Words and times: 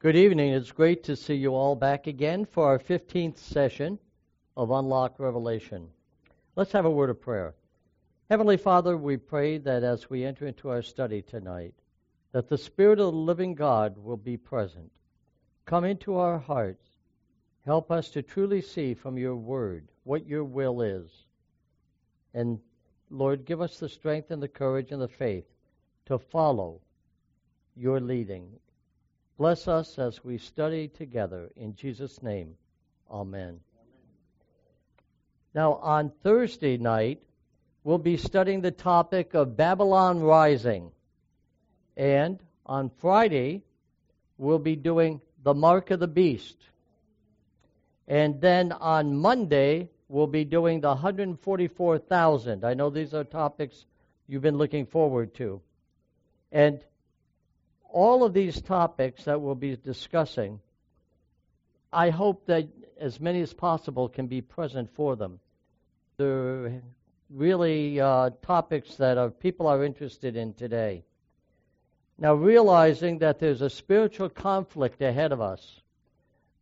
Good 0.00 0.16
evening. 0.16 0.54
It's 0.54 0.72
great 0.72 1.04
to 1.04 1.14
see 1.14 1.34
you 1.34 1.54
all 1.54 1.76
back 1.76 2.06
again 2.06 2.46
for 2.46 2.64
our 2.64 2.78
15th 2.78 3.36
session 3.36 3.98
of 4.56 4.70
Unlock 4.70 5.20
Revelation. 5.20 5.88
Let's 6.56 6.72
have 6.72 6.86
a 6.86 6.90
word 6.90 7.10
of 7.10 7.20
prayer. 7.20 7.54
Heavenly 8.30 8.56
Father, 8.56 8.96
we 8.96 9.18
pray 9.18 9.58
that 9.58 9.84
as 9.84 10.08
we 10.08 10.24
enter 10.24 10.46
into 10.46 10.70
our 10.70 10.80
study 10.80 11.20
tonight, 11.20 11.74
that 12.32 12.48
the 12.48 12.56
Spirit 12.56 12.98
of 12.98 13.12
the 13.12 13.18
living 13.18 13.54
God 13.54 13.94
will 13.98 14.16
be 14.16 14.38
present. 14.38 14.90
Come 15.66 15.84
into 15.84 16.16
our 16.16 16.38
hearts. 16.38 16.88
Help 17.66 17.90
us 17.90 18.08
to 18.12 18.22
truly 18.22 18.62
see 18.62 18.94
from 18.94 19.18
your 19.18 19.36
word 19.36 19.86
what 20.04 20.26
your 20.26 20.44
will 20.44 20.80
is. 20.80 21.26
And 22.32 22.58
Lord, 23.10 23.44
give 23.44 23.60
us 23.60 23.78
the 23.78 23.88
strength 23.90 24.30
and 24.30 24.42
the 24.42 24.48
courage 24.48 24.92
and 24.92 25.02
the 25.02 25.08
faith 25.08 25.44
to 26.06 26.18
follow 26.18 26.80
your 27.76 28.00
leading. 28.00 28.48
Bless 29.40 29.68
us 29.68 29.98
as 29.98 30.22
we 30.22 30.36
study 30.36 30.88
together. 30.88 31.48
In 31.56 31.74
Jesus' 31.74 32.22
name, 32.22 32.56
amen. 33.10 33.40
amen. 33.40 33.58
Now, 35.54 35.76
on 35.76 36.12
Thursday 36.22 36.76
night, 36.76 37.22
we'll 37.82 37.96
be 37.96 38.18
studying 38.18 38.60
the 38.60 38.70
topic 38.70 39.32
of 39.32 39.56
Babylon 39.56 40.20
Rising. 40.20 40.90
And 41.96 42.38
on 42.66 42.90
Friday, 42.98 43.62
we'll 44.36 44.58
be 44.58 44.76
doing 44.76 45.22
the 45.42 45.54
Mark 45.54 45.90
of 45.90 46.00
the 46.00 46.06
Beast. 46.06 46.58
And 48.06 48.42
then 48.42 48.72
on 48.72 49.16
Monday, 49.16 49.88
we'll 50.08 50.26
be 50.26 50.44
doing 50.44 50.82
the 50.82 50.88
144,000. 50.88 52.62
I 52.62 52.74
know 52.74 52.90
these 52.90 53.14
are 53.14 53.24
topics 53.24 53.86
you've 54.28 54.42
been 54.42 54.58
looking 54.58 54.84
forward 54.84 55.32
to. 55.36 55.62
And 56.52 56.84
all 57.92 58.24
of 58.24 58.32
these 58.32 58.60
topics 58.60 59.24
that 59.24 59.40
we'll 59.40 59.54
be 59.54 59.76
discussing, 59.76 60.60
I 61.92 62.10
hope 62.10 62.46
that 62.46 62.68
as 63.00 63.20
many 63.20 63.40
as 63.40 63.52
possible 63.52 64.08
can 64.08 64.26
be 64.26 64.40
present 64.40 64.90
for 64.94 65.16
them. 65.16 65.40
They're 66.16 66.82
really 67.30 68.00
uh, 68.00 68.30
topics 68.42 68.96
that 68.96 69.18
are, 69.18 69.30
people 69.30 69.66
are 69.66 69.84
interested 69.84 70.36
in 70.36 70.54
today. 70.54 71.04
Now, 72.18 72.34
realizing 72.34 73.18
that 73.18 73.38
there's 73.38 73.62
a 73.62 73.70
spiritual 73.70 74.28
conflict 74.28 75.00
ahead 75.00 75.32
of 75.32 75.40
us, 75.40 75.80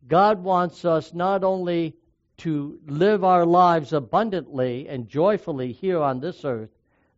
God 0.07 0.41
wants 0.41 0.85
us 0.85 1.13
not 1.13 1.43
only 1.43 1.95
to 2.37 2.79
live 2.85 3.25
our 3.25 3.45
lives 3.45 3.91
abundantly 3.91 4.87
and 4.87 5.09
joyfully 5.09 5.73
here 5.73 5.99
on 5.99 6.21
this 6.21 6.45
earth, 6.45 6.69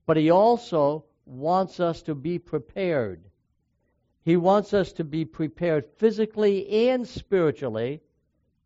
but 0.07 0.17
He 0.17 0.31
also 0.31 1.05
wants 1.25 1.79
us 1.79 2.01
to 2.03 2.15
be 2.15 2.39
prepared. 2.39 3.23
He 4.23 4.37
wants 4.37 4.73
us 4.73 4.93
to 4.93 5.03
be 5.03 5.25
prepared 5.25 5.85
physically 5.97 6.89
and 6.89 7.07
spiritually 7.07 8.01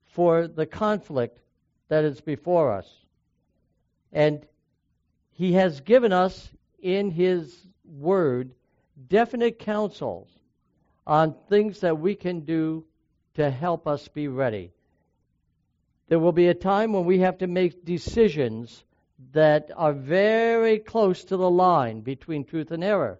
for 0.05 0.47
the 0.47 0.65
conflict 0.65 1.39
that 1.87 2.03
is 2.03 2.19
before 2.21 2.71
us. 2.71 2.89
And 4.11 4.45
He 5.31 5.53
has 5.53 5.81
given 5.81 6.11
us 6.11 6.49
in 6.79 7.11
His 7.11 7.67
Word 7.85 8.53
definite 9.07 9.59
counsels 9.59 10.29
on 11.07 11.35
things 11.49 11.81
that 11.81 11.99
we 11.99 12.15
can 12.15 12.41
do 12.41 12.85
to 13.35 13.49
help 13.49 13.87
us 13.87 14.07
be 14.07 14.27
ready. 14.27 14.71
There 16.07 16.19
will 16.19 16.31
be 16.31 16.47
a 16.47 16.53
time 16.53 16.93
when 16.93 17.05
we 17.05 17.19
have 17.19 17.39
to 17.39 17.47
make 17.47 17.85
decisions 17.85 18.83
that 19.31 19.71
are 19.75 19.93
very 19.93 20.79
close 20.79 21.23
to 21.25 21.37
the 21.37 21.49
line 21.49 22.01
between 22.01 22.43
truth 22.43 22.71
and 22.71 22.83
error. 22.83 23.19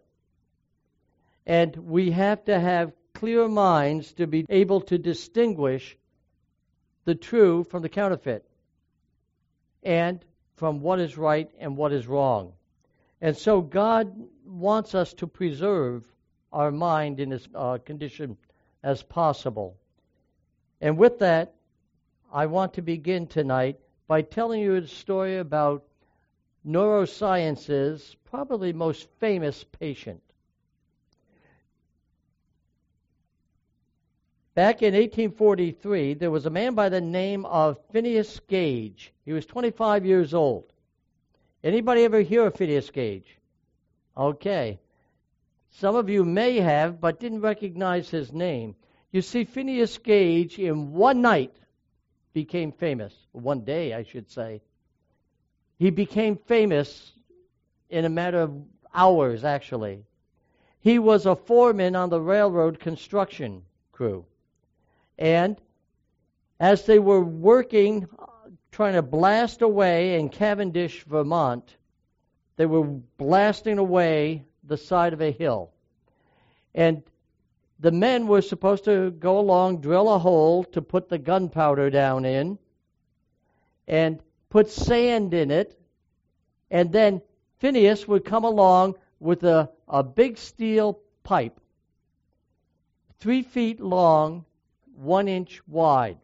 And 1.46 1.76
we 1.76 2.12
have 2.12 2.46
to 2.46 2.60
have 2.60 2.94
clear 3.14 3.48
minds 3.48 4.14
to 4.14 4.28
be 4.28 4.46
able 4.50 4.82
to 4.82 4.98
distinguish 4.98 5.98
the 7.06 7.16
true 7.16 7.64
from 7.64 7.82
the 7.82 7.90
counterfeit 7.90 8.46
and 9.84 10.24
from 10.56 10.82
what 10.82 11.00
is 11.00 11.18
right 11.18 11.50
and 11.60 11.78
what 11.78 11.94
is 11.94 12.08
wrong. 12.08 12.54
And 13.22 13.38
so 13.38 13.62
God 13.62 14.14
wants 14.46 14.96
us 14.96 15.14
to 15.16 15.28
preserve 15.28 16.04
our 16.52 16.72
mind 16.72 17.20
in 17.20 17.34
as 17.34 17.48
uh, 17.54 17.78
condition 17.84 18.38
as 18.84 19.04
possible. 19.04 19.78
And 20.82 20.98
with 20.98 21.20
that, 21.20 21.54
I 22.32 22.48
want 22.48 22.74
to 22.74 22.82
begin 22.82 23.28
tonight 23.28 23.80
by 24.08 24.22
telling 24.22 24.62
you 24.62 24.76
a 24.76 24.88
story 24.88 25.38
about 25.38 25.86
neuroscience's 26.66 28.16
probably 28.26 28.74
most 28.74 29.08
famous 29.20 29.64
patient. 29.80 30.22
Back 34.56 34.82
in 34.82 34.94
1843, 34.94 36.14
there 36.14 36.32
was 36.32 36.46
a 36.46 36.50
man 36.50 36.76
by 36.76 36.88
the 36.88 37.02
name 37.02 37.46
of 37.46 37.78
Phineas 37.92 38.40
Gage. 38.48 39.12
He 39.26 39.34
was 39.34 39.46
25 39.46 40.06
years 40.06 40.34
old. 40.34 40.72
Anybody 41.62 42.06
ever 42.06 42.22
hear 42.22 42.46
of 42.46 42.56
Phineas 42.56 42.90
Gage? 42.90 43.38
Okay. 44.16 44.80
Some 45.72 45.98
of 45.98 46.10
you 46.10 46.24
may 46.24 46.62
have, 46.62 47.02
but 47.02 47.20
didn't 47.20 47.42
recognize 47.42 48.10
his 48.10 48.32
name. 48.32 48.76
You 49.12 49.22
see, 49.22 49.44
Phineas 49.44 49.98
Gage 49.98 50.58
in 50.58 50.94
one 50.94 51.22
night 51.22 51.54
became 52.32 52.72
famous. 52.72 53.14
One 53.34 53.66
day, 53.66 53.94
I 53.94 54.04
should 54.04 54.32
say. 54.32 54.62
He 55.78 55.90
became 55.90 56.38
famous 56.38 57.12
in 57.90 58.06
a 58.06 58.10
matter 58.10 58.40
of 58.40 58.64
hours, 58.94 59.44
actually. 59.44 60.06
He 60.80 60.98
was 60.98 61.26
a 61.26 61.36
foreman 61.36 61.98
on 61.98 62.10
the 62.10 62.22
railroad 62.22 62.80
construction 62.80 63.64
crew. 63.92 64.26
And 65.18 65.60
as 66.60 66.86
they 66.86 67.00
were 67.00 67.24
working, 67.24 68.08
trying 68.72 68.94
to 68.94 69.02
blast 69.02 69.62
away 69.62 70.20
in 70.20 70.30
Cavendish, 70.30 71.04
Vermont, 71.04 71.76
they 72.58 72.66
were 72.66 72.84
blasting 72.84 73.78
away 73.78 74.46
the 74.64 74.78
side 74.78 75.14
of 75.14 75.22
a 75.22 75.32
hill. 75.32 75.72
And 76.74 77.04
the 77.80 77.92
men 77.92 78.28
were 78.28 78.42
supposed 78.42 78.86
to 78.86 79.12
go 79.12 79.40
along, 79.40 79.82
drill 79.82 80.14
a 80.14 80.20
hole 80.20 80.64
to 80.66 80.82
put 80.82 81.10
the 81.10 81.18
gunpowder 81.18 81.90
down 81.90 82.26
in, 82.26 82.58
and 83.88 84.20
put 84.50 84.70
sand 84.70 85.34
in 85.34 85.52
it, 85.52 85.80
and 86.72 86.92
then 86.92 87.22
Phineas 87.60 88.08
would 88.08 88.26
come 88.26 88.44
along 88.44 88.96
with 89.20 89.44
a, 89.44 89.70
a 89.88 90.04
big 90.04 90.38
steel 90.38 91.00
pipe, 91.24 91.60
three 93.20 93.44
feet 93.44 93.80
long, 93.80 94.46
one 94.96 95.28
inch 95.28 95.62
wide. 95.68 96.18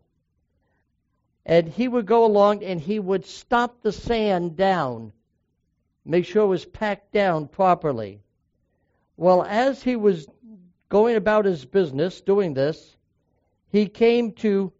And 1.46 1.68
he 1.68 1.88
would 1.88 2.06
go 2.06 2.26
along 2.26 2.64
and 2.64 2.80
he 2.80 3.00
would 3.00 3.26
stomp 3.26 3.82
the 3.82 3.92
sand 3.92 4.56
down, 4.56 5.12
make 6.06 6.26
sure 6.26 6.44
it 6.44 6.48
was 6.48 6.66
packed 6.66 7.12
down 7.12 7.48
properly. 7.48 8.22
Well, 9.18 9.44
as 9.44 9.82
he 9.84 9.96
was 9.96 10.28
going 10.90 11.16
about 11.16 11.46
his 11.46 11.66
business 11.66 12.22
doing 12.22 12.54
this, 12.54 12.96
he 13.70 13.88
came 13.88 14.34
to 14.34 14.72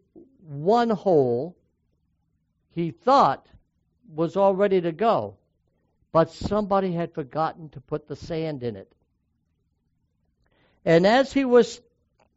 one 0.42 0.90
hole 0.90 1.56
he 2.74 2.92
thought 2.92 3.46
was 4.14 4.36
all 4.36 4.54
ready 4.54 4.82
to 4.82 4.92
go, 4.92 5.36
but 6.12 6.32
somebody 6.32 6.92
had 6.92 7.14
forgotten 7.14 7.70
to 7.70 7.82
put 7.82 8.08
the 8.08 8.16
sand 8.16 8.64
in 8.64 8.76
it. 8.76 8.92
And 10.84 11.06
as 11.06 11.32
he 11.32 11.46
was 11.46 11.82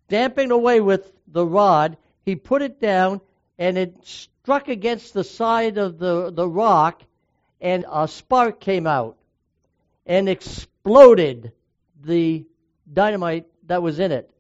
stamping 0.06 0.50
away 0.50 0.81
with 0.81 1.10
the 1.27 1.47
rod, 1.47 1.97
he 2.23 2.37
put 2.37 2.62
it 2.62 2.81
down 2.81 3.21
and 3.59 3.79
it 3.79 3.95
struck 4.07 4.69
against 4.69 5.15
the 5.15 5.25
side 5.25 5.79
of 5.79 5.99
the, 5.99 6.31
the 6.31 6.49
rock, 6.49 7.03
and 7.61 7.85
a 7.91 8.07
spark 8.09 8.61
came 8.61 8.87
out 8.87 9.17
and 10.07 10.29
exploded 10.29 11.53
the 12.03 12.45
dynamite 12.93 13.47
that 13.67 13.83
was 13.83 13.99
in 13.99 14.13
it. 14.13 14.31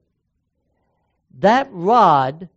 That 1.38 1.68
rod 1.70 2.48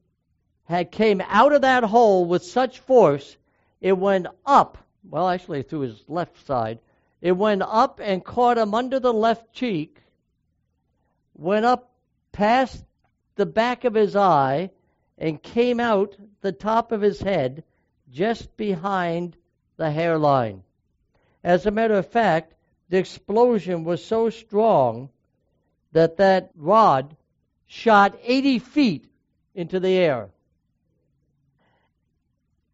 had 0.66 0.92
came 0.92 1.22
out 1.26 1.54
of 1.54 1.62
that 1.62 1.84
hole 1.84 2.26
with 2.26 2.44
such 2.44 2.80
force, 2.80 3.38
it 3.80 3.98
went 3.98 4.28
up. 4.46 4.78
Well, 5.10 5.30
actually, 5.30 5.64
through 5.64 5.82
his 5.82 6.04
left 6.08 6.46
side. 6.46 6.80
It 7.22 7.32
went 7.32 7.62
up 7.64 8.00
and 8.04 8.24
caught 8.24 8.58
him 8.58 8.74
under 8.74 9.00
the 9.00 9.14
left 9.14 9.54
cheek, 9.54 10.02
went 11.34 11.66
up 11.66 11.92
past 12.32 12.84
the 13.38 13.46
back 13.46 13.86
of 13.86 13.94
his 13.94 14.16
eye, 14.16 14.70
and 15.18 15.42
came 15.42 15.80
out 15.80 16.16
the 16.42 16.52
top 16.52 16.92
of 16.92 17.02
his 17.02 17.22
head 17.22 17.64
just 18.12 18.56
behind 18.58 19.36
the 19.78 19.90
hairline. 19.90 20.64
As 21.44 21.66
a 21.66 21.72
matter 21.72 21.96
of 21.96 22.08
fact, 22.08 22.54
the 22.90 22.98
explosion 22.98 23.84
was 23.84 24.04
so 24.04 24.30
strong 24.30 25.10
that 25.92 26.18
that 26.18 26.52
rod 26.56 27.16
shot 27.66 28.18
80 28.24 28.60
feet 28.60 29.10
into 29.56 29.80
the 29.80 29.98
air. 29.98 30.30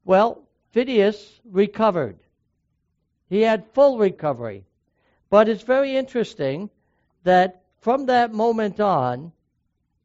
Well, 0.06 0.44
Phineas 0.72 1.40
recovered. 1.46 2.18
He 3.30 3.42
had 3.42 3.72
full 3.74 3.98
recovery. 3.98 4.66
But 5.30 5.50
it's 5.50 5.64
very 5.64 5.96
interesting 5.96 6.70
that 7.24 7.64
from 7.80 8.06
that 8.08 8.34
moment 8.34 8.80
on, 8.80 9.32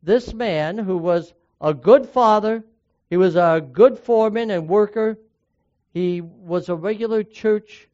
this 0.02 0.32
man 0.32 0.78
who 0.78 0.96
was 0.96 1.34
a 1.60 1.74
good 1.74 2.06
father, 2.06 2.64
he 3.10 3.16
was 3.16 3.36
a 3.36 3.66
good 3.72 3.98
foreman 3.98 4.50
and 4.50 4.68
worker, 4.68 5.18
he 5.92 6.20
was 6.20 6.68
a 6.68 6.76
regular 6.76 7.22
church 7.22 7.88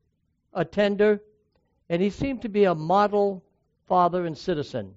attender, 0.52 1.22
and 1.88 2.02
he 2.02 2.10
seemed 2.10 2.42
to 2.42 2.48
be 2.48 2.64
a 2.64 2.74
model 2.74 3.44
father 3.86 4.26
and 4.26 4.36
citizen. 4.36 4.94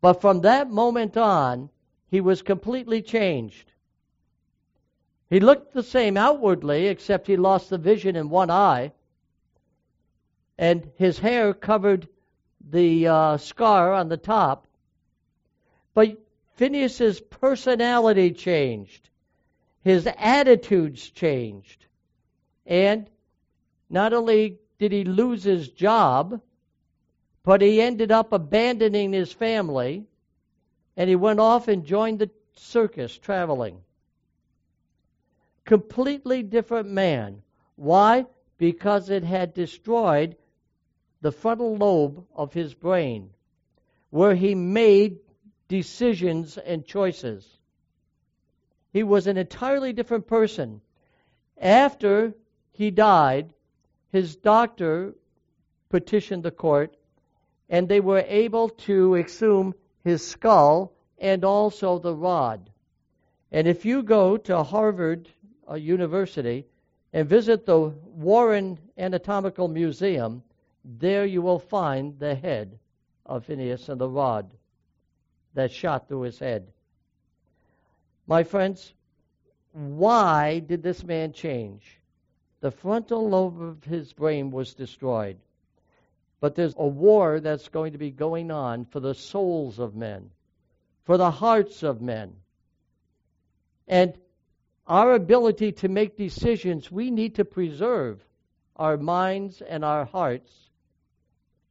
But 0.00 0.20
from 0.20 0.40
that 0.42 0.70
moment 0.70 1.16
on, 1.16 1.70
he 2.08 2.20
was 2.20 2.42
completely 2.42 3.02
changed. 3.02 3.72
He 5.30 5.40
looked 5.40 5.72
the 5.72 5.82
same 5.82 6.16
outwardly, 6.16 6.86
except 6.88 7.26
he 7.26 7.36
lost 7.36 7.70
the 7.70 7.78
vision 7.78 8.16
in 8.16 8.28
one 8.28 8.50
eye, 8.50 8.92
and 10.58 10.90
his 10.96 11.18
hair 11.18 11.54
covered 11.54 12.06
the 12.70 13.08
uh, 13.08 13.36
scar 13.38 13.92
on 13.92 14.08
the 14.08 14.16
top. 14.16 14.66
But 15.94 16.18
Phineas's 16.56 17.20
personality 17.20 18.30
changed, 18.30 19.10
his 19.82 20.08
attitudes 20.16 21.10
changed, 21.10 21.86
and 22.64 23.10
not 23.90 24.12
only 24.12 24.58
did 24.78 24.92
he 24.92 25.04
lose 25.04 25.42
his 25.42 25.68
job, 25.68 26.40
but 27.42 27.60
he 27.60 27.80
ended 27.80 28.10
up 28.10 28.32
abandoning 28.32 29.12
his 29.12 29.32
family 29.32 30.06
and 30.96 31.08
he 31.10 31.16
went 31.16 31.40
off 31.40 31.68
and 31.68 31.84
joined 31.84 32.20
the 32.20 32.30
circus 32.56 33.18
traveling. 33.18 33.80
Completely 35.64 36.42
different 36.42 36.88
man. 36.88 37.42
Why? 37.76 38.26
Because 38.58 39.10
it 39.10 39.24
had 39.24 39.54
destroyed 39.54 40.36
the 41.20 41.32
frontal 41.32 41.76
lobe 41.76 42.24
of 42.34 42.52
his 42.52 42.74
brain, 42.74 43.30
where 44.10 44.34
he 44.34 44.54
made 44.54 45.18
decisions 45.68 46.58
and 46.58 46.84
choices. 46.84 47.48
He 48.92 49.02
was 49.02 49.26
an 49.26 49.36
entirely 49.36 49.92
different 49.92 50.26
person. 50.26 50.80
After 51.58 52.34
he 52.72 52.90
died, 52.90 53.52
his 54.12 54.36
doctor 54.36 55.14
petitioned 55.88 56.42
the 56.42 56.50
court, 56.50 56.96
and 57.68 57.88
they 57.88 58.00
were 58.00 58.24
able 58.28 58.68
to 58.68 59.16
exhume 59.16 59.74
his 60.04 60.26
skull 60.26 60.92
and 61.18 61.44
also 61.44 61.98
the 61.98 62.14
rod. 62.14 62.70
And 63.50 63.66
if 63.66 63.84
you 63.84 64.02
go 64.02 64.36
to 64.36 64.62
Harvard 64.62 65.28
uh, 65.68 65.74
University 65.74 66.66
and 67.12 67.28
visit 67.28 67.64
the 67.64 67.78
Warren 67.78 68.78
Anatomical 68.98 69.68
Museum, 69.68 70.42
there 70.84 71.24
you 71.24 71.40
will 71.40 71.58
find 71.58 72.18
the 72.18 72.34
head 72.34 72.78
of 73.24 73.44
Phineas 73.46 73.88
and 73.88 74.00
the 74.00 74.08
rod 74.08 74.50
that 75.54 75.72
shot 75.72 76.08
through 76.08 76.22
his 76.22 76.38
head. 76.38 76.68
My 78.26 78.42
friends, 78.44 78.92
why 79.72 80.60
did 80.60 80.82
this 80.82 81.02
man 81.02 81.32
change? 81.32 81.98
The 82.60 82.70
frontal 82.70 83.28
lobe 83.28 83.60
of 83.60 83.84
his 83.84 84.12
brain 84.12 84.50
was 84.50 84.74
destroyed. 84.74 85.38
But 86.40 86.54
there's 86.54 86.74
a 86.76 86.86
war 86.86 87.40
that's 87.40 87.68
going 87.68 87.92
to 87.92 87.98
be 87.98 88.10
going 88.10 88.50
on 88.50 88.84
for 88.84 89.00
the 89.00 89.14
souls 89.14 89.78
of 89.78 89.94
men, 89.94 90.30
for 91.04 91.16
the 91.16 91.30
hearts 91.30 91.82
of 91.82 92.00
men. 92.00 92.34
And 93.86 94.16
our 94.86 95.14
ability 95.14 95.72
to 95.72 95.88
make 95.88 96.16
decisions, 96.16 96.90
we 96.90 97.10
need 97.10 97.36
to 97.36 97.44
preserve 97.44 98.24
our 98.76 98.96
minds 98.96 99.62
and 99.62 99.84
our 99.84 100.04
hearts 100.04 100.52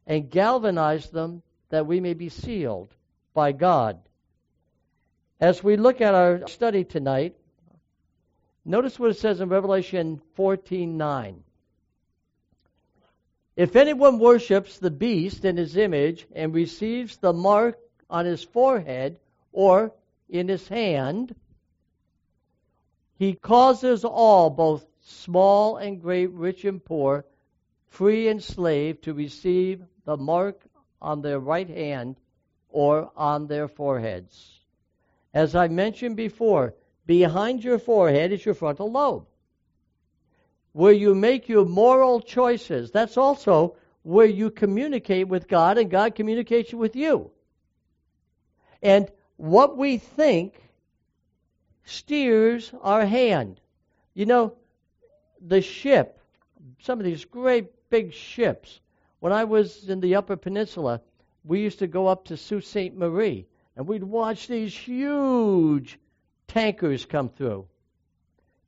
and 0.06 0.30
galvanize 0.30 1.09
them 1.09 1.41
that 1.69 1.85
we 1.85 2.00
may 2.00 2.13
be 2.13 2.30
sealed 2.30 2.94
by 3.33 3.51
God. 3.51 4.00
As 5.39 5.63
we 5.63 5.75
look 5.75 6.01
at 6.01 6.13
our 6.13 6.47
study 6.47 6.83
tonight, 6.83 7.35
notice 8.63 9.00
what 9.00 9.12
it 9.12 9.18
says 9.18 9.41
in 9.41 9.50
Revelation 9.50 10.21
14:9. 10.38 11.44
If 13.56 13.75
anyone 13.75 14.19
worships 14.19 14.80
the 14.80 14.89
beast 14.91 15.45
in 15.45 15.57
his 15.57 15.77
image 15.77 16.25
and 16.31 16.53
receives 16.53 17.18
the 17.18 17.33
mark 17.33 17.80
on 18.09 18.25
his 18.25 18.44
forehead 18.44 19.19
or 19.51 19.94
in 20.30 20.47
his 20.47 20.68
hand, 20.68 21.35
he 23.15 23.33
causes 23.33 24.03
all, 24.03 24.50
both 24.50 24.85
small 25.01 25.77
and 25.77 26.01
great, 26.01 26.31
rich 26.31 26.65
and 26.65 26.83
poor, 26.83 27.25
free 27.89 28.27
and 28.27 28.41
slave, 28.41 29.01
to 29.01 29.13
receive 29.13 29.83
the 30.06 30.18
mark 30.18 30.63
on 31.01 31.21
their 31.21 31.39
right 31.39 31.69
hand 31.69 32.15
or 32.73 33.11
on 33.15 33.47
their 33.47 33.69
foreheads. 33.69 34.59
As 35.33 35.55
I 35.55 35.69
mentioned 35.69 36.17
before, 36.17 36.73
behind 37.05 37.63
your 37.63 37.79
forehead 37.79 38.33
is 38.33 38.43
your 38.43 38.55
frontal 38.55 38.91
lobe, 38.91 39.25
where 40.73 40.91
you 40.91 41.15
make 41.15 41.47
your 41.47 41.65
moral 41.65 42.19
choices. 42.19 42.91
That's 42.91 43.15
also 43.15 43.77
where 44.01 44.25
you 44.25 44.49
communicate 44.49 45.27
with 45.27 45.47
God 45.47 45.77
and 45.77 45.89
God 45.89 46.15
communicates 46.15 46.73
with 46.73 46.95
you. 46.95 47.31
And 48.81 49.09
what 49.37 49.77
we 49.77 49.97
think 49.97 50.59
steers 51.85 52.73
our 52.81 53.05
hand. 53.05 53.59
You 54.13 54.25
know, 54.25 54.53
the 55.39 55.61
ship, 55.61 56.19
some 56.79 56.99
of 56.99 57.05
these 57.05 57.25
great 57.25 57.89
big 57.89 58.13
ships, 58.13 58.79
when 59.19 59.31
I 59.31 59.43
was 59.43 59.89
in 59.89 59.99
the 59.99 60.15
Upper 60.15 60.37
Peninsula, 60.37 61.01
we 61.44 61.62
used 61.62 61.80
to 61.80 61.88
go 61.88 62.07
up 62.07 62.25
to 62.25 62.38
Sault 62.38 62.63
Ste. 62.63 62.94
Marie 62.94 63.48
and 63.75 63.88
we'd 63.88 64.04
watch 64.04 64.48
these 64.48 64.75
huge 64.75 66.00
tankers 66.48 67.06
come 67.06 67.30
through. 67.30 67.66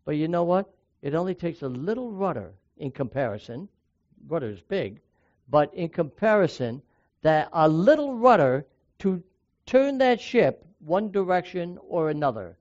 But 0.03 0.17
you 0.17 0.27
know 0.27 0.43
what? 0.43 0.73
It 1.01 1.15
only 1.15 1.35
takes 1.35 1.61
a 1.61 1.69
little 1.69 2.11
rudder 2.11 2.53
in 2.77 2.91
comparison. 2.91 3.69
Rudder 4.27 4.49
is 4.49 4.61
big, 4.61 4.99
but 5.49 5.73
in 5.73 5.89
comparison, 5.89 6.81
that 7.21 7.49
a 7.53 7.69
little 7.69 8.15
rudder 8.15 8.65
to 8.99 9.23
turn 9.65 9.99
that 9.99 10.19
ship 10.19 10.65
one 10.79 11.11
direction 11.11 11.79
or 11.87 12.09
another. 12.09 12.57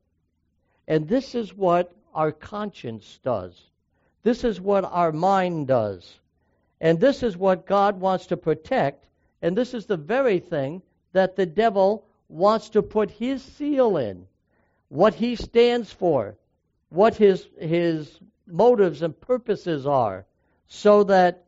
And 0.89 1.09
this 1.09 1.35
is 1.35 1.55
what 1.55 1.95
our 2.15 2.33
conscience 2.33 3.19
does. 3.23 3.71
This 4.23 4.45
is 4.45 4.61
what 4.61 4.85
our 4.85 5.13
mind 5.13 5.67
does. 5.67 6.19
And 6.81 7.01
this 7.01 7.23
is 7.23 7.37
what 7.37 7.67
God 7.67 8.01
wants 8.01 8.27
to 8.27 8.37
protect 8.37 9.07
and 9.45 9.55
this 9.55 9.75
is 9.75 9.85
the 9.85 9.99
very 9.99 10.39
thing 10.39 10.81
that 11.13 11.37
the 11.37 11.45
devil 11.45 12.07
wants 12.31 12.71
to 12.71 12.81
put 12.81 13.11
his 13.11 13.43
seal 13.43 13.99
in, 13.99 14.27
what 14.89 15.13
he 15.13 15.37
stands 15.37 15.93
for, 15.93 16.35
what 16.89 17.15
his, 17.17 17.47
his 17.61 18.21
motives 18.47 19.03
and 19.03 19.21
purposes 19.21 19.87
are, 19.87 20.25
so 20.67 21.05
that 21.05 21.45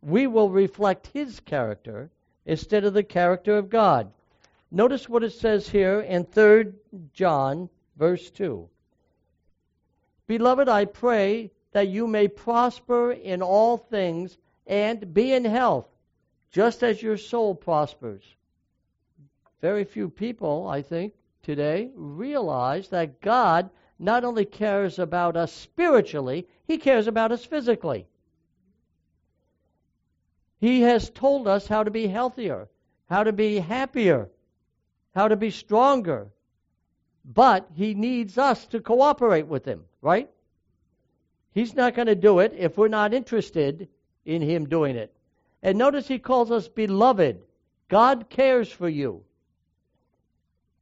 we 0.00 0.28
will 0.28 0.48
reflect 0.48 1.08
his 1.08 1.40
character 1.40 2.08
instead 2.46 2.84
of 2.84 2.94
the 2.94 3.02
character 3.02 3.58
of 3.58 3.68
God. 3.68 4.12
Notice 4.70 5.08
what 5.08 5.24
it 5.24 5.32
says 5.32 5.68
here 5.68 6.02
in 6.02 6.24
3 6.24 6.66
John, 7.12 7.68
verse 7.96 8.30
2. 8.30 8.68
Beloved, 10.28 10.68
I 10.68 10.84
pray 10.84 11.50
that 11.72 11.88
you 11.88 12.06
may 12.06 12.28
prosper 12.28 13.10
in 13.10 13.42
all 13.42 13.76
things 13.76 14.38
and 14.68 15.12
be 15.12 15.32
in 15.32 15.44
health 15.44 15.88
just 16.52 16.82
as 16.82 17.02
your 17.02 17.16
soul 17.16 17.54
prospers. 17.54 18.22
Very 19.60 19.84
few 19.84 20.08
people, 20.08 20.68
I 20.68 20.82
think, 20.82 21.14
today 21.42 21.90
realize 21.96 22.88
that 22.88 23.20
God 23.20 23.70
not 23.98 24.24
only 24.24 24.44
cares 24.44 24.98
about 24.98 25.36
us 25.36 25.52
spiritually, 25.52 26.46
He 26.66 26.78
cares 26.78 27.06
about 27.06 27.32
us 27.32 27.44
physically. 27.44 28.06
He 30.60 30.82
has 30.82 31.10
told 31.10 31.48
us 31.48 31.66
how 31.66 31.84
to 31.84 31.90
be 31.90 32.06
healthier, 32.06 32.68
how 33.08 33.24
to 33.24 33.32
be 33.32 33.58
happier, 33.58 34.28
how 35.14 35.28
to 35.28 35.36
be 35.36 35.50
stronger. 35.50 36.28
But 37.24 37.68
He 37.74 37.94
needs 37.94 38.36
us 38.36 38.66
to 38.66 38.80
cooperate 38.80 39.46
with 39.46 39.64
Him, 39.64 39.84
right? 40.00 40.28
He's 41.52 41.74
not 41.74 41.94
going 41.94 42.06
to 42.06 42.14
do 42.14 42.40
it 42.40 42.54
if 42.56 42.76
we're 42.76 42.88
not 42.88 43.14
interested 43.14 43.88
in 44.24 44.42
Him 44.42 44.68
doing 44.68 44.96
it. 44.96 45.14
And 45.62 45.78
notice 45.78 46.08
he 46.08 46.18
calls 46.18 46.50
us 46.50 46.68
beloved. 46.68 47.42
God 47.88 48.28
cares 48.28 48.70
for 48.70 48.88
you. 48.88 49.22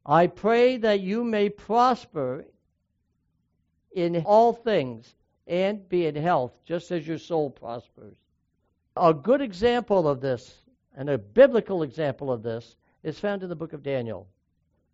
I 0.07 0.27
pray 0.27 0.79
that 0.79 1.01
you 1.01 1.23
may 1.25 1.51
prosper 1.51 2.47
in 3.93 4.23
all 4.25 4.53
things 4.53 5.15
and 5.47 5.87
be 5.89 6.07
in 6.07 6.15
health, 6.15 6.53
just 6.65 6.91
as 6.91 7.07
your 7.07 7.19
soul 7.19 7.51
prospers. 7.51 8.17
A 8.97 9.13
good 9.13 9.41
example 9.41 10.09
of 10.09 10.21
this, 10.21 10.63
and 10.97 11.11
a 11.11 11.19
biblical 11.19 11.83
example 11.83 12.33
of 12.33 12.43
this, 12.43 12.77
is 13.03 13.19
found 13.19 13.43
in 13.43 13.49
the 13.49 13.57
book 13.57 13.73
of 13.73 13.83
Daniel. 13.83 14.27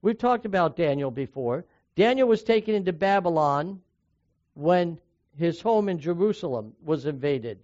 We've 0.03 0.19
talked 0.19 0.47
about 0.47 0.77
Daniel 0.77 1.11
before. 1.11 1.65
Daniel 1.95 2.29
was 2.29 2.43
taken 2.43 2.75
into 2.75 2.93
Babylon 2.93 3.81
when 4.55 4.99
his 5.39 5.61
home 5.61 5.89
in 5.89 5.99
Jerusalem 5.99 6.75
was 6.83 7.07
invaded. 7.07 7.59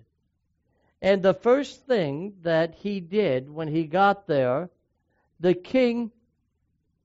And 1.03 1.21
the 1.21 1.35
first 1.35 1.85
thing 1.85 2.37
that 2.43 2.77
he 2.77 3.01
did 3.01 3.51
when 3.51 3.67
he 3.67 3.85
got 3.87 4.29
there, 4.29 4.71
the 5.41 5.53
king 5.53 6.13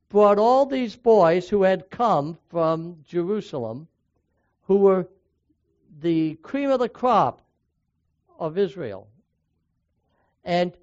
brought 0.07 0.37
all 0.37 0.67
these 0.67 0.95
boys 0.95 1.49
who 1.49 1.63
had 1.63 1.89
come 1.89 2.37
from 2.47 3.03
Jerusalem, 3.03 3.87
who 4.67 4.77
were 4.77 5.09
the 5.99 6.35
cream 6.35 6.69
of 6.69 6.79
the 6.79 6.87
crop 6.87 7.41
of 8.37 8.59
Israel. 8.59 9.07
And 10.45 10.77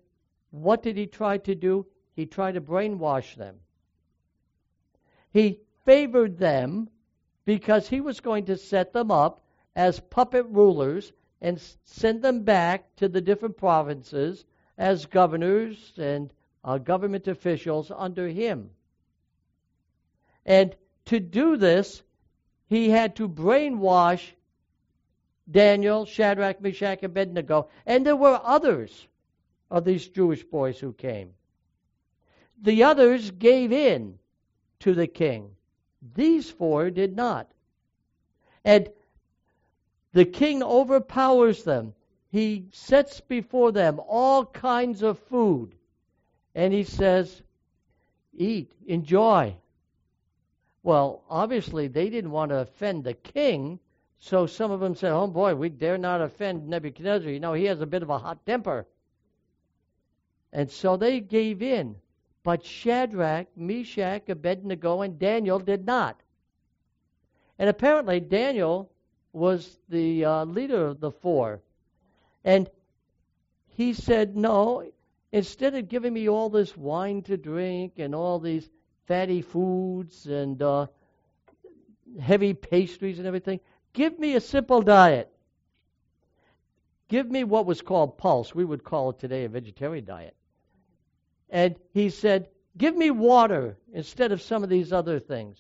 what 0.51 0.83
did 0.83 0.97
he 0.97 1.07
try 1.07 1.39
to 1.39 1.55
do? 1.55 1.87
He 2.17 2.27
tried 2.27 2.55
to 2.55 2.61
brainwash 2.61 3.37
them. 3.37 3.61
He 5.31 5.61
favored 5.85 6.39
them 6.39 6.91
because 7.45 7.89
he 7.89 8.01
was 8.01 8.19
going 8.19 8.47
to 8.47 8.57
set 8.57 8.93
them 8.93 9.13
up 9.13 9.41
as 9.77 10.01
puppet 10.01 10.47
rulers 10.49 11.13
and 11.45 11.61
send 11.85 12.23
them 12.23 12.43
back 12.43 12.97
to 12.97 13.07
the 13.07 13.21
different 13.21 13.55
provinces 13.59 14.47
as 14.79 15.05
governors 15.05 15.93
and 15.99 16.33
uh, 16.65 16.79
government 16.79 17.29
officials 17.29 17.93
under 17.95 18.27
him. 18.27 18.71
And 20.47 20.75
to 21.05 21.21
do 21.21 21.59
this, 21.59 22.03
he 22.67 22.89
had 22.89 23.17
to 23.17 23.29
brainwash 23.29 24.33
Daniel, 25.51 26.07
Shadrach, 26.07 26.63
Meshach, 26.63 27.03
and 27.03 27.11
Abednego, 27.11 27.69
and 27.85 28.07
there 28.07 28.17
were 28.17 28.41
others 28.43 29.07
of 29.71 29.85
these 29.85 30.09
Jewish 30.09 30.43
boys 30.45 30.81
who 30.81 30.95
came. 30.95 31.35
The 32.63 32.85
others 32.85 33.31
gave 33.31 33.71
in 33.71 34.19
to 34.81 34.95
the 34.95 35.07
king. 35.07 35.51
These 36.15 36.51
four 36.51 36.91
did 36.91 37.15
not. 37.15 37.51
And 38.65 38.89
the 40.15 40.25
king 40.25 40.63
overpowers 40.63 41.65
them. 41.65 41.93
He 42.31 42.69
sets 42.73 43.21
before 43.21 43.73
them 43.73 44.01
all 44.09 44.47
kinds 44.47 45.03
of 45.03 45.19
food. 45.19 45.75
And 46.55 46.73
he 46.73 46.85
says, 46.85 47.43
Eat, 48.33 48.73
enjoy. 48.87 49.57
Well, 50.85 51.25
obviously, 51.29 51.89
they 51.89 52.11
didn't 52.11 52.31
want 52.31 52.51
to 52.51 52.59
offend 52.59 53.03
the 53.03 53.15
king. 53.15 53.81
So 54.19 54.47
some 54.47 54.71
of 54.71 54.81
them 54.81 54.95
said, 54.95 55.13
Oh 55.13 55.27
boy, 55.27 55.57
we 55.57 55.69
dare 55.69 55.99
not 55.99 56.21
offend 56.21 56.69
Nebuchadnezzar. 56.69 57.31
You 57.31 57.41
know, 57.41 57.53
he 57.53 57.65
has 57.65 57.81
a 57.81 57.87
bit 57.87 58.03
of 58.03 58.11
a 58.11 58.19
hot 58.19 58.47
temper. 58.47 58.87
And 60.53 60.71
so 60.71 60.97
they 60.97 61.19
gave 61.19 61.61
in. 61.61 61.97
But 62.45 62.65
Shadrach, 62.65 63.49
Meshach, 63.57 64.29
Abednego, 64.29 65.03
and 65.03 65.19
Daniel 65.19 65.59
did 65.59 65.85
not. 65.85 66.21
And 67.59 67.69
apparently, 67.69 68.21
Daniel 68.21 68.91
was 69.35 69.79
the 69.89 70.25
uh, 70.25 70.45
leader 70.45 70.87
of 70.87 71.01
the 71.01 71.11
four. 71.11 71.61
And 72.45 72.71
he 73.67 73.93
said, 73.93 74.37
No, 74.37 74.89
instead 75.33 75.75
of 75.75 75.89
giving 75.89 76.15
me 76.15 76.29
all 76.29 76.49
this 76.49 76.77
wine 76.77 77.23
to 77.23 77.37
drink 77.37 77.95
and 77.99 78.15
all 78.15 78.39
these 78.39 78.69
fatty 79.07 79.43
foods 79.43 80.27
and 80.27 80.63
uh, 80.63 80.87
heavy 82.21 82.55
pastries 82.55 83.19
and 83.19 83.27
everything, 83.27 83.61
give 83.93 84.19
me 84.19 84.37
a 84.37 84.41
simple 84.41 84.83
diet. 84.83 85.31
Give 87.09 87.29
me 87.29 87.45
what 87.45 87.67
was 87.67 87.83
called 87.83 88.17
pulse. 88.17 88.55
We 88.55 88.65
would 88.65 88.85
call 88.85 89.11
it 89.11 89.19
today 89.19 89.45
a 89.45 89.49
vegetarian 89.49 90.05
diet. 90.05 90.37
And 91.51 91.77
he 91.93 92.09
said, 92.09 92.49
Give 92.77 92.97
me 92.97 93.11
water 93.11 93.77
instead 93.93 94.33
of 94.33 94.43
some 94.43 94.63
of 94.65 94.69
these 94.69 94.93
other 94.93 95.21
things. 95.21 95.59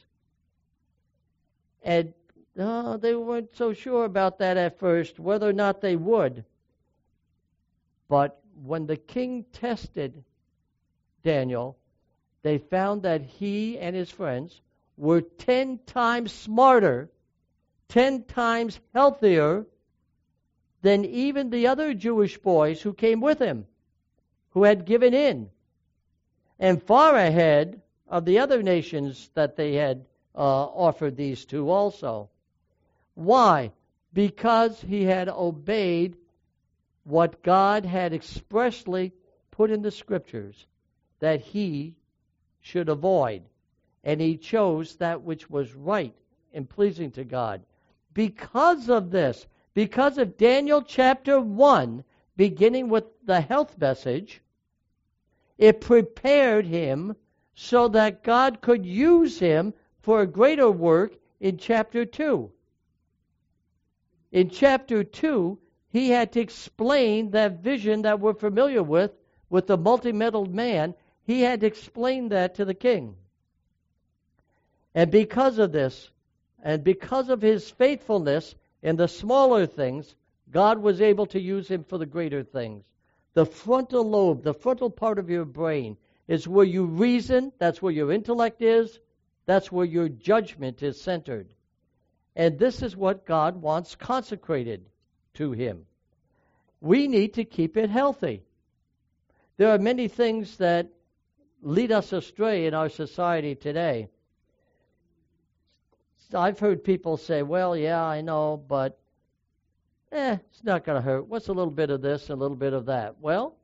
And 1.83 2.13
uh, 2.59 2.97
they 2.97 3.15
weren't 3.15 3.57
so 3.57 3.73
sure 3.73 4.05
about 4.05 4.39
that 4.39 4.57
at 4.57 4.79
first, 4.79 5.19
whether 5.19 5.49
or 5.49 5.53
not 5.53 5.81
they 5.81 5.97
would. 5.97 6.45
But 8.09 8.41
when 8.63 8.87
the 8.87 8.97
king 8.97 9.45
tested 9.53 10.23
Daniel, 11.23 11.77
they 12.43 12.59
found 12.59 13.03
that 13.03 13.23
he 13.23 13.79
and 13.79 13.97
his 13.97 14.11
friends 14.11 14.61
were 14.97 15.23
ten 15.23 15.79
times 15.87 16.33
smarter, 16.33 17.11
ten 17.89 18.23
times 18.25 18.79
healthier 18.93 19.67
than 20.83 21.05
even 21.05 21.51
the 21.51 21.67
other 21.67 21.95
Jewish 21.95 22.39
boys 22.39 22.83
who 22.83 22.93
came 22.93 23.21
with 23.21 23.39
him, 23.39 23.67
who 24.51 24.65
had 24.65 24.85
given 24.85 25.15
in 25.15 25.51
and 26.59 26.83
far 26.83 27.17
ahead 27.17 27.81
of 28.07 28.25
the 28.25 28.39
other 28.39 28.63
nations 28.63 29.31
that 29.35 29.57
they 29.57 29.75
had 29.75 30.05
uh, 30.37 30.65
offered 30.65 31.17
these 31.17 31.45
to 31.47 31.71
also. 31.71 32.29
Why? 33.15 33.73
Because 34.13 34.81
he 34.81 35.05
had 35.05 35.29
obeyed 35.29 36.17
what 37.05 37.43
God 37.43 37.85
had 37.85 38.13
expressly 38.13 39.13
put 39.51 39.71
in 39.71 39.83
the 39.83 39.91
scriptures 39.91 40.67
that 41.21 41.41
he 41.41 41.95
should 42.61 42.89
avoid. 42.89 43.43
And 44.03 44.21
he 44.21 44.37
chose 44.37 44.97
that 44.97 45.23
which 45.23 45.49
was 45.49 45.75
right 45.75 46.15
and 46.53 46.69
pleasing 46.69 47.11
to 47.13 47.25
God. 47.25 47.63
Because 48.13 48.89
of 48.89 49.11
this, 49.11 49.47
because 49.75 50.19
of 50.19 50.37
Daniel 50.37 50.83
chapter 50.83 51.41
1, 51.41 52.05
beginning 52.37 52.89
with 52.89 53.05
the 53.25 53.41
health 53.41 53.79
message, 53.79 54.41
it 55.59 55.81
prepared 55.81 56.67
him 56.67 57.17
so 57.55 57.89
that 57.89 58.25
God 58.25 58.61
could 58.61 58.85
use 58.85 59.39
him 59.39 59.73
for 60.01 60.21
a 60.21 60.27
greater 60.27 60.71
work 60.71 61.17
in 61.41 61.57
chapter 61.59 62.05
2. 62.05 62.51
In 64.35 64.51
chapter 64.51 65.05
2, 65.05 65.61
he 65.91 66.11
had 66.11 66.33
to 66.33 66.41
explain 66.41 67.31
that 67.31 67.63
vision 67.63 68.03
that 68.03 68.19
we're 68.19 68.35
familiar 68.35 68.83
with, 68.83 69.13
with 69.49 69.69
the 69.69 69.77
multi-metalled 69.77 70.53
man. 70.53 70.95
He 71.23 71.43
had 71.43 71.61
to 71.61 71.69
explain 71.69 72.31
that 72.31 72.57
to 72.57 72.65
the 72.65 72.75
king. 72.75 73.15
And 74.93 75.13
because 75.13 75.59
of 75.59 75.71
this, 75.71 76.11
and 76.65 76.83
because 76.83 77.29
of 77.29 77.43
his 77.43 77.71
faithfulness 77.71 78.57
in 78.83 78.97
the 78.97 79.07
smaller 79.07 79.67
things, 79.67 80.17
God 80.51 80.81
was 80.81 81.01
able 81.01 81.27
to 81.27 81.41
use 81.41 81.69
him 81.69 81.85
for 81.85 81.97
the 81.97 82.05
greater 82.05 82.43
things. 82.43 82.83
The 83.35 83.47
frontal 83.47 84.03
lobe, 84.03 84.43
the 84.43 84.53
frontal 84.53 84.91
part 84.91 85.21
of 85.21 85.31
your 85.31 85.45
brain, 85.45 85.97
is 86.27 86.49
where 86.49 86.67
you 86.67 86.87
reason, 86.87 87.53
that's 87.59 87.81
where 87.81 87.93
your 87.93 88.11
intellect 88.11 88.63
is, 88.63 88.99
that's 89.47 89.71
where 89.71 89.87
your 89.87 90.09
judgment 90.09 90.83
is 90.83 91.01
centered. 91.01 91.54
And 92.37 92.59
this 92.59 92.83
is 92.83 92.97
what 92.97 93.27
God 93.27 93.63
wants 93.63 93.95
consecrated 93.95 94.87
to 95.35 95.53
Him. 95.53 95.87
We 96.81 97.09
need 97.09 97.35
to 97.35 97.45
keep 97.45 97.77
it 97.77 97.91
healthy. 97.91 98.43
There 99.57 99.71
are 99.71 99.79
many 99.79 100.09
things 100.09 100.57
that 100.57 100.89
lead 101.63 101.93
us 101.93 102.13
astray 102.13 102.67
in 102.67 102.75
our 102.75 102.89
society 102.89 103.55
today. 103.55 104.09
I've 106.35 106.59
heard 106.59 106.83
people 106.83 107.17
say, 107.17 107.43
well, 107.43 107.77
yeah, 107.77 108.03
I 108.03 108.21
know, 108.21 108.57
but 108.57 108.99
eh, 110.11 110.39
it's 110.51 110.65
not 110.65 110.85
going 110.85 110.97
to 110.97 111.03
hurt. 111.03 111.29
What's 111.29 111.49
a 111.49 111.53
little 111.53 111.73
bit 111.73 111.91
of 111.91 112.03
this, 112.03 112.29
a 112.31 112.35
little 112.35 112.57
bit 112.57 112.73
of 112.73 112.87
that? 112.87 113.21
Well, 113.21 113.57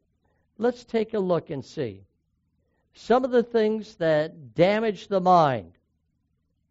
let's 0.59 0.85
take 0.85 1.15
a 1.15 1.19
look 1.19 1.51
and 1.51 1.65
see. 1.65 2.05
Some 2.95 3.25
of 3.25 3.31
the 3.31 3.43
things 3.43 3.97
that 3.97 4.55
damage 4.55 5.09
the 5.09 5.21
mind, 5.21 5.73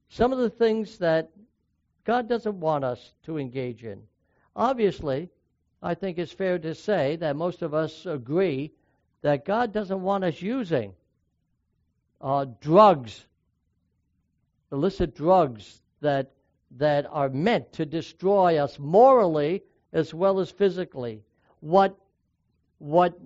some 0.10 0.32
of 0.32 0.39
the 0.39 0.50
things 0.50 0.98
that 1.00 1.32
God 2.10 2.28
doesn't 2.28 2.60
want 2.60 2.84
us 2.84 3.13
to 3.25 3.38
engage 3.38 3.84
in. 3.84 4.01
Obviously, 4.56 5.30
I 5.80 5.94
think 5.94 6.18
it's 6.18 6.32
fair 6.32 6.58
to 6.58 6.74
say 6.74 7.18
that 7.18 7.36
most 7.36 7.62
of 7.62 7.75
us 7.75 8.08
agree 8.08 8.72
that 9.22 9.46
God 9.46 9.72
doesn't 9.72 10.01
want 10.01 10.24
us 10.24 10.42
using 10.42 10.96
uh, 12.20 12.48
drugs, 12.62 13.28
illicit 14.72 15.13
drugs 15.13 15.84
that 16.01 16.32
that 16.78 17.06
are 17.12 17.30
meant 17.30 17.74
to 17.74 17.86
destroy 17.86 18.58
us 18.58 18.80
morally 18.80 19.62
as 19.94 20.12
well 20.12 20.39
as 20.39 20.50
physically. 20.50 21.22
What, 21.60 21.96
what 22.80 23.20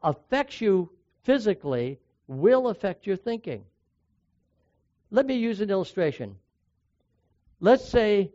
affects 0.00 0.60
you 0.60 0.90
physically 1.24 1.98
will 2.28 2.68
affect 2.68 3.04
your 3.04 3.16
thinking. 3.16 3.64
Let 5.10 5.26
me 5.26 5.34
use 5.34 5.60
an 5.60 5.70
illustration. 5.70 6.36
Let's 7.60 7.88
say 7.88 8.32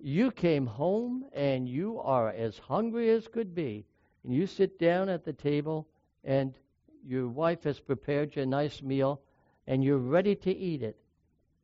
you 0.00 0.30
came 0.30 0.66
home 0.66 1.26
and 1.32 1.68
you 1.68 2.00
are 2.00 2.30
as 2.30 2.58
hungry 2.58 3.10
as 3.10 3.28
could 3.28 3.54
be, 3.54 3.86
and 4.24 4.32
you 4.32 4.46
sit 4.46 4.78
down 4.78 5.08
at 5.08 5.24
the 5.24 5.32
table, 5.32 5.88
and 6.24 6.54
your 7.04 7.28
wife 7.28 7.64
has 7.64 7.80
prepared 7.80 8.36
you 8.36 8.42
a 8.42 8.46
nice 8.46 8.82
meal, 8.82 9.20
and 9.66 9.84
you're 9.84 9.98
ready 9.98 10.34
to 10.36 10.50
eat 10.54 10.82
it. 10.82 10.96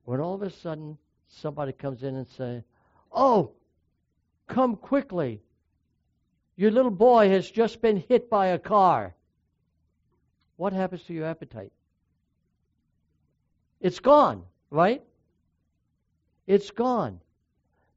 When 0.05 0.21
all 0.21 0.35
of 0.35 0.43
a 0.43 0.51
sudden 0.51 0.99
somebody 1.29 1.73
comes 1.73 2.03
in 2.03 2.15
and 2.15 2.29
says, 2.29 2.63
"Oh, 3.11 3.53
Come 4.47 4.77
quickly. 4.77 5.43
Your 6.57 6.71
little 6.71 6.91
boy 6.91 7.29
has 7.31 7.51
just 7.51 7.83
been 7.83 7.97
hit 7.97 8.31
by 8.31 8.49
a 8.49 8.59
car. 8.59 9.15
What 10.57 10.73
happens 10.73 11.03
to 11.05 11.13
your 11.13 11.27
appetite? 11.27 11.73
It's 13.81 14.01
gone, 14.01 14.45
right? 14.71 15.03
It's 16.47 16.71
gone. 16.71 17.21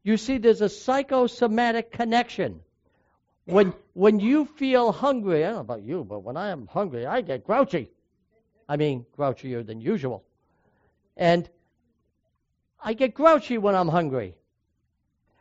You 0.04 0.18
see, 0.18 0.38
there's 0.38 0.62
a 0.62 0.70
psychosomatic 0.70 1.92
connection. 1.92 2.62
When, 3.46 3.74
when 3.94 4.20
you 4.20 4.46
feel 4.46 4.92
hungry, 4.92 5.44
I 5.44 5.48
don't 5.48 5.56
know 5.56 5.62
about 5.62 5.84
you, 5.84 6.04
but 6.04 6.20
when 6.20 6.38
I 6.38 6.50
am 6.50 6.68
hungry, 6.68 7.06
I 7.06 7.22
get 7.22 7.46
grouchy. 7.46 7.92
I 8.68 8.78
mean, 8.78 9.06
grouchier 9.18 9.66
than 9.66 9.82
usual. 9.82 10.24
And 11.18 11.50
I 12.80 12.94
get 12.94 13.14
grouchy 13.14 13.58
when 13.58 13.76
I'm 13.76 13.88
hungry. 13.88 14.36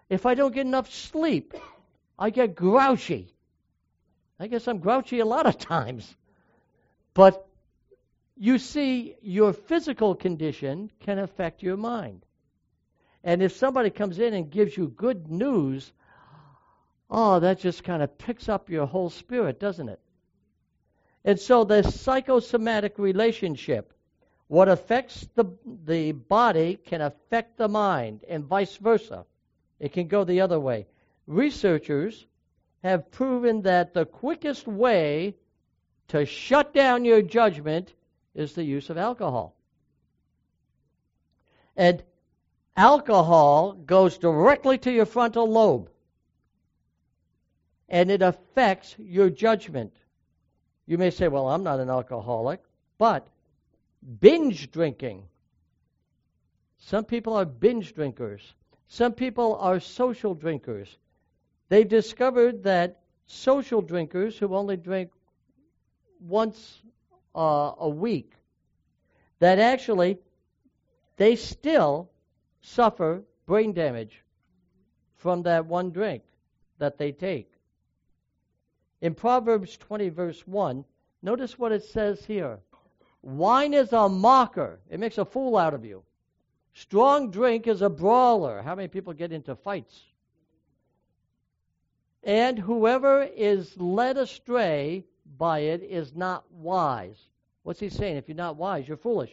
If 0.09 0.25
I 0.25 0.35
don't 0.35 0.55
get 0.55 0.67
enough 0.67 0.93
sleep, 0.93 1.55
I 2.19 2.31
get 2.31 2.55
grouchy. 2.55 3.35
I 4.41 4.47
guess 4.47 4.67
I'm 4.67 4.79
grouchy 4.79 5.21
a 5.21 5.27
lot 5.27 5.47
of 5.47 5.59
times. 5.59 6.17
But 7.13 7.47
you 8.37 8.59
see, 8.59 9.17
your 9.21 9.53
physical 9.53 10.15
condition 10.15 10.91
can 11.01 11.19
affect 11.19 11.63
your 11.63 11.77
mind. 11.77 12.25
And 13.25 13.43
if 13.43 13.57
somebody 13.57 13.91
comes 13.91 14.19
in 14.19 14.35
and 14.35 14.51
gives 14.51 14.77
you 14.77 14.89
good 14.89 15.29
news, 15.29 15.93
oh, 17.11 17.41
that 17.41 17.61
just 17.61 17.85
kind 17.85 18.03
of 18.03 18.17
picks 18.19 18.49
up 18.49 18.71
your 18.71 18.87
whole 18.87 19.11
spirit, 19.11 19.59
doesn't 19.59 19.89
it? 19.89 20.01
And 21.25 21.39
so 21.39 21.65
the 21.65 21.83
psychosomatic 21.83 22.99
relationship, 22.99 23.93
what 24.47 24.69
affects 24.69 25.29
the, 25.35 25.45
the 25.85 26.13
body 26.13 26.79
can 26.87 27.01
affect 27.01 27.59
the 27.59 27.69
mind, 27.69 28.25
and 28.29 28.45
vice 28.45 28.77
versa. 28.77 29.27
It 29.79 29.93
can 29.93 30.09
go 30.09 30.25
the 30.25 30.41
other 30.41 30.59
way. 30.59 30.87
Researchers 31.27 32.27
have 32.83 33.11
proven 33.11 33.63
that 33.63 33.93
the 33.93 34.07
quickest 34.07 34.67
way 34.67 35.35
to 36.09 36.25
shut 36.25 36.73
down 36.73 37.05
your 37.05 37.23
judgment 37.23 37.93
is 38.35 38.55
the 38.55 38.65
use 38.65 38.89
of 38.89 38.97
alcohol. 38.97 39.55
And 41.77 42.03
alcohol 42.79 43.73
goes 43.73 44.19
directly 44.19 44.79
to 44.79 44.91
your 44.93 45.05
frontal 45.05 45.51
lobe 45.51 45.91
and 47.89 48.09
it 48.09 48.23
affects 48.23 48.95
your 48.99 49.29
judgment. 49.31 49.93
You 50.87 50.97
may 50.97 51.11
say, 51.11 51.27
Well, 51.27 51.49
I'm 51.49 51.65
not 51.65 51.81
an 51.81 51.91
alcoholic, 51.91 52.61
but 52.97 53.27
binge 54.21 54.71
drinking. 54.71 55.25
Some 56.79 57.05
people 57.05 57.35
are 57.35 57.45
binge 57.45 57.95
drinkers. 57.95 58.55
Some 58.87 59.13
people 59.13 59.57
are 59.57 59.81
social 59.81 60.35
drinkers. 60.35 60.97
They've 61.69 61.89
discovered 61.89 62.63
that 62.63 63.01
social 63.27 63.83
drinkers 63.83 64.39
who 64.39 64.55
only 64.55 64.77
drink 64.77 65.11
once 66.21 66.81
uh, 67.35 67.73
a 67.79 67.89
week, 67.89 68.33
that 69.41 69.59
actually 69.59 70.19
they 71.17 71.35
still 71.35 72.09
suffer 72.69 73.23
brain 73.47 73.73
damage 73.73 74.23
from 75.17 75.43
that 75.43 75.67
one 75.67 75.91
drink 75.91 76.23
that 76.79 76.99
they 76.99 77.13
take. 77.13 77.53
In 79.01 79.15
Proverbs 79.15 79.77
20, 79.77 80.09
verse 80.11 80.47
1, 80.47 80.85
notice 81.23 81.59
what 81.59 81.73
it 81.73 81.85
says 81.85 82.25
here 82.25 82.59
Wine 83.23 83.75
is 83.75 83.93
a 83.93 84.09
mocker, 84.09 84.79
it 84.91 85.01
makes 85.01 85.19
a 85.19 85.25
fool 85.25 85.57
out 85.57 85.75
of 85.75 85.85
you. 85.85 86.03
Strong 86.73 87.31
drink 87.31 87.67
is 87.67 87.83
a 87.83 87.89
brawler. 87.89 88.63
How 88.63 88.75
many 88.75 88.89
people 88.89 89.13
get 89.13 89.33
into 89.33 89.57
fights? 89.57 90.01
And 92.23 92.59
whoever 92.59 93.23
is 93.23 93.77
led 93.81 94.17
astray 94.17 95.05
by 95.39 95.61
it 95.61 95.83
is 95.83 96.15
not 96.15 96.45
wise. 96.53 97.19
What's 97.63 97.81
he 97.81 97.89
saying? 97.89 98.17
If 98.17 98.29
you're 98.29 98.37
not 98.37 98.57
wise, 98.57 98.87
you're 98.87 98.97
foolish. 98.97 99.33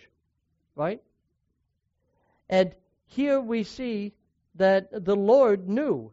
Right? 0.75 1.01
And 2.49 2.73
here 3.07 3.39
we 3.39 3.63
see 3.63 4.13
that 4.55 5.05
the 5.05 5.15
Lord 5.15 5.67
knew 5.67 6.11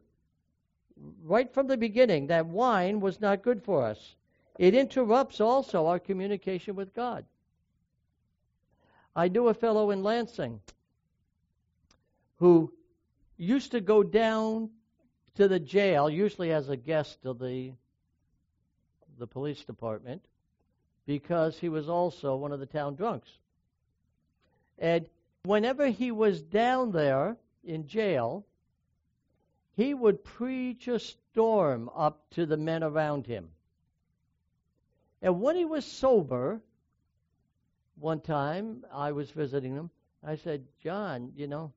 right 1.24 1.52
from 1.52 1.66
the 1.66 1.76
beginning 1.76 2.28
that 2.28 2.46
wine 2.46 3.00
was 3.00 3.20
not 3.20 3.42
good 3.42 3.62
for 3.62 3.84
us. 3.84 4.16
It 4.58 4.74
interrupts 4.74 5.40
also 5.40 5.86
our 5.86 5.98
communication 5.98 6.76
with 6.76 6.94
God. 6.94 7.24
I 9.14 9.28
knew 9.28 9.48
a 9.48 9.54
fellow 9.54 9.90
in 9.90 10.02
Lansing 10.02 10.60
who 12.36 12.72
used 13.36 13.72
to 13.72 13.80
go 13.80 14.02
down 14.02 14.70
to 15.34 15.48
the 15.48 15.60
jail, 15.60 16.08
usually 16.08 16.52
as 16.52 16.68
a 16.68 16.76
guest 16.76 17.24
of 17.24 17.38
the 17.38 17.72
the 19.18 19.26
police 19.26 19.62
department, 19.64 20.24
because 21.06 21.58
he 21.58 21.68
was 21.68 21.88
also 21.88 22.34
one 22.34 22.50
of 22.50 22.60
the 22.60 22.66
town 22.66 22.94
drunks. 22.96 23.30
And 24.78 25.06
whenever 25.44 25.88
he 25.88 26.10
was 26.10 26.40
down 26.40 26.92
there 26.92 27.36
in 27.64 27.86
jail, 27.86 28.44
he 29.74 29.94
would 29.94 30.22
preach 30.22 30.86
a 30.88 30.98
storm 30.98 31.90
up 31.94 32.22
to 32.30 32.46
the 32.46 32.56
men 32.56 32.82
around 32.82 33.26
him. 33.26 33.48
And 35.20 35.40
when 35.40 35.56
he 35.56 35.64
was 35.64 35.84
sober, 35.84 36.60
one 37.98 38.20
time 38.20 38.84
I 38.92 39.12
was 39.12 39.30
visiting 39.30 39.74
him, 39.74 39.90
I 40.24 40.36
said, 40.36 40.64
John, 40.82 41.32
you 41.36 41.46
know, 41.46 41.72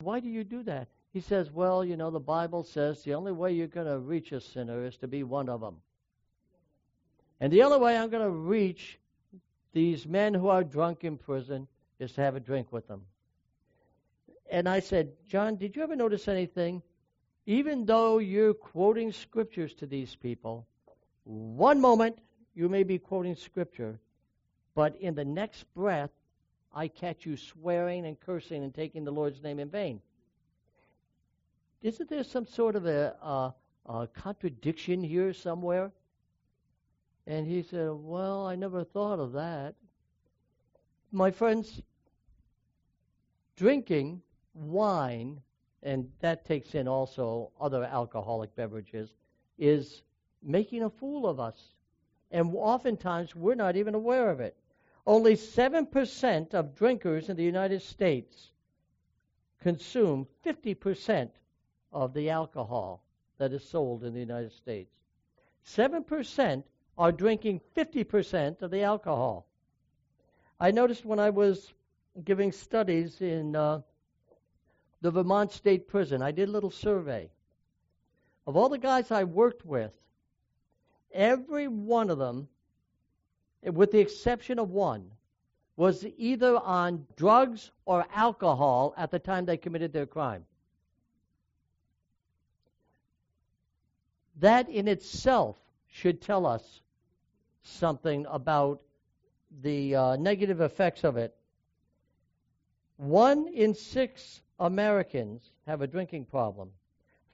why 0.00 0.20
do 0.20 0.28
you 0.28 0.44
do 0.44 0.62
that? 0.64 0.88
He 1.12 1.20
says, 1.20 1.50
Well, 1.50 1.84
you 1.84 1.96
know, 1.96 2.10
the 2.10 2.20
Bible 2.20 2.64
says 2.64 3.02
the 3.02 3.14
only 3.14 3.32
way 3.32 3.52
you're 3.52 3.66
going 3.66 3.86
to 3.86 3.98
reach 3.98 4.32
a 4.32 4.40
sinner 4.40 4.84
is 4.84 4.96
to 4.98 5.08
be 5.08 5.22
one 5.22 5.48
of 5.48 5.60
them. 5.60 5.76
And 7.40 7.52
the 7.52 7.62
only 7.62 7.78
way 7.78 7.96
I'm 7.96 8.10
going 8.10 8.24
to 8.24 8.30
reach 8.30 8.98
these 9.72 10.06
men 10.06 10.34
who 10.34 10.48
are 10.48 10.64
drunk 10.64 11.04
in 11.04 11.16
prison 11.16 11.68
is 12.04 12.12
to 12.12 12.20
have 12.20 12.36
a 12.36 12.40
drink 12.40 12.72
with 12.72 12.86
them. 12.86 13.02
And 14.50 14.68
I 14.68 14.80
said, 14.80 15.12
John, 15.28 15.56
did 15.56 15.74
you 15.74 15.82
ever 15.82 15.96
notice 15.96 16.28
anything? 16.28 16.82
even 17.46 17.84
though 17.84 18.18
you're 18.18 18.54
quoting 18.54 19.12
scriptures 19.12 19.74
to 19.74 19.86
these 19.86 20.14
people, 20.14 20.66
one 21.24 21.80
moment 21.80 22.18
you 22.54 22.68
may 22.68 22.82
be 22.82 22.98
quoting 22.98 23.36
scripture, 23.36 23.98
but 24.74 24.96
in 24.96 25.14
the 25.14 25.24
next 25.24 25.64
breath, 25.74 26.10
I 26.72 26.88
catch 26.88 27.26
you 27.26 27.36
swearing 27.36 28.06
and 28.06 28.18
cursing 28.18 28.64
and 28.64 28.74
taking 28.74 29.04
the 29.04 29.12
Lord's 29.12 29.42
name 29.42 29.58
in 29.58 29.68
vain. 29.68 30.00
Isn't 31.82 32.08
there 32.08 32.24
some 32.24 32.46
sort 32.46 32.76
of 32.76 32.86
a, 32.86 33.14
a, 33.22 33.54
a 33.86 34.06
contradiction 34.08 35.02
here 35.02 35.32
somewhere? 35.32 35.92
And 37.26 37.46
he 37.46 37.62
said, 37.62 37.90
Well, 37.92 38.46
I 38.46 38.56
never 38.56 38.84
thought 38.84 39.18
of 39.18 39.32
that. 39.32 39.74
My 41.12 41.30
friends, 41.30 41.80
drinking 43.56 44.22
wine 44.54 45.40
and 45.84 46.10
that 46.20 46.46
takes 46.46 46.74
in 46.74 46.88
also 46.88 47.50
other 47.60 47.84
alcoholic 47.84 48.56
beverages, 48.56 49.14
is 49.58 50.02
making 50.42 50.82
a 50.82 50.90
fool 50.90 51.26
of 51.26 51.38
us. 51.38 51.74
And 52.30 52.52
oftentimes 52.54 53.36
we're 53.36 53.54
not 53.54 53.76
even 53.76 53.94
aware 53.94 54.30
of 54.30 54.40
it. 54.40 54.56
Only 55.06 55.36
7% 55.36 56.54
of 56.54 56.74
drinkers 56.74 57.28
in 57.28 57.36
the 57.36 57.44
United 57.44 57.82
States 57.82 58.50
consume 59.60 60.26
50% 60.44 61.28
of 61.92 62.14
the 62.14 62.30
alcohol 62.30 63.04
that 63.36 63.52
is 63.52 63.62
sold 63.62 64.04
in 64.04 64.14
the 64.14 64.20
United 64.20 64.52
States. 64.52 64.90
7% 65.66 66.64
are 66.96 67.12
drinking 67.12 67.60
50% 67.76 68.62
of 68.62 68.70
the 68.70 68.82
alcohol. 68.82 69.46
I 70.58 70.70
noticed 70.70 71.04
when 71.04 71.18
I 71.18 71.30
was 71.30 71.74
giving 72.22 72.52
studies 72.52 73.20
in 73.20 73.56
uh, 73.56 73.80
the 75.00 75.10
Vermont 75.10 75.50
State 75.50 75.88
Prison. 75.88 76.22
I 76.22 76.30
did 76.30 76.48
a 76.48 76.52
little 76.52 76.70
survey. 76.70 77.30
Of 78.46 78.56
all 78.56 78.68
the 78.68 78.78
guys 78.78 79.10
I 79.10 79.24
worked 79.24 79.64
with, 79.64 79.92
every 81.12 81.66
one 81.66 82.10
of 82.10 82.18
them, 82.18 82.48
with 83.62 83.90
the 83.90 84.00
exception 84.00 84.58
of 84.58 84.70
one, 84.70 85.10
was 85.76 86.06
either 86.16 86.56
on 86.56 87.06
drugs 87.16 87.72
or 87.84 88.06
alcohol 88.14 88.94
at 88.96 89.10
the 89.10 89.18
time 89.18 89.44
they 89.44 89.56
committed 89.56 89.92
their 89.92 90.06
crime. 90.06 90.44
That 94.36 94.68
in 94.68 94.86
itself 94.88 95.56
should 95.88 96.20
tell 96.20 96.46
us 96.46 96.80
something 97.62 98.26
about 98.28 98.82
the 99.62 99.96
uh, 99.96 100.16
negative 100.16 100.60
effects 100.60 101.02
of 101.02 101.16
it. 101.16 101.34
One 102.96 103.48
in 103.48 103.74
six 103.74 104.42
Americans 104.58 105.52
have 105.66 105.82
a 105.82 105.86
drinking 105.86 106.26
problem. 106.26 106.70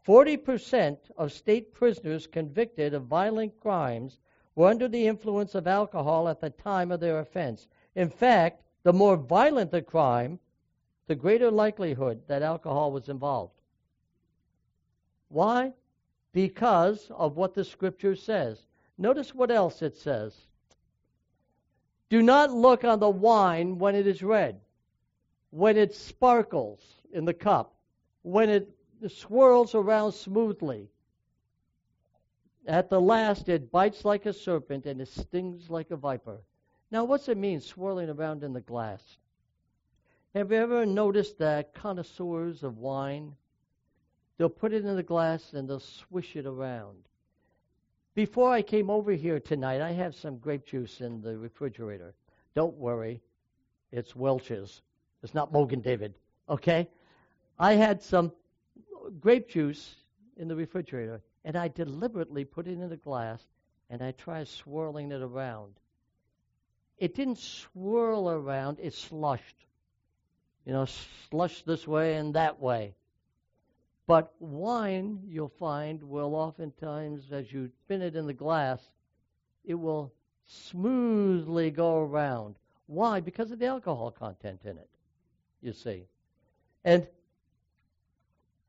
40% 0.06 0.96
of 1.16 1.32
state 1.32 1.74
prisoners 1.74 2.26
convicted 2.26 2.94
of 2.94 3.04
violent 3.04 3.58
crimes 3.60 4.18
were 4.54 4.68
under 4.68 4.88
the 4.88 5.06
influence 5.06 5.54
of 5.54 5.66
alcohol 5.66 6.28
at 6.28 6.40
the 6.40 6.50
time 6.50 6.90
of 6.90 7.00
their 7.00 7.20
offense. 7.20 7.68
In 7.94 8.08
fact, 8.08 8.62
the 8.82 8.92
more 8.92 9.16
violent 9.16 9.70
the 9.70 9.82
crime, 9.82 10.38
the 11.06 11.14
greater 11.14 11.50
likelihood 11.50 12.22
that 12.26 12.42
alcohol 12.42 12.92
was 12.92 13.08
involved. 13.08 13.60
Why? 15.28 15.74
Because 16.32 17.10
of 17.10 17.36
what 17.36 17.54
the 17.54 17.64
scripture 17.64 18.16
says. 18.16 18.66
Notice 18.96 19.34
what 19.34 19.50
else 19.50 19.82
it 19.82 19.96
says. 19.96 20.46
Do 22.08 22.22
not 22.22 22.50
look 22.50 22.84
on 22.84 22.98
the 22.98 23.10
wine 23.10 23.78
when 23.78 23.94
it 23.94 24.06
is 24.06 24.22
red, 24.22 24.60
when 25.50 25.76
it 25.76 25.94
sparkles 25.94 26.80
in 27.12 27.24
the 27.24 27.34
cup, 27.34 27.74
when 28.22 28.48
it 28.48 28.70
swirls 29.08 29.74
around 29.74 30.12
smoothly, 30.12 30.88
at 32.66 32.88
the 32.90 33.00
last 33.00 33.48
it 33.48 33.72
bites 33.72 34.04
like 34.04 34.26
a 34.26 34.32
serpent 34.32 34.86
and 34.86 35.00
it 35.00 35.08
stings 35.08 35.70
like 35.70 35.90
a 35.90 35.96
viper. 35.96 36.40
Now, 36.90 37.04
what's 37.04 37.28
it 37.28 37.36
mean, 37.36 37.60
swirling 37.60 38.10
around 38.10 38.42
in 38.42 38.52
the 38.52 38.60
glass? 38.60 39.02
Have 40.34 40.52
you 40.52 40.58
ever 40.58 40.86
noticed 40.86 41.38
that 41.38 41.74
connoisseurs 41.74 42.62
of 42.62 42.78
wine, 42.78 43.34
they'll 44.36 44.48
put 44.48 44.72
it 44.72 44.84
in 44.84 44.96
the 44.96 45.02
glass 45.02 45.52
and 45.52 45.68
they'll 45.68 45.80
swish 45.80 46.36
it 46.36 46.46
around. 46.46 46.96
Before 48.14 48.50
I 48.50 48.62
came 48.62 48.90
over 48.90 49.12
here 49.12 49.40
tonight, 49.40 49.80
I 49.80 49.92
have 49.92 50.14
some 50.14 50.38
grape 50.38 50.66
juice 50.66 51.00
in 51.00 51.20
the 51.20 51.36
refrigerator. 51.36 52.14
Don't 52.54 52.76
worry, 52.76 53.20
it's 53.92 54.14
Welch's. 54.16 54.82
It's 55.22 55.34
not 55.34 55.52
Mogen 55.52 55.82
David, 55.82 56.14
okay? 56.48 56.88
I 57.58 57.74
had 57.74 58.02
some 58.02 58.32
grape 59.20 59.48
juice 59.48 59.94
in 60.36 60.48
the 60.48 60.56
refrigerator, 60.56 61.22
and 61.44 61.56
I 61.56 61.68
deliberately 61.68 62.44
put 62.44 62.66
it 62.66 62.72
in 62.72 62.92
a 62.92 62.96
glass 62.96 63.44
and 63.90 64.02
I 64.02 64.12
tried 64.12 64.46
swirling 64.46 65.10
it 65.10 65.20
around. 65.20 65.74
It 66.96 67.14
didn't 67.14 67.38
swirl 67.38 68.30
around, 68.30 68.78
it 68.80 68.94
slushed. 68.94 69.66
You 70.64 70.72
know, 70.72 70.86
slushed 71.30 71.66
this 71.66 71.88
way 71.88 72.16
and 72.16 72.34
that 72.34 72.60
way. 72.60 72.94
But 74.06 74.32
wine, 74.38 75.20
you'll 75.26 75.52
find, 75.58 76.02
will 76.02 76.34
oftentimes, 76.34 77.32
as 77.32 77.52
you 77.52 77.70
spin 77.84 78.02
it 78.02 78.16
in 78.16 78.26
the 78.26 78.34
glass, 78.34 78.80
it 79.64 79.74
will 79.74 80.12
smoothly 80.46 81.70
go 81.70 81.98
around. 82.00 82.56
Why? 82.86 83.20
Because 83.20 83.50
of 83.50 83.58
the 83.58 83.66
alcohol 83.66 84.10
content 84.10 84.60
in 84.64 84.76
it, 84.78 84.89
you 85.62 85.72
see. 85.72 86.06
And 86.84 87.06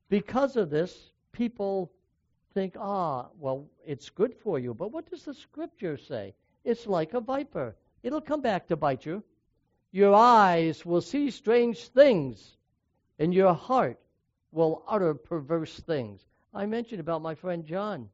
because 0.09 0.57
of 0.57 0.69
this, 0.69 0.95
people 1.31 1.91
think, 2.53 2.75
ah, 2.77 3.27
well, 3.39 3.65
it's 3.85 4.09
good 4.09 4.35
for 4.35 4.59
you. 4.59 4.73
But 4.73 4.91
what 4.91 5.09
does 5.09 5.23
the 5.23 5.33
scripture 5.33 5.97
say? 5.97 6.33
It's 6.63 6.85
like 6.85 7.13
a 7.13 7.21
viper. 7.21 7.75
It'll 8.03 8.21
come 8.21 8.41
back 8.41 8.67
to 8.67 8.75
bite 8.75 9.05
you. 9.05 9.23
Your 9.91 10.13
eyes 10.13 10.85
will 10.85 11.01
see 11.01 11.31
strange 11.31 11.87
things, 11.89 12.57
and 13.19 13.33
your 13.33 13.53
heart 13.53 13.99
will 14.51 14.83
utter 14.87 15.13
perverse 15.13 15.79
things. 15.79 16.21
I 16.53 16.65
mentioned 16.65 16.99
about 16.99 17.21
my 17.21 17.35
friend 17.35 17.65
John. 17.65 18.09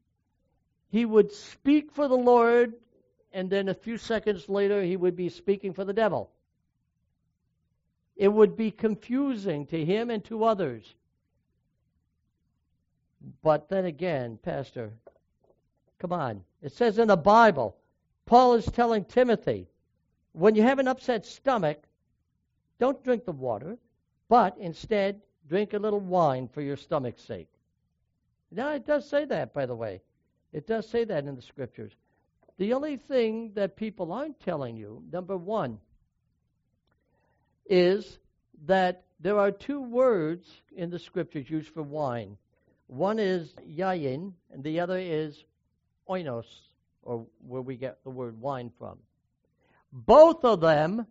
He 0.90 1.06
would 1.06 1.32
speak 1.32 1.92
for 1.92 2.08
the 2.08 2.18
Lord, 2.18 2.74
and 3.34 3.50
then 3.50 3.70
a 3.70 3.74
few 3.74 3.98
seconds 3.98 4.48
later, 4.48 4.82
he 4.82 4.96
would 4.96 5.16
be 5.16 5.30
speaking 5.30 5.74
for 5.74 5.84
the 5.86 5.94
devil. 5.94 6.32
It 8.18 8.30
would 8.30 8.58
be 8.58 8.72
confusing 8.72 9.68
to 9.68 9.86
him 9.86 10.10
and 10.10 10.24
to 10.26 10.44
others. 10.44 10.96
But 13.44 13.70
then 13.70 13.86
again, 13.86 14.40
Pastor, 14.42 14.92
come 16.00 16.12
on. 16.12 16.44
It 16.62 16.72
says 16.72 16.98
in 16.98 17.08
the 17.08 17.16
Bible, 17.18 17.78
Paul 18.26 18.56
is 18.56 18.66
telling 18.66 19.06
Timothy, 19.06 19.68
when 20.34 20.56
you 20.56 20.64
have 20.64 20.80
an 20.80 20.88
upset 20.88 21.26
stomach, 21.26 21.84
don't 22.80 23.04
drink 23.04 23.26
the 23.26 23.32
water, 23.32 23.78
but 24.30 24.58
instead 24.58 25.22
drink 25.48 25.74
a 25.74 25.80
little 25.80 26.00
wine 26.00 26.48
for 26.48 26.62
your 26.62 26.76
stomach's 26.76 27.24
sake. 27.24 27.50
Now, 28.52 28.72
it 28.72 28.86
does 28.86 29.08
say 29.08 29.26
that, 29.26 29.54
by 29.54 29.66
the 29.66 29.76
way. 29.76 30.02
It 30.54 30.68
does 30.68 30.88
say 30.88 31.04
that 31.04 31.26
in 31.26 31.36
the 31.36 31.42
scriptures. 31.42 31.94
The 32.58 32.74
only 32.74 32.98
thing 32.98 33.52
that 33.54 33.76
people 33.76 34.12
aren't 34.12 34.40
telling 34.40 34.76
you, 34.76 35.04
number 35.12 35.38
one, 35.38 35.80
is 37.70 38.20
that 38.66 39.04
there 39.20 39.40
are 39.40 39.52
two 39.52 39.82
words 39.82 40.62
in 40.76 40.90
the 40.90 41.00
scriptures 41.00 41.50
used 41.50 41.70
for 41.70 41.84
wine. 41.84 42.38
One 42.88 43.20
is 43.20 43.54
yayin, 43.68 44.34
and 44.52 44.64
the 44.64 44.80
other 44.80 44.98
is 44.98 45.44
oinos, 46.10 46.46
or 47.02 47.26
where 47.46 47.62
we 47.62 47.76
get 47.76 48.04
the 48.04 48.10
word 48.10 48.40
wine 48.40 48.72
from. 48.78 49.00
Both 49.92 50.46
of 50.46 50.62
them 50.62 51.08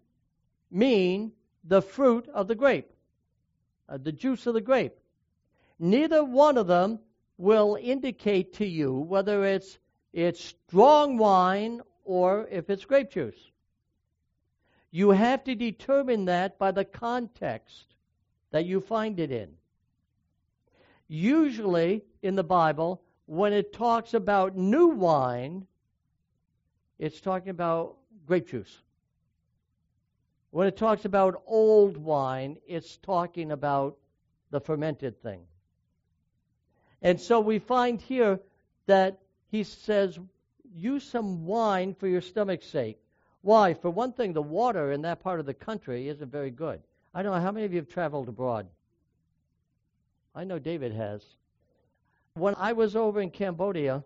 mean 0.70 1.32
the 1.64 1.82
fruit 1.82 2.28
of 2.28 2.48
the 2.48 2.54
grape, 2.54 2.92
uh, 3.88 3.98
the 3.98 4.12
juice 4.12 4.46
of 4.46 4.54
the 4.54 4.60
grape. 4.60 4.96
Neither 5.78 6.24
one 6.24 6.56
of 6.56 6.66
them 6.66 7.00
will 7.38 7.78
indicate 7.80 8.54
to 8.54 8.66
you 8.66 8.92
whether 8.94 9.44
it's 9.44 9.78
it's 10.12 10.42
strong 10.42 11.18
wine 11.18 11.82
or 12.04 12.46
if 12.50 12.70
it's 12.70 12.84
grape 12.86 13.10
juice. 13.10 13.50
You 14.90 15.10
have 15.10 15.44
to 15.44 15.54
determine 15.54 16.26
that 16.26 16.58
by 16.58 16.70
the 16.70 16.84
context 16.84 17.94
that 18.50 18.64
you 18.64 18.80
find 18.80 19.20
it 19.20 19.30
in. 19.30 19.50
Usually 21.08 22.02
in 22.22 22.34
the 22.34 22.44
Bible, 22.44 23.02
when 23.26 23.52
it 23.52 23.72
talks 23.72 24.14
about 24.14 24.56
new 24.56 24.88
wine, 24.88 25.66
it's 26.98 27.20
talking 27.20 27.50
about 27.50 27.96
grape 28.26 28.48
juice. 28.48 28.82
When 30.50 30.66
it 30.66 30.76
talks 30.76 31.04
about 31.04 31.42
old 31.46 31.96
wine, 31.96 32.56
it's 32.66 32.96
talking 32.98 33.52
about 33.52 33.98
the 34.50 34.60
fermented 34.60 35.20
thing. 35.20 35.42
And 37.02 37.20
so 37.20 37.40
we 37.40 37.58
find 37.58 38.00
here 38.00 38.40
that 38.86 39.18
he 39.50 39.64
says, 39.64 40.18
use 40.74 41.04
some 41.04 41.44
wine 41.44 41.94
for 41.94 42.08
your 42.08 42.20
stomach's 42.20 42.66
sake. 42.66 42.98
Why? 43.46 43.74
For 43.74 43.90
one 43.90 44.12
thing, 44.12 44.32
the 44.32 44.42
water 44.42 44.90
in 44.90 45.02
that 45.02 45.20
part 45.20 45.38
of 45.38 45.46
the 45.46 45.54
country 45.54 46.08
isn't 46.08 46.32
very 46.32 46.50
good. 46.50 46.80
I 47.14 47.22
don't 47.22 47.32
know 47.32 47.40
how 47.40 47.52
many 47.52 47.64
of 47.64 47.72
you 47.72 47.78
have 47.78 47.88
traveled 47.88 48.28
abroad. 48.28 48.66
I 50.34 50.42
know 50.42 50.58
David 50.58 50.92
has. 50.92 51.22
When 52.34 52.56
I 52.56 52.72
was 52.72 52.96
over 52.96 53.20
in 53.20 53.30
Cambodia, 53.30 54.02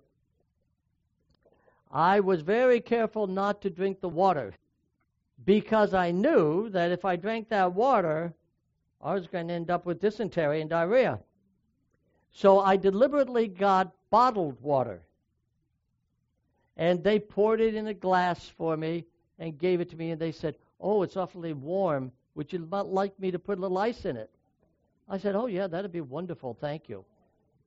I 1.91 2.21
was 2.21 2.43
very 2.43 2.83
careful 2.83 3.27
not 3.27 3.63
to 3.63 3.71
drink 3.71 4.03
the 4.03 4.11
water 4.11 4.53
because 5.47 5.95
I 5.95 6.11
knew 6.11 6.69
that 6.69 6.91
if 6.91 7.07
I 7.07 7.17
drank 7.17 7.49
that 7.49 7.73
water, 7.73 8.35
I 9.01 9.15
was 9.15 9.27
going 9.27 9.49
to 9.49 9.55
end 9.55 9.71
up 9.71 9.87
with 9.87 10.03
dysentery 10.03 10.61
and 10.61 10.69
diarrhea. 10.69 11.19
So 12.31 12.61
I 12.61 12.77
deliberately 12.77 13.49
got 13.49 13.91
bottled 14.11 14.61
water. 14.61 15.01
And 16.77 17.03
they 17.03 17.19
poured 17.19 17.63
it 17.63 17.75
in 17.75 17.87
a 17.87 17.95
glass 17.95 18.47
for 18.47 18.77
me 18.77 19.07
and 19.41 19.59
gave 19.59 19.81
it 19.81 19.91
to 19.91 19.97
me, 19.97 20.11
and 20.11 20.21
they 20.21 20.31
said, 20.31 20.55
Oh, 20.79 21.03
it's 21.03 21.17
awfully 21.17 21.55
warm. 21.55 22.13
Would 22.35 22.53
you 22.53 22.69
not 22.71 22.93
like 22.93 23.19
me 23.19 23.31
to 23.33 23.39
put 23.39 23.59
a 23.59 23.61
little 23.61 23.79
ice 23.79 24.05
in 24.05 24.17
it? 24.17 24.31
I 25.09 25.19
said, 25.19 25.35
Oh, 25.35 25.47
yeah, 25.47 25.67
that'd 25.67 25.91
be 25.91 26.03
wonderful. 26.03 26.57
Thank 26.61 26.89
you. 26.89 27.05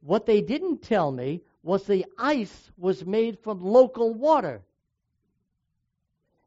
What 0.01 0.25
they 0.25 0.41
didn't 0.41 0.83
tell 0.83 1.11
me 1.11 1.41
was 1.63 1.83
the 1.85 2.05
ice 2.17 2.71
was 2.77 3.05
made 3.05 3.39
from 3.39 3.59
local 3.61 4.13
water. 4.13 4.61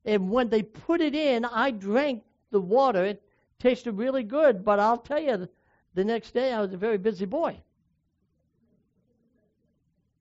And 0.04 0.30
when 0.30 0.48
they 0.48 0.62
put 0.62 1.00
it 1.00 1.14
in, 1.14 1.44
I 1.44 1.72
drank 1.72 2.22
the 2.52 2.60
water. 2.60 3.04
It 3.04 3.22
tasted 3.58 3.92
really 3.92 4.22
good, 4.22 4.64
but 4.64 4.78
I'll 4.78 4.98
tell 4.98 5.18
you, 5.18 5.48
the 5.94 6.04
next 6.04 6.32
day 6.32 6.52
I 6.52 6.60
was 6.60 6.72
a 6.72 6.76
very 6.76 6.98
busy 6.98 7.24
boy. 7.24 7.58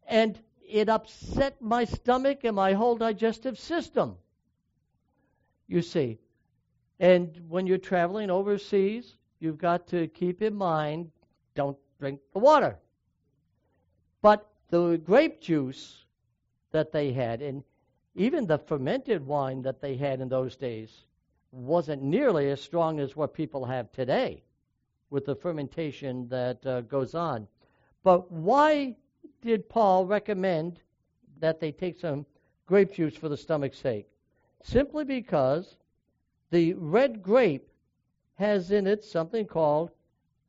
And 0.07 0.39
it 0.67 0.89
upset 0.89 1.61
my 1.61 1.85
stomach 1.85 2.43
and 2.43 2.55
my 2.55 2.73
whole 2.73 2.95
digestive 2.95 3.59
system. 3.59 4.17
You 5.67 5.81
see. 5.81 6.19
And 6.99 7.39
when 7.49 7.67
you're 7.67 7.77
traveling 7.77 8.29
overseas, 8.29 9.17
you've 9.39 9.57
got 9.57 9.87
to 9.87 10.07
keep 10.07 10.41
in 10.41 10.55
mind 10.55 11.11
don't 11.55 11.77
drink 11.99 12.19
the 12.33 12.39
water. 12.39 12.77
But 14.21 14.47
the 14.69 14.97
grape 14.97 15.41
juice 15.41 16.05
that 16.71 16.91
they 16.91 17.11
had, 17.11 17.41
and 17.41 17.63
even 18.15 18.45
the 18.45 18.57
fermented 18.57 19.25
wine 19.25 19.61
that 19.61 19.81
they 19.81 19.95
had 19.95 20.19
in 20.19 20.29
those 20.29 20.55
days, 20.55 21.05
wasn't 21.51 22.01
nearly 22.01 22.49
as 22.49 22.61
strong 22.61 22.99
as 22.99 23.15
what 23.15 23.33
people 23.33 23.65
have 23.65 23.91
today 23.91 24.43
with 25.09 25.25
the 25.25 25.35
fermentation 25.35 26.27
that 26.27 26.65
uh, 26.65 26.81
goes 26.81 27.15
on. 27.15 27.47
But 28.03 28.29
why 28.31 28.95
did 29.41 29.69
Paul 29.69 30.05
recommend 30.05 30.81
that 31.39 31.59
they 31.59 31.71
take 31.71 31.97
some 31.97 32.25
grape 32.65 32.93
juice 32.93 33.15
for 33.15 33.29
the 33.29 33.37
stomach's 33.37 33.77
sake? 33.77 34.07
Simply 34.65 35.03
because 35.03 35.77
the 36.49 36.73
red 36.73 37.21
grape 37.21 37.69
has 38.33 38.71
in 38.71 38.87
it 38.87 39.03
something 39.03 39.45
called 39.45 39.91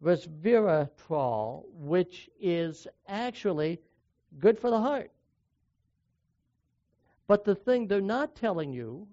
resveratrol, 0.02 1.64
which 1.74 2.30
is 2.40 2.86
actually 3.06 3.78
good 4.38 4.58
for 4.58 4.70
the 4.70 4.80
heart. 4.80 5.10
But 7.26 7.44
the 7.44 7.54
thing 7.54 7.86
they're 7.86 8.00
not 8.00 8.34
telling 8.34 8.72
you 8.72 9.06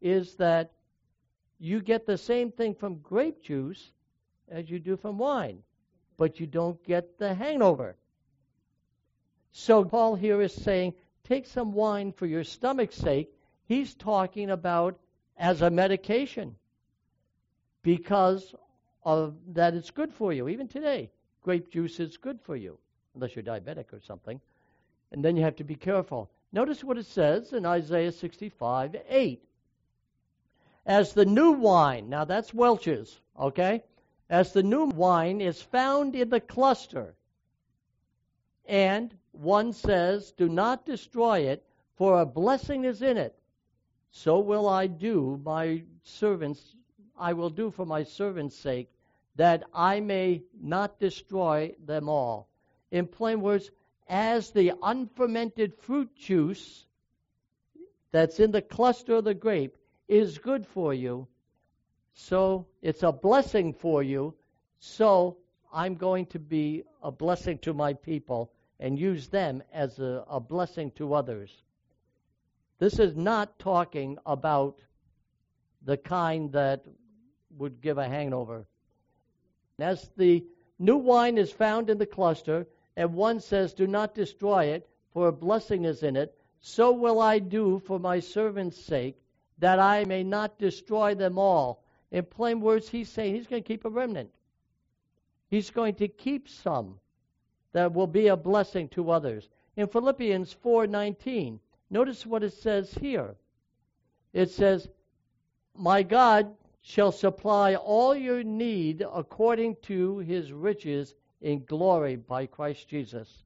is 0.00 0.34
that 0.34 0.72
you 1.60 1.80
get 1.80 2.04
the 2.04 2.18
same 2.18 2.50
thing 2.50 2.74
from 2.74 2.98
grape 2.98 3.40
juice 3.40 3.92
as 4.48 4.68
you 4.68 4.80
do 4.80 4.96
from 4.96 5.16
wine, 5.18 5.62
but 6.16 6.40
you 6.40 6.48
don't 6.48 6.82
get 6.82 7.18
the 7.18 7.34
hangover. 7.34 7.94
So 9.52 9.84
Paul 9.84 10.16
here 10.16 10.42
is 10.42 10.52
saying, 10.52 10.94
take 11.22 11.46
some 11.46 11.72
wine 11.72 12.10
for 12.10 12.26
your 12.26 12.42
stomach's 12.42 12.96
sake. 12.96 13.32
He's 13.68 13.94
talking 13.94 14.48
about 14.48 14.98
as 15.36 15.60
a 15.60 15.68
medication 15.68 16.56
because 17.82 18.54
of 19.04 19.36
that 19.48 19.74
it's 19.74 19.90
good 19.90 20.12
for 20.14 20.32
you. 20.32 20.48
Even 20.48 20.68
today, 20.68 21.10
grape 21.42 21.70
juice 21.70 22.00
is 22.00 22.16
good 22.16 22.40
for 22.40 22.56
you, 22.56 22.78
unless 23.14 23.36
you're 23.36 23.44
diabetic 23.44 23.92
or 23.92 24.00
something. 24.00 24.40
And 25.12 25.22
then 25.22 25.36
you 25.36 25.42
have 25.42 25.56
to 25.56 25.64
be 25.64 25.74
careful. 25.74 26.30
Notice 26.50 26.82
what 26.82 26.96
it 26.96 27.04
says 27.06 27.52
in 27.52 27.66
Isaiah 27.66 28.12
65 28.12 28.96
8. 29.06 29.44
As 30.86 31.12
the 31.12 31.26
new 31.26 31.52
wine, 31.52 32.08
now 32.08 32.24
that's 32.24 32.54
Welch's. 32.54 33.20
Okay? 33.38 33.84
As 34.30 34.54
the 34.54 34.62
new 34.62 34.86
wine 34.86 35.42
is 35.42 35.60
found 35.60 36.16
in 36.16 36.30
the 36.30 36.40
cluster. 36.40 37.14
And 38.64 39.14
one 39.32 39.74
says, 39.74 40.32
Do 40.32 40.48
not 40.48 40.86
destroy 40.86 41.40
it, 41.40 41.64
for 41.96 42.18
a 42.18 42.26
blessing 42.26 42.84
is 42.84 43.02
in 43.02 43.18
it. 43.18 43.38
So 44.10 44.40
will 44.40 44.68
I 44.68 44.86
do 44.86 45.40
my 45.44 45.82
servants, 46.02 46.76
I 47.16 47.32
will 47.32 47.50
do 47.50 47.70
for 47.70 47.86
my 47.86 48.04
servants' 48.04 48.56
sake, 48.56 48.90
that 49.36 49.64
I 49.72 50.00
may 50.00 50.42
not 50.60 50.98
destroy 50.98 51.74
them 51.84 52.08
all. 52.08 52.48
In 52.90 53.06
plain 53.06 53.40
words, 53.40 53.70
as 54.08 54.50
the 54.50 54.72
unfermented 54.82 55.74
fruit 55.76 56.14
juice 56.16 56.86
that's 58.10 58.40
in 58.40 58.50
the 58.50 58.62
cluster 58.62 59.16
of 59.16 59.24
the 59.24 59.34
grape 59.34 59.76
is 60.08 60.38
good 60.38 60.66
for 60.66 60.94
you, 60.94 61.28
so 62.14 62.66
it's 62.82 63.02
a 63.02 63.12
blessing 63.12 63.72
for 63.72 64.02
you, 64.02 64.34
so 64.80 65.36
I'm 65.72 65.94
going 65.94 66.26
to 66.26 66.38
be 66.38 66.84
a 67.02 67.12
blessing 67.12 67.58
to 67.58 67.74
my 67.74 67.92
people 67.92 68.50
and 68.80 68.98
use 68.98 69.28
them 69.28 69.62
as 69.72 69.98
a, 69.98 70.24
a 70.28 70.40
blessing 70.40 70.90
to 70.92 71.14
others. 71.14 71.62
This 72.78 72.98
is 72.98 73.16
not 73.16 73.58
talking 73.58 74.18
about 74.24 74.78
the 75.82 75.96
kind 75.96 76.52
that 76.52 76.84
would 77.56 77.80
give 77.80 77.98
a 77.98 78.08
hangover. 78.08 78.66
As 79.78 80.10
the 80.16 80.44
new 80.78 80.96
wine 80.96 81.38
is 81.38 81.50
found 81.50 81.90
in 81.90 81.98
the 81.98 82.06
cluster, 82.06 82.66
and 82.96 83.14
one 83.14 83.40
says, 83.40 83.74
Do 83.74 83.86
not 83.86 84.14
destroy 84.14 84.66
it, 84.66 84.88
for 85.12 85.28
a 85.28 85.32
blessing 85.32 85.84
is 85.84 86.02
in 86.02 86.16
it, 86.16 86.36
so 86.60 86.92
will 86.92 87.20
I 87.20 87.38
do 87.38 87.78
for 87.80 87.98
my 87.98 88.20
servant's 88.20 88.78
sake, 88.78 89.20
that 89.58 89.78
I 89.78 90.04
may 90.04 90.22
not 90.22 90.58
destroy 90.58 91.14
them 91.14 91.38
all. 91.38 91.82
In 92.10 92.24
plain 92.24 92.60
words, 92.60 92.88
he's 92.88 93.08
saying 93.08 93.34
he's 93.34 93.46
going 93.46 93.62
to 93.62 93.66
keep 93.66 93.84
a 93.84 93.90
remnant. 93.90 94.30
He's 95.48 95.70
going 95.70 95.94
to 95.96 96.08
keep 96.08 96.48
some 96.48 96.98
that 97.72 97.92
will 97.92 98.06
be 98.06 98.28
a 98.28 98.36
blessing 98.36 98.88
to 98.90 99.10
others. 99.10 99.48
In 99.76 99.86
Philippians 99.88 100.54
4:19, 100.64 101.58
notice 101.90 102.26
what 102.26 102.42
it 102.42 102.52
says 102.52 102.92
here. 102.94 103.36
It 104.32 104.50
says, 104.50 104.88
"My 105.74 106.02
God 106.02 106.54
shall 106.80 107.12
supply 107.12 107.74
all 107.74 108.14
your 108.14 108.42
need 108.42 109.04
according 109.12 109.76
to 109.82 110.18
his 110.18 110.52
riches 110.52 111.14
in 111.40 111.64
glory 111.64 112.16
by 112.16 112.46
Christ 112.46 112.88
Jesus. 112.88 113.44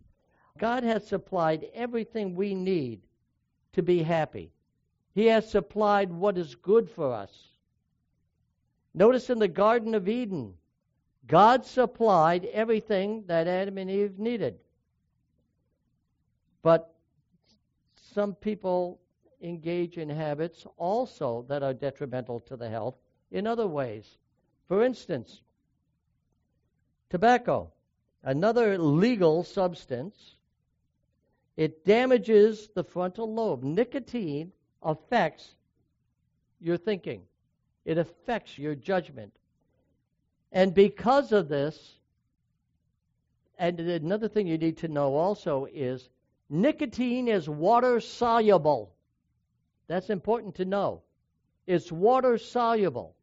God 0.59 0.85
has 0.85 1.07
supplied 1.07 1.69
everything 1.75 2.35
we 2.35 2.55
need 2.55 3.01
to 3.73 3.83
be 3.83 4.03
happy. 4.03 4.53
He 5.15 5.27
has 5.27 5.51
supplied 5.51 6.13
what 6.13 6.39
is 6.39 6.55
good 6.55 6.89
for 6.91 7.13
us. 7.13 7.49
Notice 8.95 9.31
in 9.31 9.39
the 9.39 9.49
Garden 9.49 9.95
of 9.95 10.09
Eden, 10.09 10.55
God 11.27 11.65
supplied 11.65 12.45
everything 12.47 13.25
that 13.27 13.47
Adam 13.47 13.79
and 13.79 13.91
Eve 13.91 14.19
needed. 14.19 14.59
But 16.63 16.95
some 18.12 18.35
people 18.35 19.01
engage 19.40 19.98
in 19.98 20.09
habits 20.09 20.66
also 20.77 21.44
that 21.48 21.62
are 21.62 21.75
detrimental 21.75 22.40
to 22.40 22.57
the 22.57 22.68
health 22.68 22.96
in 23.31 23.46
other 23.46 23.66
ways. 23.66 24.18
For 24.68 24.85
instance, 24.85 25.40
tobacco, 27.11 27.72
another 28.22 28.79
legal 28.79 29.42
substance, 29.42 30.37
it 31.57 31.85
damages 31.85 32.68
the 32.75 32.85
frontal 32.85 33.33
lobe. 33.33 33.62
Nicotine 33.62 34.53
affects 34.83 35.55
your 36.61 36.77
thinking, 36.77 37.22
it 37.85 37.98
affects 37.98 38.59
your 38.59 38.75
judgment. 38.75 39.33
And 40.53 40.75
because 40.75 41.33
of 41.33 41.48
this, 41.48 41.98
and 43.59 43.79
another 43.81 44.29
thing 44.29 44.46
you 44.46 44.59
need 44.59 44.79
to 44.79 44.88
know 44.88 45.14
also 45.14 45.66
is 45.72 46.09
nicotine 46.53 47.29
is 47.29 47.49
water 47.49 47.99
soluble. 47.99 48.93
That's 49.88 50.11
important 50.11 50.55
to 50.57 50.65
know. 50.65 51.03
It's 51.67 51.91
water 51.91 52.38
soluble. 52.38 53.17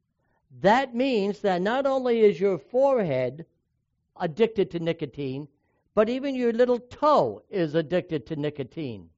That 0.61 0.95
means 0.95 1.39
that 1.41 1.61
not 1.61 1.85
only 1.85 2.21
is 2.21 2.39
your 2.39 2.57
forehead 2.57 3.45
addicted 4.19 4.71
to 4.71 4.79
nicotine, 4.79 5.47
but 5.93 6.09
even 6.09 6.35
your 6.35 6.51
little 6.51 6.79
toe 6.79 7.43
is 7.49 7.75
addicted 7.75 8.25
to 8.27 8.35
nicotine. 8.35 9.09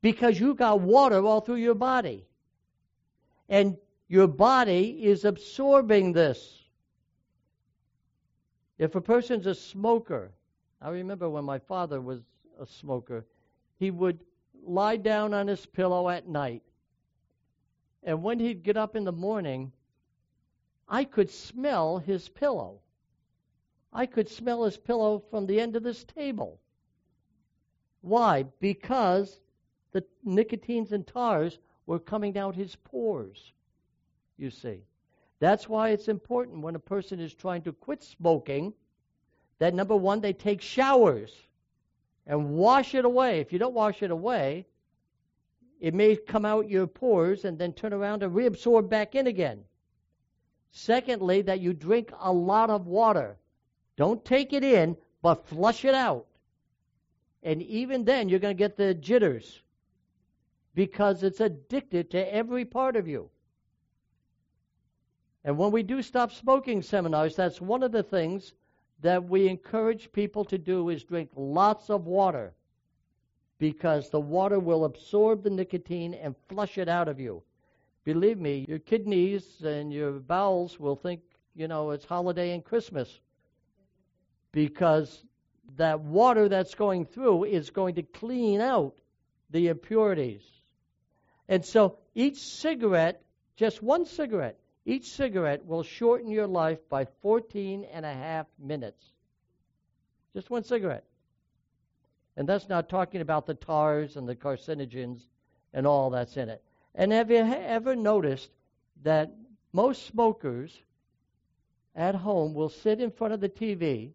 Because 0.00 0.40
you've 0.40 0.56
got 0.56 0.80
water 0.80 1.24
all 1.24 1.40
through 1.40 1.56
your 1.56 1.74
body. 1.74 2.26
And 3.48 3.76
your 4.08 4.28
body 4.28 5.04
is 5.04 5.24
absorbing 5.24 6.12
this. 6.12 6.62
If 8.78 8.94
a 8.94 9.00
person's 9.00 9.46
a 9.46 9.54
smoker, 9.54 10.30
I 10.80 10.90
remember 10.90 11.28
when 11.28 11.44
my 11.44 11.58
father 11.58 12.00
was 12.00 12.20
a 12.58 12.66
smoker, 12.66 13.26
he 13.78 13.90
would 13.90 14.18
lie 14.64 14.96
down 14.96 15.34
on 15.34 15.46
his 15.46 15.66
pillow 15.66 16.08
at 16.08 16.28
night. 16.28 16.62
And 18.02 18.22
when 18.22 18.38
he'd 18.38 18.62
get 18.62 18.76
up 18.76 18.96
in 18.96 19.04
the 19.04 19.12
morning, 19.12 19.72
I 20.88 21.04
could 21.04 21.30
smell 21.30 21.98
his 21.98 22.28
pillow. 22.28 22.80
I 23.92 24.06
could 24.06 24.28
smell 24.28 24.64
his 24.64 24.76
pillow 24.76 25.22
from 25.30 25.46
the 25.46 25.60
end 25.60 25.76
of 25.76 25.82
this 25.82 26.04
table. 26.04 26.60
Why? 28.00 28.44
Because 28.60 29.40
the 29.92 30.04
nicotines 30.24 30.92
and 30.92 31.06
tars 31.06 31.58
were 31.86 31.98
coming 31.98 32.36
out 32.36 32.54
his 32.54 32.76
pores, 32.76 33.52
you 34.36 34.50
see. 34.50 34.82
That's 35.40 35.68
why 35.68 35.90
it's 35.90 36.08
important 36.08 36.62
when 36.62 36.74
a 36.74 36.80
person 36.80 37.20
is 37.20 37.34
trying 37.34 37.62
to 37.62 37.72
quit 37.72 38.02
smoking 38.02 38.74
that 39.58 39.74
number 39.74 39.96
one, 39.96 40.20
they 40.20 40.32
take 40.32 40.60
showers 40.60 41.34
and 42.28 42.50
wash 42.50 42.94
it 42.94 43.06
away. 43.06 43.40
If 43.40 43.52
you 43.52 43.58
don't 43.58 43.74
wash 43.74 44.02
it 44.02 44.10
away, 44.10 44.66
it 45.80 45.94
may 45.94 46.14
come 46.14 46.44
out 46.44 46.68
your 46.68 46.86
pores 46.86 47.44
and 47.44 47.58
then 47.58 47.72
turn 47.72 47.94
around 47.94 48.22
and 48.22 48.34
reabsorb 48.34 48.88
back 48.88 49.14
in 49.14 49.26
again. 49.26 49.64
Secondly, 50.70 51.40
that 51.42 51.60
you 51.60 51.72
drink 51.72 52.12
a 52.20 52.32
lot 52.32 52.68
of 52.68 52.86
water. 52.86 53.38
Don't 53.96 54.24
take 54.24 54.52
it 54.52 54.62
in, 54.62 54.96
but 55.22 55.46
flush 55.46 55.84
it 55.84 55.94
out. 55.94 56.26
And 57.42 57.62
even 57.62 58.04
then, 58.04 58.28
you're 58.28 58.38
going 58.38 58.56
to 58.56 58.58
get 58.58 58.76
the 58.76 58.92
jitters 58.92 59.62
because 60.74 61.22
it's 61.22 61.40
addicted 61.40 62.10
to 62.10 62.34
every 62.34 62.64
part 62.64 62.96
of 62.96 63.08
you. 63.08 63.30
And 65.44 65.56
when 65.56 65.70
we 65.70 65.82
do 65.82 66.02
stop 66.02 66.32
smoking 66.32 66.82
seminars, 66.82 67.36
that's 67.36 67.60
one 67.60 67.82
of 67.82 67.92
the 67.92 68.02
things 68.02 68.52
that 69.00 69.28
we 69.28 69.48
encourage 69.48 70.12
people 70.12 70.44
to 70.46 70.58
do 70.58 70.88
is 70.88 71.04
drink 71.04 71.30
lots 71.36 71.90
of 71.90 72.06
water 72.06 72.52
because 73.58 74.10
the 74.10 74.20
water 74.20 74.58
will 74.58 74.84
absorb 74.84 75.42
the 75.42 75.50
nicotine 75.50 76.14
and 76.14 76.34
flush 76.48 76.78
it 76.78 76.88
out 76.88 77.08
of 77.08 77.20
you. 77.20 77.42
Believe 78.04 78.38
me, 78.38 78.64
your 78.68 78.78
kidneys 78.78 79.60
and 79.62 79.92
your 79.92 80.12
bowels 80.12 80.78
will 80.78 80.96
think, 80.96 81.20
you 81.54 81.68
know, 81.68 81.90
it's 81.90 82.04
holiday 82.04 82.52
and 82.52 82.64
Christmas 82.64 83.20
because 84.52 85.24
that 85.76 86.00
water 86.00 86.48
that's 86.48 86.74
going 86.74 87.04
through 87.04 87.44
is 87.44 87.70
going 87.70 87.96
to 87.96 88.02
clean 88.02 88.60
out 88.60 88.94
the 89.50 89.68
impurities. 89.68 90.42
And 91.48 91.64
so 91.64 91.98
each 92.14 92.38
cigarette, 92.38 93.22
just 93.56 93.82
one 93.82 94.06
cigarette, 94.06 94.58
each 94.88 95.10
cigarette 95.10 95.66
will 95.66 95.82
shorten 95.82 96.30
your 96.30 96.46
life 96.46 96.78
by 96.88 97.04
14 97.20 97.84
and 97.92 98.06
a 98.06 98.12
half 98.12 98.46
minutes. 98.58 99.04
Just 100.34 100.48
one 100.48 100.64
cigarette. 100.64 101.04
And 102.38 102.48
that's 102.48 102.70
not 102.70 102.88
talking 102.88 103.20
about 103.20 103.44
the 103.44 103.52
tars 103.52 104.16
and 104.16 104.26
the 104.26 104.34
carcinogens 104.34 105.20
and 105.74 105.86
all 105.86 106.08
that's 106.08 106.38
in 106.38 106.48
it. 106.48 106.62
And 106.94 107.12
have 107.12 107.30
you 107.30 107.36
ever 107.36 107.94
noticed 107.94 108.48
that 109.02 109.34
most 109.74 110.06
smokers 110.06 110.80
at 111.94 112.14
home 112.14 112.54
will 112.54 112.70
sit 112.70 112.98
in 112.98 113.10
front 113.10 113.34
of 113.34 113.40
the 113.40 113.48
TV 113.50 114.12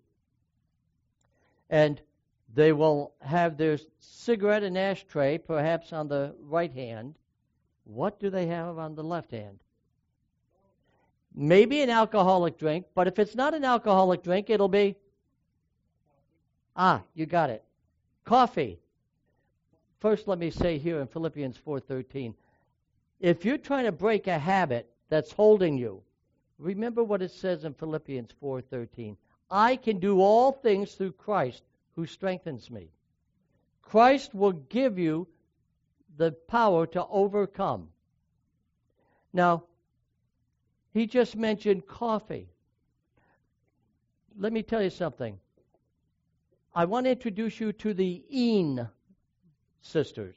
and 1.69 2.01
they 2.51 2.73
will 2.73 3.13
have 3.21 3.57
their 3.57 3.77
cigarette 3.99 4.63
and 4.63 4.77
ashtray 4.77 5.38
perhaps 5.38 5.93
on 5.93 6.07
the 6.07 6.33
right 6.39 6.71
hand. 6.71 7.13
What 7.83 8.19
do 8.19 8.31
they 8.31 8.47
have 8.47 8.79
on 8.79 8.95
the 8.95 9.03
left 9.03 9.29
hand? 9.29 9.59
Maybe 11.35 11.81
an 11.81 11.89
alcoholic 11.89 12.57
drink, 12.57 12.85
but 12.95 13.07
if 13.07 13.19
it's 13.19 13.35
not 13.35 13.53
an 13.53 13.63
alcoholic 13.63 14.23
drink, 14.23 14.49
it'll 14.49 14.67
be 14.67 14.95
ah, 16.75 17.01
you 17.13 17.25
got 17.25 17.49
it. 17.49 17.63
Coffee. 18.23 18.79
First, 19.99 20.27
let 20.27 20.39
me 20.39 20.49
say 20.49 20.77
here 20.77 20.99
in 20.99 21.07
Philippians 21.07 21.57
4:13, 21.57 22.33
if 23.19 23.45
you're 23.45 23.57
trying 23.57 23.85
to 23.85 23.91
break 23.91 24.27
a 24.27 24.37
habit 24.37 24.89
that's 25.09 25.31
holding 25.31 25.77
you, 25.77 26.01
remember 26.57 27.03
what 27.03 27.21
it 27.21 27.31
says 27.31 27.63
in 27.63 27.73
Philippians 27.73 28.31
4:13. 28.41 29.17
I 29.49 29.75
can 29.75 29.99
do 29.99 30.19
all 30.19 30.51
things 30.51 30.95
through 30.95 31.13
Christ 31.13 31.63
who 31.95 32.05
strengthens 32.05 32.71
me. 32.71 32.91
Christ 33.81 34.33
will 34.33 34.53
give 34.53 34.97
you 34.97 35.27
the 36.17 36.31
power 36.31 36.87
to 36.87 37.05
overcome. 37.05 37.89
Now, 39.31 39.63
He 40.93 41.08
just 41.08 41.36
mentioned 41.36 41.88
coffee. 41.88 42.47
Let 44.38 44.53
me 44.53 44.62
tell 44.62 44.82
you 44.82 44.89
something. 44.89 45.39
I 46.75 46.86
want 46.86 47.06
to 47.06 47.12
introduce 47.12 47.60
you 47.60 47.73
to 47.73 47.93
the 47.93 48.23
Een 48.32 48.88
sisters. 49.82 50.36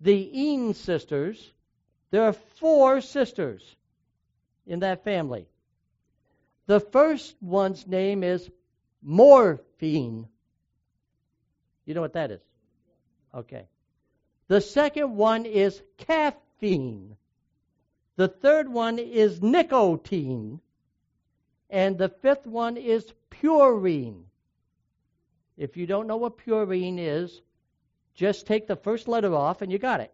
The 0.00 0.30
Een 0.34 0.74
sisters, 0.74 1.52
there 2.10 2.24
are 2.24 2.32
four 2.32 3.00
sisters 3.00 3.76
in 4.66 4.80
that 4.80 5.04
family. 5.04 5.46
The 6.66 6.80
first 6.80 7.34
one's 7.40 7.86
name 7.86 8.22
is 8.22 8.50
morphine. 9.02 10.28
You 11.84 11.94
know 11.94 12.00
what 12.00 12.14
that 12.14 12.30
is? 12.30 12.40
Okay. 13.34 13.66
The 14.48 14.60
second 14.60 15.16
one 15.16 15.44
is 15.46 15.80
caffeine. 15.98 17.16
The 18.16 18.28
third 18.28 18.68
one 18.68 18.98
is 18.98 19.42
nicotine. 19.42 20.60
And 21.70 21.98
the 21.98 22.08
fifth 22.08 22.46
one 22.46 22.76
is 22.76 23.12
purine. 23.30 24.22
If 25.56 25.76
you 25.76 25.86
don't 25.86 26.06
know 26.06 26.16
what 26.16 26.38
purine 26.38 26.98
is, 26.98 27.40
just 28.14 28.46
take 28.46 28.66
the 28.66 28.76
first 28.76 29.08
letter 29.08 29.34
off 29.34 29.62
and 29.62 29.72
you 29.72 29.78
got 29.78 30.00
it. 30.00 30.12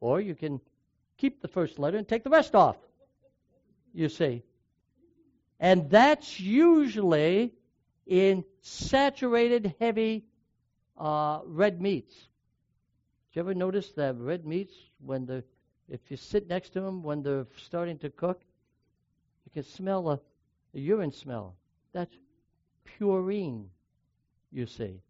Or 0.00 0.20
you 0.20 0.34
can 0.34 0.60
keep 1.16 1.40
the 1.40 1.48
first 1.48 1.78
letter 1.78 1.96
and 1.96 2.06
take 2.06 2.24
the 2.24 2.30
rest 2.30 2.54
off. 2.54 2.76
You 3.94 4.08
see. 4.08 4.42
And 5.58 5.90
that's 5.90 6.40
usually 6.40 7.52
in 8.06 8.44
saturated, 8.60 9.74
heavy 9.78 10.24
uh, 10.98 11.40
red 11.44 11.80
meats. 11.80 12.14
Did 12.14 13.36
you 13.36 13.40
ever 13.40 13.54
notice 13.54 13.90
that 13.92 14.16
red 14.16 14.46
meats, 14.46 14.74
when 15.04 15.26
the 15.26 15.44
if 15.90 16.00
you 16.08 16.16
sit 16.16 16.48
next 16.48 16.70
to 16.70 16.80
them 16.80 17.02
when 17.02 17.22
they're 17.22 17.46
starting 17.56 17.98
to 17.98 18.10
cook, 18.10 18.40
you 19.44 19.50
can 19.52 19.68
smell 19.68 20.08
a, 20.10 20.20
a 20.74 20.78
urine 20.78 21.12
smell. 21.12 21.56
That's 21.92 22.14
purine, 22.84 23.66
you 24.52 24.66
see. 24.66 25.00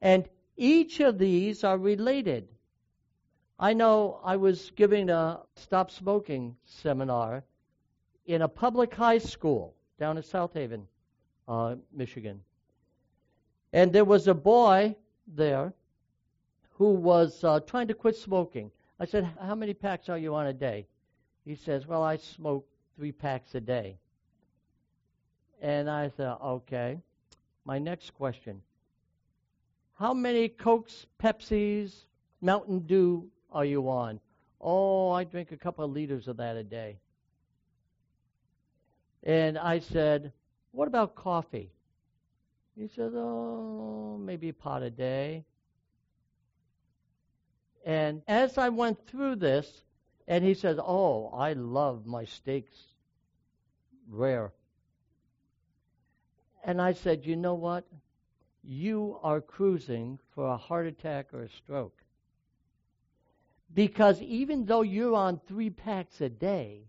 And 0.00 0.28
each 0.56 1.00
of 1.00 1.18
these 1.18 1.64
are 1.64 1.78
related. 1.78 2.48
I 3.58 3.72
know 3.74 4.20
I 4.24 4.36
was 4.36 4.72
giving 4.74 5.08
a 5.08 5.40
stop 5.54 5.90
smoking 5.90 6.56
seminar 6.64 7.44
in 8.26 8.42
a 8.42 8.48
public 8.48 8.92
high 8.94 9.18
school 9.18 9.74
down 10.00 10.16
in 10.16 10.22
South 10.24 10.54
Haven, 10.54 10.88
uh, 11.46 11.76
Michigan. 11.92 12.40
And 13.72 13.92
there 13.92 14.04
was 14.04 14.26
a 14.26 14.34
boy 14.34 14.96
there 15.28 15.72
who 16.70 16.90
was 16.90 17.44
uh, 17.44 17.60
trying 17.60 17.86
to 17.88 17.94
quit 17.94 18.16
smoking. 18.16 18.70
I 19.02 19.04
said, 19.04 19.28
How 19.40 19.56
many 19.56 19.74
packs 19.74 20.08
are 20.08 20.16
you 20.16 20.36
on 20.36 20.46
a 20.46 20.52
day? 20.52 20.86
He 21.44 21.56
says, 21.56 21.88
Well, 21.88 22.04
I 22.04 22.18
smoke 22.18 22.64
three 22.94 23.10
packs 23.10 23.52
a 23.56 23.60
day. 23.60 23.98
And 25.60 25.90
I 25.90 26.12
said, 26.16 26.36
Okay. 26.40 27.00
My 27.64 27.80
next 27.80 28.14
question 28.14 28.62
How 29.98 30.14
many 30.14 30.48
Cokes, 30.48 31.06
Pepsis, 31.20 31.92
Mountain 32.40 32.86
Dew 32.86 33.28
are 33.50 33.64
you 33.64 33.88
on? 33.88 34.20
Oh, 34.60 35.10
I 35.10 35.24
drink 35.24 35.50
a 35.50 35.56
couple 35.56 35.84
of 35.84 35.90
liters 35.90 36.28
of 36.28 36.36
that 36.36 36.54
a 36.54 36.62
day. 36.62 37.00
And 39.24 39.58
I 39.58 39.80
said, 39.80 40.32
What 40.70 40.86
about 40.86 41.16
coffee? 41.16 41.72
He 42.78 42.86
said, 42.86 43.10
Oh, 43.16 44.16
maybe 44.22 44.50
a 44.50 44.54
pot 44.54 44.84
a 44.84 44.90
day. 44.90 45.44
And 47.84 48.22
as 48.28 48.58
I 48.58 48.68
went 48.68 49.06
through 49.06 49.36
this, 49.36 49.82
and 50.28 50.44
he 50.44 50.54
says, 50.54 50.78
Oh, 50.80 51.28
I 51.28 51.54
love 51.54 52.06
my 52.06 52.24
steaks 52.24 52.76
rare. 54.08 54.52
And 56.64 56.80
I 56.80 56.92
said, 56.92 57.26
You 57.26 57.36
know 57.36 57.54
what? 57.54 57.84
You 58.62 59.18
are 59.22 59.40
cruising 59.40 60.20
for 60.34 60.46
a 60.46 60.56
heart 60.56 60.86
attack 60.86 61.34
or 61.34 61.42
a 61.42 61.48
stroke. 61.48 61.98
Because 63.74 64.20
even 64.22 64.66
though 64.66 64.82
you're 64.82 65.16
on 65.16 65.40
three 65.48 65.70
packs 65.70 66.20
a 66.20 66.28
day, 66.28 66.82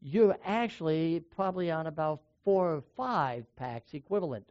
you're 0.00 0.36
actually 0.44 1.20
probably 1.20 1.70
on 1.70 1.86
about 1.86 2.20
four 2.44 2.74
or 2.74 2.82
five 2.96 3.44
packs 3.56 3.92
equivalent. 3.92 4.46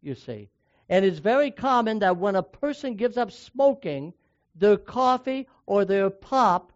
You 0.00 0.14
see. 0.14 0.48
And 0.92 1.06
it's 1.06 1.20
very 1.20 1.50
common 1.50 2.00
that 2.00 2.18
when 2.18 2.36
a 2.36 2.42
person 2.42 2.96
gives 2.96 3.16
up 3.16 3.32
smoking, 3.32 4.12
their 4.54 4.76
coffee 4.76 5.48
or 5.64 5.86
their 5.86 6.10
pop 6.10 6.70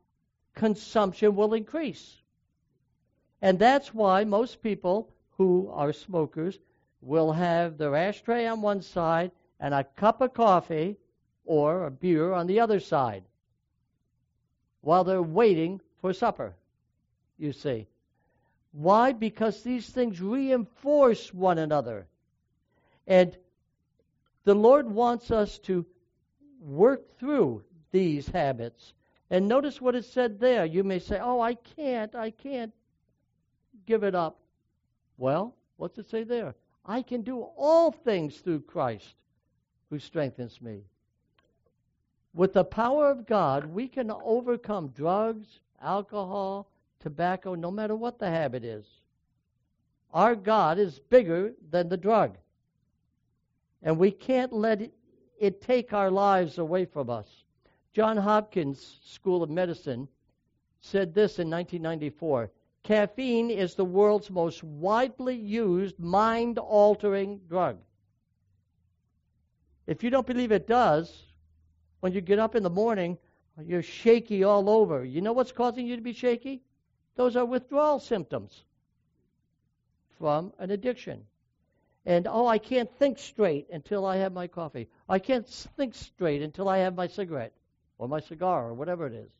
consumption 0.54 1.36
will 1.36 1.52
increase. 1.52 2.16
And 3.42 3.58
that's 3.58 3.92
why 3.92 4.24
most 4.24 4.62
people 4.62 5.10
who 5.36 5.68
are 5.70 5.92
smokers 5.92 6.58
will 7.02 7.30
have 7.32 7.76
their 7.76 7.94
ashtray 7.94 8.46
on 8.46 8.62
one 8.62 8.80
side 8.80 9.32
and 9.60 9.74
a 9.74 9.84
cup 9.84 10.22
of 10.22 10.32
coffee 10.32 10.96
or 11.44 11.84
a 11.84 11.90
beer 11.90 12.32
on 12.32 12.46
the 12.46 12.60
other 12.60 12.80
side 12.80 13.22
while 14.80 15.04
they're 15.04 15.20
waiting 15.20 15.78
for 16.00 16.14
supper, 16.14 16.54
you 17.36 17.52
see. 17.52 17.86
Why? 18.72 19.12
Because 19.12 19.62
these 19.62 19.86
things 19.90 20.22
reinforce 20.22 21.34
one 21.34 21.58
another. 21.58 22.06
And 23.06 23.36
the 24.46 24.54
Lord 24.54 24.88
wants 24.88 25.32
us 25.32 25.58
to 25.58 25.84
work 26.60 27.18
through 27.18 27.64
these 27.90 28.28
habits. 28.28 28.94
And 29.28 29.48
notice 29.48 29.80
what 29.80 29.96
it 29.96 30.04
said 30.04 30.38
there. 30.38 30.64
You 30.64 30.84
may 30.84 31.00
say, 31.00 31.18
Oh, 31.20 31.40
I 31.40 31.54
can't, 31.54 32.14
I 32.14 32.30
can't 32.30 32.72
give 33.86 34.04
it 34.04 34.14
up. 34.14 34.38
Well, 35.18 35.56
what's 35.78 35.98
it 35.98 36.08
say 36.08 36.22
there? 36.22 36.54
I 36.84 37.02
can 37.02 37.22
do 37.22 37.40
all 37.56 37.90
things 37.90 38.36
through 38.36 38.60
Christ 38.60 39.16
who 39.90 39.98
strengthens 39.98 40.62
me. 40.62 40.82
With 42.32 42.52
the 42.52 42.64
power 42.64 43.10
of 43.10 43.26
God, 43.26 43.66
we 43.66 43.88
can 43.88 44.12
overcome 44.12 44.88
drugs, 44.88 45.58
alcohol, 45.82 46.70
tobacco, 47.00 47.56
no 47.56 47.72
matter 47.72 47.96
what 47.96 48.20
the 48.20 48.30
habit 48.30 48.62
is. 48.62 48.86
Our 50.12 50.36
God 50.36 50.78
is 50.78 51.00
bigger 51.00 51.52
than 51.68 51.88
the 51.88 51.96
drug. 51.96 52.36
And 53.82 53.98
we 53.98 54.10
can't 54.10 54.52
let 54.52 54.82
it, 54.82 54.92
it 55.38 55.60
take 55.60 55.92
our 55.92 56.10
lives 56.10 56.58
away 56.58 56.84
from 56.84 57.10
us. 57.10 57.44
John 57.92 58.16
Hopkins 58.16 58.98
School 59.04 59.42
of 59.42 59.50
Medicine 59.50 60.08
said 60.80 61.14
this 61.14 61.38
in 61.38 61.50
1994 61.50 62.50
Caffeine 62.82 63.50
is 63.50 63.74
the 63.74 63.84
world's 63.84 64.30
most 64.30 64.62
widely 64.62 65.34
used 65.34 65.98
mind 65.98 66.58
altering 66.58 67.40
drug. 67.48 67.78
If 69.86 70.04
you 70.04 70.10
don't 70.10 70.26
believe 70.26 70.52
it 70.52 70.68
does, 70.68 71.24
when 72.00 72.12
you 72.12 72.20
get 72.20 72.38
up 72.38 72.54
in 72.54 72.62
the 72.62 72.70
morning, 72.70 73.18
you're 73.64 73.82
shaky 73.82 74.44
all 74.44 74.70
over. 74.70 75.04
You 75.04 75.20
know 75.20 75.32
what's 75.32 75.52
causing 75.52 75.86
you 75.86 75.96
to 75.96 76.02
be 76.02 76.12
shaky? 76.12 76.62
Those 77.16 77.34
are 77.34 77.44
withdrawal 77.44 77.98
symptoms 77.98 78.62
from 80.18 80.52
an 80.58 80.70
addiction. 80.70 81.24
And 82.06 82.28
oh, 82.28 82.46
I 82.46 82.58
can't 82.58 82.90
think 82.98 83.18
straight 83.18 83.66
until 83.70 84.06
I 84.06 84.18
have 84.18 84.32
my 84.32 84.46
coffee. 84.46 84.88
I 85.08 85.18
can't 85.18 85.46
think 85.76 85.94
straight 85.96 86.40
until 86.40 86.68
I 86.68 86.78
have 86.78 86.94
my 86.94 87.08
cigarette 87.08 87.52
or 87.98 88.06
my 88.06 88.20
cigar 88.20 88.68
or 88.68 88.74
whatever 88.74 89.08
it 89.08 89.12
is. 89.12 89.30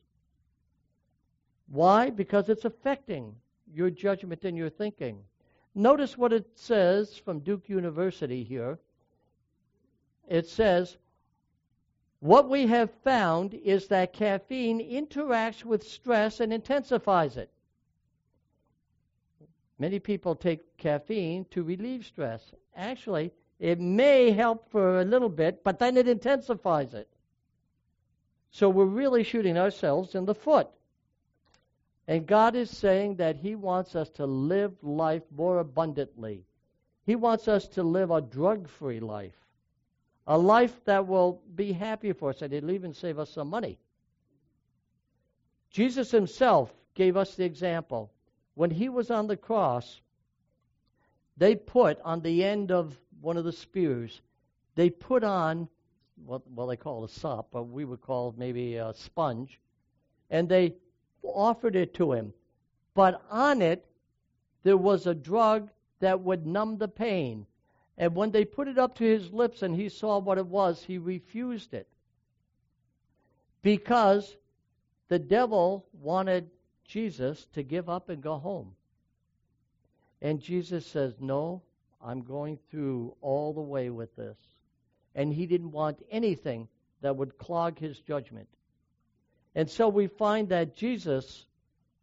Why? 1.69 2.09
Because 2.09 2.49
it's 2.49 2.65
affecting 2.65 3.33
your 3.73 3.89
judgment 3.89 4.43
and 4.43 4.57
your 4.57 4.69
thinking. 4.69 5.23
Notice 5.75 6.17
what 6.17 6.33
it 6.33 6.45
says 6.55 7.17
from 7.17 7.39
Duke 7.39 7.69
University 7.69 8.43
here. 8.43 8.79
It 10.27 10.47
says, 10.47 10.97
What 12.19 12.49
we 12.49 12.67
have 12.67 12.91
found 13.03 13.53
is 13.53 13.87
that 13.87 14.11
caffeine 14.11 14.79
interacts 14.79 15.63
with 15.63 15.87
stress 15.87 16.41
and 16.41 16.51
intensifies 16.51 17.37
it. 17.37 17.49
Many 19.79 19.99
people 19.99 20.35
take 20.35 20.77
caffeine 20.77 21.45
to 21.51 21.63
relieve 21.63 22.05
stress. 22.05 22.51
Actually, 22.75 23.31
it 23.59 23.79
may 23.79 24.31
help 24.31 24.69
for 24.71 24.99
a 24.99 25.05
little 25.05 25.29
bit, 25.29 25.63
but 25.63 25.79
then 25.79 25.97
it 25.97 26.07
intensifies 26.07 26.93
it. 26.93 27.07
So 28.51 28.69
we're 28.69 28.85
really 28.85 29.23
shooting 29.23 29.57
ourselves 29.57 30.15
in 30.15 30.25
the 30.25 30.35
foot. 30.35 30.67
And 32.07 32.25
God 32.25 32.55
is 32.55 32.75
saying 32.75 33.17
that 33.17 33.35
He 33.35 33.55
wants 33.55 33.95
us 33.95 34.09
to 34.11 34.25
live 34.25 34.73
life 34.81 35.23
more 35.29 35.59
abundantly. 35.59 36.45
He 37.05 37.15
wants 37.15 37.47
us 37.47 37.67
to 37.69 37.83
live 37.83 38.11
a 38.11 38.21
drug 38.21 38.67
free 38.67 38.99
life, 38.99 39.35
a 40.25 40.37
life 40.37 40.73
that 40.85 41.07
will 41.07 41.41
be 41.53 41.73
happy 41.73 42.13
for 42.13 42.29
us, 42.29 42.41
and 42.41 42.53
it'll 42.53 42.71
even 42.71 42.93
save 42.93 43.19
us 43.19 43.29
some 43.29 43.49
money. 43.49 43.77
Jesus 45.69 46.09
Himself 46.09 46.73
gave 46.95 47.17
us 47.17 47.35
the 47.35 47.45
example 47.45 48.11
when 48.57 48.71
he 48.71 48.89
was 48.89 49.11
on 49.11 49.27
the 49.27 49.37
cross, 49.37 50.01
they 51.37 51.53
put 51.53 51.99
on 52.03 52.21
the 52.21 52.43
end 52.43 52.71
of 52.71 52.97
one 53.21 53.37
of 53.37 53.43
the 53.43 53.51
spears, 53.51 54.21
they 54.73 54.89
put 54.89 55.23
on 55.23 55.67
what 56.25 56.41
they 56.67 56.75
call 56.75 57.03
a 57.03 57.09
sop, 57.09 57.49
but 57.51 57.65
we 57.65 57.85
would 57.85 58.01
call 58.01 58.33
maybe 58.35 58.77
a 58.77 58.91
sponge, 58.95 59.61
and 60.31 60.49
they 60.49 60.73
offered 61.21 61.75
it 61.75 61.93
to 61.93 62.11
him. 62.11 62.33
But 62.95 63.21
on 63.29 63.61
it, 63.61 63.85
there 64.63 64.75
was 64.75 65.05
a 65.05 65.13
drug 65.13 65.69
that 65.99 66.21
would 66.21 66.47
numb 66.47 66.79
the 66.79 66.87
pain. 66.87 67.45
And 67.95 68.15
when 68.15 68.31
they 68.31 68.43
put 68.43 68.67
it 68.67 68.79
up 68.79 68.95
to 68.95 69.03
his 69.03 69.31
lips 69.31 69.61
and 69.61 69.75
he 69.75 69.87
saw 69.87 70.17
what 70.17 70.39
it 70.39 70.47
was, 70.47 70.81
he 70.81 70.97
refused 70.97 71.75
it. 71.75 71.87
Because 73.61 74.35
the 75.09 75.19
devil 75.19 75.85
wanted 75.93 76.49
Jesus 76.87 77.45
to 77.53 77.63
give 77.63 77.89
up 77.89 78.09
and 78.09 78.21
go 78.21 78.37
home. 78.37 78.73
And 80.21 80.39
Jesus 80.39 80.85
says, 80.85 81.13
No, 81.19 81.61
I'm 82.01 82.21
going 82.21 82.57
through 82.71 83.15
all 83.21 83.53
the 83.53 83.61
way 83.61 83.89
with 83.89 84.15
this. 84.15 84.37
And 85.13 85.33
he 85.33 85.45
didn't 85.45 85.71
want 85.71 86.03
anything 86.09 86.67
that 87.01 87.15
would 87.15 87.37
clog 87.37 87.77
his 87.77 87.99
judgment. 87.99 88.47
And 89.53 89.69
so 89.69 89.89
we 89.89 90.07
find 90.07 90.49
that 90.49 90.75
Jesus 90.75 91.45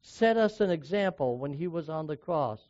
set 0.02 0.36
us 0.36 0.60
an 0.60 0.70
example 0.70 1.38
when 1.38 1.52
he 1.52 1.66
was 1.66 1.88
on 1.88 2.06
the 2.06 2.16
cross. 2.16 2.60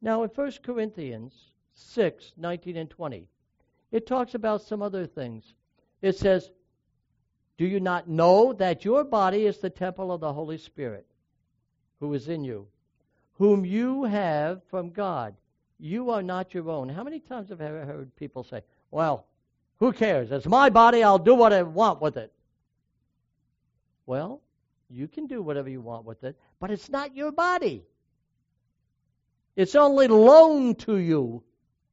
Now, 0.00 0.22
in 0.22 0.30
1 0.30 0.52
Corinthians 0.62 1.34
6 1.74 2.32
19 2.36 2.76
and 2.76 2.90
20, 2.90 3.28
it 3.90 4.06
talks 4.06 4.34
about 4.34 4.62
some 4.62 4.82
other 4.82 5.06
things. 5.06 5.44
It 6.00 6.16
says, 6.16 6.50
Do 7.58 7.66
you 7.66 7.80
not 7.80 8.08
know 8.08 8.52
that 8.54 8.84
your 8.84 9.04
body 9.04 9.46
is 9.46 9.58
the 9.58 9.70
temple 9.70 10.12
of 10.12 10.20
the 10.20 10.32
Holy 10.32 10.58
Spirit 10.58 11.06
who 12.00 12.14
is 12.14 12.28
in 12.28 12.44
you, 12.44 12.66
whom 13.34 13.64
you 13.64 14.04
have 14.04 14.62
from 14.64 14.90
God? 14.90 15.34
You 15.78 16.10
are 16.10 16.22
not 16.22 16.54
your 16.54 16.68
own. 16.70 16.88
How 16.88 17.04
many 17.04 17.20
times 17.20 17.50
have 17.50 17.60
I 17.60 17.66
heard 17.66 18.14
people 18.16 18.42
say, 18.42 18.62
Well, 18.90 19.26
who 19.78 19.92
cares? 19.92 20.32
It's 20.32 20.46
my 20.46 20.70
body. 20.70 21.02
I'll 21.02 21.18
do 21.18 21.34
what 21.34 21.52
I 21.52 21.62
want 21.62 22.00
with 22.00 22.16
it. 22.16 22.32
Well, 24.06 24.40
you 24.90 25.06
can 25.06 25.26
do 25.26 25.42
whatever 25.42 25.68
you 25.68 25.80
want 25.80 26.04
with 26.04 26.24
it, 26.24 26.36
but 26.58 26.70
it's 26.70 26.88
not 26.88 27.14
your 27.14 27.30
body. 27.30 27.84
It's 29.54 29.74
only 29.74 30.08
loaned 30.08 30.78
to 30.80 30.96
you 30.96 31.42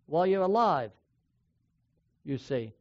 while 0.06 0.26
you're 0.26 0.44
alive. 0.44 0.92
You 2.24 2.38
see, 2.38 2.74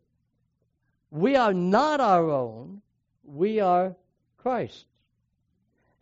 we 1.11 1.37
are 1.37 1.53
not 1.53 2.01
our 2.01 2.31
own, 2.31 2.81
we 3.25 3.61
are 3.61 3.95
Christ's. 4.39 4.85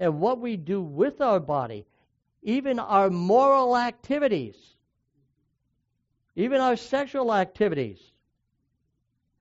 And 0.03 0.19
what 0.19 0.41
we 0.41 0.57
do 0.57 0.83
with 0.83 1.21
our 1.21 1.39
body, 1.39 1.87
even 2.43 2.81
our 2.81 3.09
moral 3.09 3.77
activities, 3.77 4.57
even 6.35 6.61
our 6.61 6.75
sexual 6.75 7.33
activities, 7.33 8.01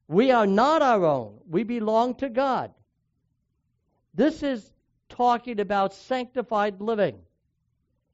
we 0.08 0.30
are 0.30 0.46
not 0.46 0.84
our 0.84 1.04
own. 1.04 1.40
We 1.50 1.64
belong 1.64 2.14
to 2.18 2.30
God. 2.30 2.76
This 4.14 4.44
is 4.44 4.72
talking 5.10 5.60
about 5.60 5.96
sanctified 5.96 6.80
living. 6.80 7.18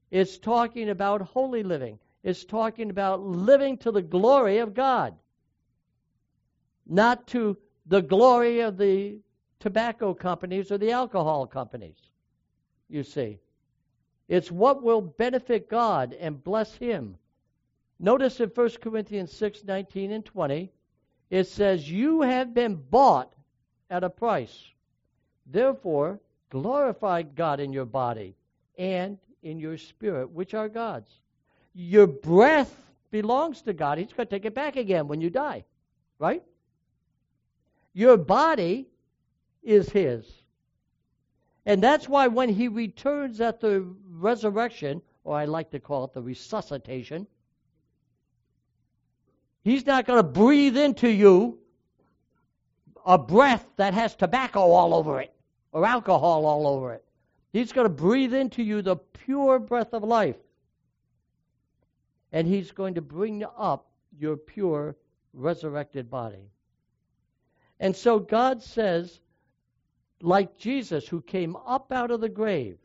It's 0.10 0.38
talking 0.38 0.88
about 0.88 1.24
holy 1.24 1.64
living. 1.64 2.00
It's 2.24 2.45
talking 2.45 2.89
about 2.91 3.20
living 3.20 3.78
to 3.80 3.91
the 3.91 4.02
glory 4.02 4.60
of 4.60 4.74
God, 4.74 5.18
not 6.86 7.28
to 7.28 7.58
the 7.88 8.02
glory 8.02 8.62
of 8.62 8.78
the 8.78 9.20
tobacco 9.60 10.14
companies 10.14 10.72
or 10.72 10.78
the 10.78 10.91
alcohol 10.91 11.45
companies. 11.45 12.07
You 12.90 13.04
see, 13.04 13.40
it's 14.28 14.52
what 14.52 14.84
will 14.84 15.02
benefit 15.02 15.70
God 15.70 16.14
and 16.14 16.44
bless 16.44 16.74
Him. 16.76 17.18
Notice 18.00 18.40
in 18.40 18.50
1 18.50 18.70
Corinthians 18.82 19.32
6 19.34 19.64
19 19.64 20.12
and 20.12 20.26
20, 20.26 20.72
it 21.30 21.48
says, 21.48 21.90
You 21.90 22.22
have 22.22 22.54
been 22.54 22.76
bought 22.76 23.34
at 23.90 24.04
a 24.04 24.10
price. 24.10 24.72
Therefore, 25.46 26.20
glorify 26.50 27.22
God 27.24 27.60
in 27.60 27.74
your 27.74 27.86
body 27.86 28.36
and 28.78 29.18
in 29.44 29.60
your 29.60 29.78
spirit, 29.78 30.30
which 30.30 30.54
are 30.54 30.70
God's. 30.70 31.10
Your 31.74 32.08
breath 32.08 32.76
belongs 33.12 33.62
to 33.64 33.74
God. 33.74 33.98
He's 33.98 34.14
going 34.14 34.28
to 34.28 34.36
take 34.36 34.46
it 34.46 34.54
back 34.54 34.76
again 34.76 35.08
when 35.08 35.22
you 35.22 35.30
die, 35.30 35.64
right? 36.20 36.44
Your 37.94 38.18
body 38.18 38.88
is 39.64 39.90
His. 39.90 40.26
And 41.68 41.84
that's 41.84 42.07
why 42.07 42.28
when 42.28 42.47
He 42.47 42.70
returns 42.70 43.41
at 43.41 43.59
the 43.59 43.86
resurrection, 44.09 45.01
or 45.26 45.36
I 45.36 45.43
like 45.43 45.70
to 45.72 45.80
call 45.82 46.05
it 46.05 46.13
the 46.13 46.22
resuscitation, 46.22 47.28
He's 49.63 49.86
not 49.86 50.07
going 50.07 50.18
to 50.18 50.24
breathe 50.24 50.78
into 50.78 51.09
you 51.09 51.59
a 53.05 53.18
breath 53.18 53.65
that 53.76 53.93
has 53.93 54.15
tobacco 54.15 54.72
all 54.72 54.93
over 54.93 55.20
it 55.20 55.34
or 55.74 55.86
alcohol 55.86 56.45
all 56.45 56.68
over 56.68 56.93
it. 56.93 57.03
He's 57.51 57.74
going 57.74 57.86
to 57.86 57.93
breathe 57.93 58.34
into 58.34 58.63
you 58.63 58.82
the 58.82 58.95
pure 58.95 59.59
breath 59.59 59.93
of 59.93 60.03
life. 60.03 60.38
And 62.32 62.47
He's 62.47 62.72
going 62.72 62.93
to 62.93 63.01
bring 63.01 63.43
up 63.57 63.89
your 64.18 64.38
pure 64.38 64.95
resurrected 65.34 66.09
body. 66.09 66.49
And 67.82 67.93
so 67.93 68.20
God 68.20 68.63
says, 68.63 69.20
like 70.22 70.57
Jesus, 70.57 71.07
who 71.07 71.22
came 71.22 71.55
up 71.55 71.91
out 71.91 72.11
of 72.11 72.22
the 72.22 72.30
grave, 72.30 72.78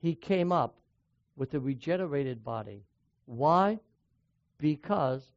He 0.00 0.14
came 0.14 0.52
up 0.52 0.76
with 1.36 1.54
a 1.54 1.60
regenerated 1.60 2.44
body. 2.44 2.84
Why? 3.26 3.78
Because 4.58 5.32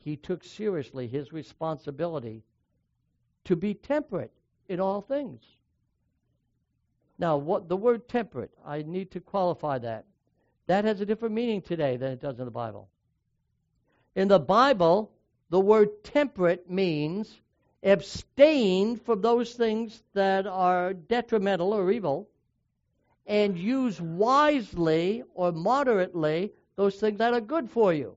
he 0.00 0.16
took 0.16 0.42
seriously 0.42 1.06
his 1.06 1.32
responsibility 1.32 2.42
to 3.44 3.54
be 3.54 3.74
temperate 3.74 4.32
in 4.68 4.80
all 4.80 5.00
things. 5.00 5.42
Now, 7.18 7.36
what 7.36 7.68
the 7.68 7.76
word 7.76 8.08
temperate, 8.08 8.50
I 8.64 8.82
need 8.82 9.10
to 9.10 9.20
qualify 9.20 9.78
that. 9.78 10.06
That 10.66 10.84
has 10.86 11.00
a 11.00 11.06
different 11.06 11.34
meaning 11.34 11.60
today 11.60 11.96
than 11.96 12.12
it 12.12 12.20
does 12.20 12.38
in 12.38 12.46
the 12.46 12.50
Bible. 12.50 12.88
In 14.14 14.28
the 14.28 14.38
Bible, 14.38 15.12
the 15.50 15.60
word 15.60 16.02
temperate 16.02 16.70
means 16.70 17.40
abstain 17.82 18.96
from 18.96 19.22
those 19.22 19.54
things 19.54 20.02
that 20.14 20.46
are 20.46 20.92
detrimental 20.92 21.72
or 21.72 21.90
evil 21.90 22.28
and 23.26 23.56
use 23.56 24.00
wisely 24.00 25.22
or 25.34 25.52
moderately 25.52 26.52
those 26.76 26.96
things 26.96 27.18
that 27.18 27.32
are 27.32 27.40
good 27.40 27.70
for 27.70 27.92
you. 27.92 28.16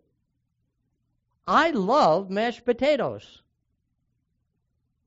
I 1.47 1.71
love 1.71 2.29
mashed 2.29 2.65
potatoes. 2.65 3.41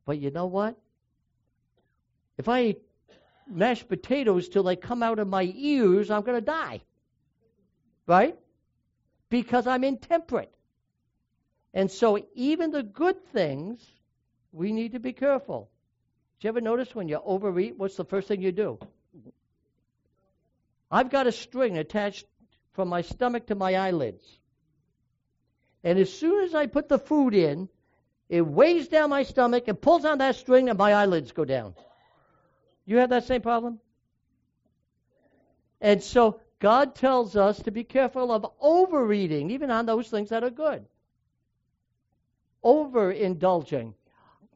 But 0.04 0.18
you 0.18 0.30
know 0.30 0.46
what? 0.46 0.76
If 2.38 2.48
I 2.48 2.62
eat 2.62 2.82
mashed 3.48 3.88
potatoes 3.88 4.48
till 4.48 4.62
they 4.62 4.76
come 4.76 5.02
out 5.02 5.18
of 5.18 5.28
my 5.28 5.52
ears, 5.56 6.10
I'm 6.10 6.22
going 6.22 6.38
to 6.38 6.44
die. 6.44 6.82
Right? 8.06 8.38
Because 9.28 9.66
I'm 9.66 9.84
intemperate. 9.84 10.52
And 11.74 11.90
so, 11.90 12.24
even 12.34 12.70
the 12.70 12.82
good 12.82 13.24
things, 13.32 13.84
we 14.56 14.72
need 14.72 14.92
to 14.92 14.98
be 14.98 15.12
careful. 15.12 15.68
Do 16.40 16.46
you 16.46 16.48
ever 16.48 16.62
notice 16.62 16.94
when 16.94 17.08
you 17.08 17.20
overeat, 17.22 17.76
what's 17.76 17.96
the 17.96 18.06
first 18.06 18.26
thing 18.26 18.40
you 18.40 18.52
do? 18.52 18.78
I've 20.90 21.10
got 21.10 21.26
a 21.26 21.32
string 21.32 21.76
attached 21.76 22.24
from 22.72 22.88
my 22.88 23.02
stomach 23.02 23.48
to 23.48 23.54
my 23.54 23.74
eyelids. 23.74 24.24
And 25.84 25.98
as 25.98 26.10
soon 26.10 26.44
as 26.44 26.54
I 26.54 26.66
put 26.66 26.88
the 26.88 26.98
food 26.98 27.34
in, 27.34 27.68
it 28.30 28.40
weighs 28.40 28.88
down 28.88 29.10
my 29.10 29.24
stomach 29.24 29.64
and 29.68 29.80
pulls 29.80 30.06
on 30.06 30.18
that 30.18 30.36
string, 30.36 30.70
and 30.70 30.78
my 30.78 30.94
eyelids 30.94 31.32
go 31.32 31.44
down. 31.44 31.74
You 32.86 32.96
have 32.98 33.10
that 33.10 33.24
same 33.24 33.42
problem? 33.42 33.78
And 35.82 36.02
so 36.02 36.40
God 36.60 36.94
tells 36.94 37.36
us 37.36 37.62
to 37.64 37.70
be 37.70 37.84
careful 37.84 38.32
of 38.32 38.46
overeating, 38.58 39.50
even 39.50 39.70
on 39.70 39.84
those 39.84 40.08
things 40.08 40.30
that 40.30 40.42
are 40.44 40.50
good. 40.50 40.86
Overindulging. 42.64 43.92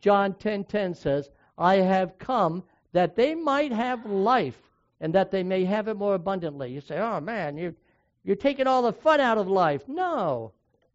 John 0.01 0.34
10:10 0.34 0.38
10, 0.38 0.64
10 0.64 0.94
says, 0.94 1.30
"I 1.59 1.76
have 1.76 2.18
come 2.18 2.64
that 2.92 3.14
they 3.16 3.34
might 3.34 3.72
have 3.72 4.07
life 4.07 4.61
and 5.01 5.14
that 5.14 5.30
they 5.30 5.42
may 5.42 5.64
have 5.64 5.88
it 5.88 5.94
more 5.94 6.14
abundantly." 6.14 6.72
You 6.72 6.80
say, 6.80 6.98
"Oh 6.98 7.20
man, 7.20 7.57
you 7.57 7.74
you're 8.22 8.36
taking 8.36 8.66
all 8.66 8.82
the 8.82 8.92
fun 8.92 9.20
out 9.20 9.38
of 9.38 9.48
life." 9.48 9.88
No. 9.88 10.53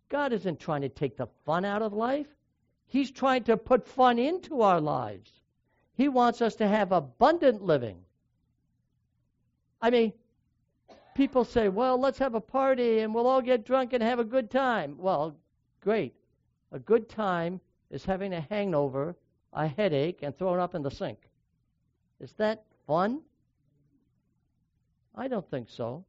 God 0.09 0.33
isn't 0.33 0.59
trying 0.59 0.81
to 0.81 0.89
take 0.89 1.17
the 1.17 1.27
fun 1.45 1.65
out 1.65 1.81
of 1.81 1.93
life. 1.93 2.27
He's 2.87 3.11
trying 3.11 3.43
to 3.45 3.57
put 3.57 3.87
fun 3.87 4.19
into 4.19 4.61
our 4.61 4.79
lives. 4.79 5.41
He 5.93 6.07
wants 6.07 6.41
us 6.41 6.55
to 6.55 6.67
have 6.67 6.91
abundant 6.91 7.61
living. 7.63 8.03
I 9.81 9.89
mean, 9.89 10.13
people 11.15 11.45
say, 11.45 11.69
well, 11.69 11.97
let's 11.97 12.19
have 12.19 12.35
a 12.35 12.41
party 12.41 12.99
and 12.99 13.13
we'll 13.13 13.27
all 13.27 13.41
get 13.41 13.65
drunk 13.65 13.93
and 13.93 14.03
have 14.03 14.19
a 14.19 14.23
good 14.23 14.51
time. 14.51 14.97
Well, 14.97 15.35
great. 15.81 16.15
A 16.71 16.79
good 16.79 17.09
time 17.09 17.61
is 17.91 18.05
having 18.05 18.33
a 18.33 18.41
hangover, 18.41 19.15
a 19.53 19.67
headache, 19.67 20.19
and 20.21 20.37
throwing 20.37 20.59
up 20.59 20.75
in 20.75 20.81
the 20.81 20.91
sink. 20.91 21.19
Is 22.19 22.33
that 22.33 22.63
fun? 22.87 23.21
I 25.15 25.27
don't 25.27 25.49
think 25.49 25.69
so. 25.69 26.03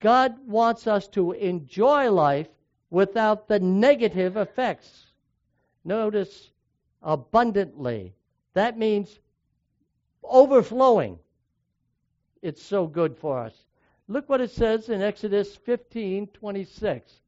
God 0.00 0.36
wants 0.46 0.86
us 0.86 1.08
to 1.08 1.32
enjoy 1.32 2.10
life 2.10 2.48
without 2.90 3.48
the 3.48 3.58
negative 3.58 4.36
effects. 4.36 5.06
Notice 5.84 6.50
abundantly. 7.02 8.14
That 8.52 8.78
means 8.78 9.18
overflowing. 10.22 11.18
It's 12.42 12.62
so 12.62 12.86
good 12.86 13.16
for 13.16 13.38
us. 13.38 13.54
Look 14.08 14.28
what 14.28 14.40
it 14.42 14.50
says 14.50 14.90
in 14.90 15.00
Exodus 15.00 15.56
15:26. 15.56 17.20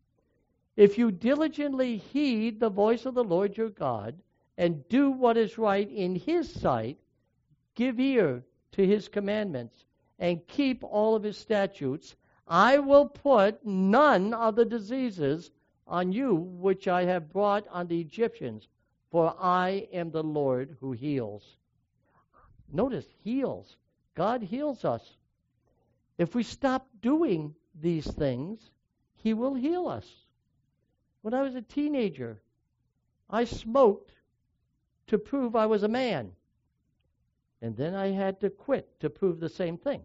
If 0.76 0.98
you 0.98 1.10
diligently 1.10 1.96
heed 1.96 2.60
the 2.60 2.68
voice 2.68 3.06
of 3.06 3.14
the 3.14 3.24
Lord 3.24 3.56
your 3.56 3.70
God 3.70 4.22
and 4.58 4.86
do 4.88 5.10
what 5.10 5.38
is 5.38 5.56
right 5.56 5.90
in 5.90 6.14
his 6.14 6.52
sight, 6.52 6.98
give 7.74 7.98
ear 7.98 8.44
to 8.72 8.86
his 8.86 9.08
commandments 9.08 9.86
and 10.18 10.46
keep 10.46 10.84
all 10.84 11.14
of 11.14 11.22
his 11.22 11.38
statutes, 11.38 12.14
I 12.46 12.78
will 12.78 13.06
put 13.08 13.64
none 13.64 14.34
of 14.34 14.54
the 14.54 14.66
diseases 14.66 15.50
on 15.86 16.12
you 16.12 16.34
which 16.34 16.88
I 16.88 17.04
have 17.04 17.32
brought 17.32 17.66
on 17.68 17.86
the 17.86 18.00
Egyptians, 18.00 18.68
for 19.10 19.34
I 19.40 19.88
am 19.92 20.10
the 20.10 20.22
Lord 20.22 20.76
who 20.80 20.92
heals. 20.92 21.56
Notice, 22.70 23.06
heals. 23.24 23.76
God 24.14 24.42
heals 24.42 24.84
us. 24.84 25.16
If 26.18 26.34
we 26.34 26.42
stop 26.42 26.88
doing 27.00 27.54
these 27.80 28.06
things, 28.06 28.70
He 29.14 29.32
will 29.32 29.54
heal 29.54 29.86
us. 29.86 30.25
When 31.22 31.34
I 31.34 31.42
was 31.42 31.54
a 31.54 31.62
teenager, 31.62 32.40
I 33.28 33.44
smoked 33.44 34.12
to 35.08 35.18
prove 35.18 35.56
I 35.56 35.66
was 35.66 35.82
a 35.82 35.88
man. 35.88 36.32
And 37.62 37.76
then 37.76 37.94
I 37.94 38.08
had 38.08 38.40
to 38.40 38.50
quit 38.50 39.00
to 39.00 39.10
prove 39.10 39.40
the 39.40 39.48
same 39.48 39.78
thing. 39.78 40.02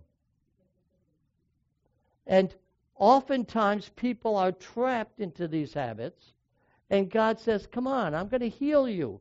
And 2.26 2.56
oftentimes 2.96 3.90
people 3.96 4.36
are 4.36 4.52
trapped 4.52 5.20
into 5.20 5.48
these 5.48 5.74
habits, 5.74 6.34
and 6.90 7.10
God 7.10 7.40
says, 7.40 7.68
Come 7.68 7.88
on, 7.88 8.16
I'm 8.16 8.28
going 8.28 8.42
to 8.42 8.50
heal 8.50 8.88
you 8.88 9.20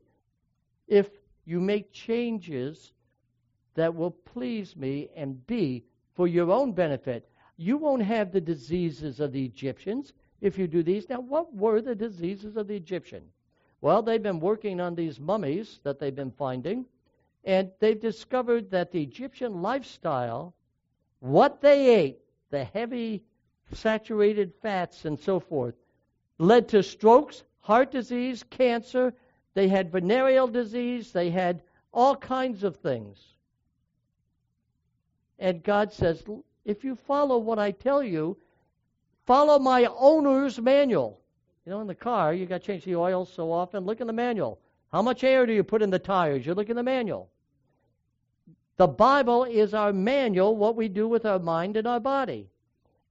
if 0.87 1.09
you 1.45 1.59
make 1.59 1.91
changes 1.91 2.93
that 3.75 3.95
will 3.95 4.11
please 4.11 4.75
me 4.75 5.09
and 5.15 5.45
be 5.47 5.83
for 6.13 6.27
your 6.27 6.51
own 6.51 6.71
benefit. 6.73 7.29
You 7.57 7.77
won't 7.77 8.03
have 8.03 8.31
the 8.31 8.41
diseases 8.41 9.19
of 9.19 9.31
the 9.31 9.45
Egyptians 9.45 10.13
if 10.41 10.57
you 10.57 10.67
do 10.67 10.83
these. 10.83 11.07
Now, 11.07 11.21
what 11.21 11.53
were 11.53 11.81
the 11.81 11.95
diseases 11.95 12.57
of 12.57 12.67
the 12.67 12.75
Egyptian? 12.75 13.23
Well, 13.79 14.01
they've 14.01 14.21
been 14.21 14.39
working 14.39 14.79
on 14.79 14.95
these 14.95 15.19
mummies 15.19 15.79
that 15.83 15.99
they've 15.99 16.15
been 16.15 16.31
finding, 16.31 16.85
and 17.43 17.71
they've 17.79 17.99
discovered 17.99 18.69
that 18.71 18.91
the 18.91 19.01
Egyptian 19.01 19.61
lifestyle, 19.61 20.53
what 21.19 21.61
they 21.61 21.95
ate, 21.95 22.19
the 22.49 22.63
heavy 22.63 23.23
saturated 23.73 24.53
fats 24.61 25.05
and 25.05 25.19
so 25.19 25.39
forth, 25.39 25.75
led 26.37 26.67
to 26.69 26.83
strokes, 26.83 27.43
heart 27.61 27.91
disease, 27.91 28.43
cancer. 28.49 29.13
They 29.53 29.67
had 29.67 29.91
venereal 29.91 30.47
disease. 30.47 31.11
They 31.11 31.29
had 31.29 31.61
all 31.93 32.15
kinds 32.15 32.63
of 32.63 32.77
things. 32.77 33.19
And 35.39 35.63
God 35.63 35.91
says, 35.91 36.23
if 36.65 36.83
you 36.83 36.95
follow 36.95 37.37
what 37.37 37.57
I 37.57 37.71
tell 37.71 38.03
you, 38.03 38.37
follow 39.31 39.57
my 39.57 39.85
owner's 39.97 40.59
manual. 40.59 41.17
You 41.65 41.71
know, 41.71 41.79
in 41.79 41.87
the 41.87 41.95
car, 41.95 42.33
you 42.33 42.45
got 42.45 42.59
to 42.59 42.67
change 42.67 42.83
the 42.83 42.97
oil 42.97 43.23
so 43.23 43.49
often. 43.49 43.85
Look 43.85 44.01
in 44.01 44.07
the 44.07 44.11
manual. 44.11 44.59
How 44.91 45.01
much 45.01 45.23
air 45.23 45.45
do 45.45 45.53
you 45.53 45.63
put 45.63 45.81
in 45.81 45.89
the 45.89 45.99
tires? 45.99 46.45
You 46.45 46.53
look 46.53 46.69
in 46.69 46.75
the 46.75 46.83
manual. 46.83 47.29
The 48.75 48.89
Bible 48.89 49.45
is 49.45 49.73
our 49.73 49.93
manual, 49.93 50.57
what 50.57 50.75
we 50.75 50.89
do 50.89 51.07
with 51.07 51.25
our 51.25 51.39
mind 51.39 51.77
and 51.77 51.87
our 51.87 52.01
body. 52.01 52.49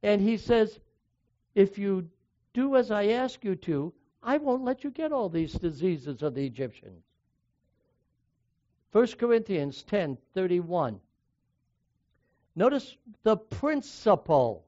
And 0.03 0.21
he 0.21 0.37
says, 0.37 0.79
if 1.55 1.79
you 1.79 2.07
do 2.53 2.77
as 2.77 2.91
I 2.91 3.07
ask 3.07 3.43
you 3.43 3.55
to, 3.55 3.91
I 4.23 4.37
won't 4.37 4.63
let 4.63 4.85
you 4.85 4.91
get 4.91 5.13
all 5.13 5.31
these 5.31 5.55
diseases 5.55 6.23
of 6.23 6.35
the 6.35 6.45
Egyptians. 6.45 7.03
1 8.93 9.07
Corinthians 9.19 9.87
10:31 9.91 10.99
Notice 12.55 12.95
the 13.23 13.39
principle, 13.39 14.67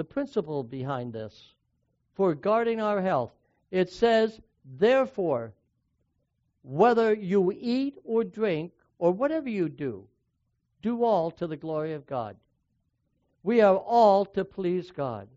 the 0.00 0.04
principle 0.04 0.64
behind 0.64 1.12
this 1.12 1.52
for 2.14 2.34
guarding 2.34 2.80
our 2.80 3.02
health. 3.02 3.32
It 3.70 3.90
says, 3.90 4.40
therefore, 4.78 5.52
whether 6.62 7.12
you 7.12 7.52
eat 7.52 7.98
or 8.02 8.24
drink 8.24 8.72
or 8.98 9.12
whatever 9.12 9.50
you 9.50 9.68
do, 9.68 10.06
do 10.80 11.04
all 11.04 11.30
to 11.32 11.46
the 11.46 11.58
glory 11.58 11.92
of 11.92 12.06
God. 12.06 12.34
We 13.42 13.60
are 13.60 13.76
all 13.76 14.24
to 14.24 14.42
please 14.42 14.90
God. 14.90 15.28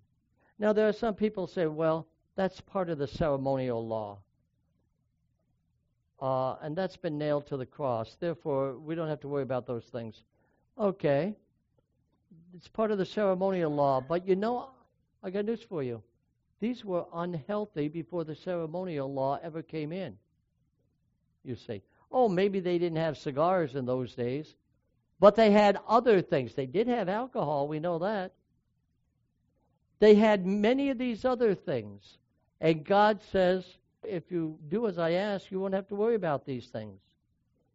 Now, 0.57 0.71
there 0.71 0.87
are 0.87 0.93
some 0.93 1.13
people 1.13 1.45
say, 1.45 1.65
well, 1.65 2.07
that's 2.37 2.61
part 2.61 2.89
of 2.89 2.97
the 2.97 3.07
ceremonial 3.07 3.85
law. 3.85 4.19
Uh, 6.21 6.55
and 6.61 6.73
that's 6.73 6.95
been 6.95 7.17
nailed 7.17 7.47
to 7.47 7.57
the 7.57 7.65
cross. 7.65 8.15
Therefore, 8.17 8.79
we 8.79 8.95
don't 8.95 9.09
have 9.09 9.19
to 9.19 9.27
worry 9.27 9.43
about 9.43 9.67
those 9.67 9.83
things. 9.83 10.23
Okay. 10.79 11.35
It's 12.55 12.67
part 12.67 12.91
of 12.91 12.97
the 12.97 13.05
ceremonial 13.05 13.73
law. 13.73 13.99
But 14.01 14.27
you 14.27 14.35
know, 14.35 14.69
I 15.23 15.31
got 15.31 15.45
news 15.45 15.63
for 15.63 15.81
you. 15.81 16.03
These 16.59 16.85
were 16.85 17.05
unhealthy 17.13 17.87
before 17.87 18.23
the 18.23 18.35
ceremonial 18.35 19.11
law 19.11 19.39
ever 19.41 19.61
came 19.61 19.91
in. 19.91 20.17
You 21.43 21.55
say, 21.55 21.81
oh, 22.11 22.29
maybe 22.29 22.59
they 22.59 22.77
didn't 22.77 22.99
have 22.99 23.17
cigars 23.17 23.75
in 23.75 23.85
those 23.85 24.13
days. 24.13 24.55
But 25.19 25.35
they 25.35 25.51
had 25.51 25.79
other 25.87 26.21
things. 26.21 26.53
They 26.53 26.65
did 26.65 26.87
have 26.87 27.09
alcohol, 27.09 27.67
we 27.67 27.79
know 27.79 27.99
that. 27.99 28.33
They 29.99 30.15
had 30.15 30.45
many 30.45 30.89
of 30.89 30.97
these 30.97 31.25
other 31.25 31.55
things. 31.55 32.17
And 32.61 32.85
God 32.85 33.21
says, 33.31 33.65
if 34.03 34.31
you 34.31 34.57
do 34.69 34.87
as 34.87 34.99
I 34.99 35.11
ask, 35.11 35.49
you 35.49 35.59
won't 35.59 35.73
have 35.73 35.87
to 35.87 35.95
worry 35.95 36.15
about 36.15 36.45
these 36.45 36.67
things. 36.67 36.99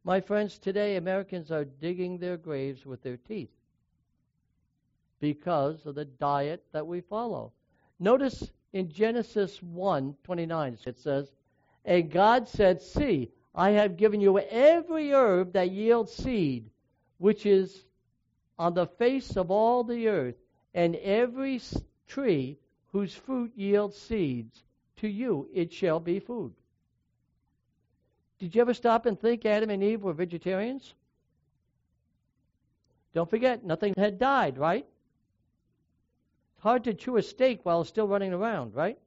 My 0.04 0.20
friends, 0.20 0.58
today 0.58 0.96
Americans 0.96 1.50
are 1.50 1.64
digging 1.64 2.18
their 2.18 2.36
graves 2.36 2.86
with 2.86 3.02
their 3.02 3.16
teeth 3.16 3.50
because 5.20 5.84
of 5.86 5.94
the 5.94 6.04
diet 6.04 6.64
that 6.72 6.86
we 6.86 7.00
follow. 7.00 7.52
Notice 7.98 8.50
in 8.72 8.90
Genesis 8.90 9.62
1 9.62 10.16
29, 10.24 10.78
it 10.86 10.98
says, 10.98 11.30
And 11.84 12.10
God 12.10 12.48
said, 12.48 12.82
See, 12.82 13.30
I 13.54 13.70
have 13.70 13.96
given 13.96 14.20
you 14.20 14.38
every 14.38 15.12
herb 15.12 15.54
that 15.54 15.70
yields 15.70 16.12
seed, 16.12 16.70
which 17.18 17.46
is 17.46 17.84
on 18.58 18.74
the 18.74 18.86
face 18.86 19.36
of 19.36 19.50
all 19.50 19.84
the 19.84 20.08
earth, 20.08 20.36
and 20.74 20.96
every 20.96 21.60
tree 22.06 22.58
whose 22.92 23.14
fruit 23.14 23.52
yields 23.56 23.96
seeds, 23.96 24.62
to 24.96 25.08
you 25.08 25.48
it 25.54 25.72
shall 25.72 26.00
be 26.00 26.18
food. 26.18 26.52
Did 28.38 28.54
you 28.54 28.60
ever 28.60 28.74
stop 28.74 29.06
and 29.06 29.18
think 29.18 29.44
Adam 29.44 29.70
and 29.70 29.82
Eve 29.82 30.02
were 30.02 30.12
vegetarians? 30.12 30.94
Don't 33.14 33.28
forget, 33.28 33.64
nothing 33.64 33.94
had 33.96 34.18
died, 34.18 34.58
right? 34.58 34.86
It's 36.58 36.64
hard 36.64 36.82
to 36.84 36.94
chew 36.94 37.18
a 37.18 37.22
steak 37.22 37.60
while 37.62 37.84
still 37.84 38.08
running 38.08 38.32
around, 38.32 38.74
right? 38.74 38.98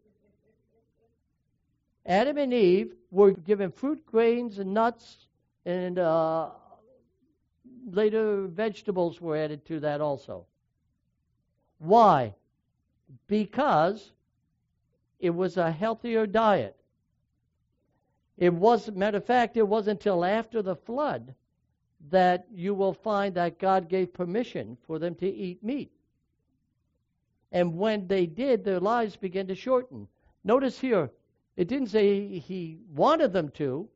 Adam 2.06 2.38
and 2.38 2.54
Eve 2.54 2.95
were 3.12 3.32
given 3.32 3.74
fruit, 3.74 4.06
grains, 4.06 4.58
and 4.58 4.74
nuts, 4.74 5.28
and 5.66 5.99
uh, 5.99 6.52
later 7.91 8.47
vegetables 8.47 9.20
were 9.20 9.36
added 9.36 9.66
to 9.66 9.82
that 9.82 9.99
also. 9.99 10.45
Why? 11.80 12.36
Because 13.28 14.14
it 15.20 15.32
was 15.32 15.58
a 15.58 15.74
healthier 15.74 16.26
diet. 16.26 16.78
It 18.38 18.54
was, 18.54 18.89
matter 18.91 19.18
of 19.18 19.26
fact, 19.26 19.58
it 19.58 19.68
wasn't 19.68 19.99
until 19.99 20.24
after 20.24 20.62
the 20.62 20.78
flood 20.78 21.36
that 22.12 22.47
you 22.49 22.74
will 22.74 22.93
find 22.93 23.36
that 23.36 23.60
God 23.60 23.89
gave 23.89 24.14
permission 24.14 24.78
for 24.88 24.99
them 24.99 25.16
to 25.16 25.28
eat 25.28 25.62
meat. 25.62 25.91
And 27.52 27.78
when 27.78 28.08
they 28.08 28.26
did, 28.26 28.64
their 28.64 28.80
lives 28.80 29.16
began 29.16 29.45
to 29.47 29.56
shorten. 29.56 30.08
Notice 30.43 30.80
here, 30.80 31.12
it 31.58 31.68
didn't 31.68 31.89
say 31.89 32.39
he 32.39 32.80
wanted 32.93 33.34
them 33.34 33.49
to, 33.52 33.88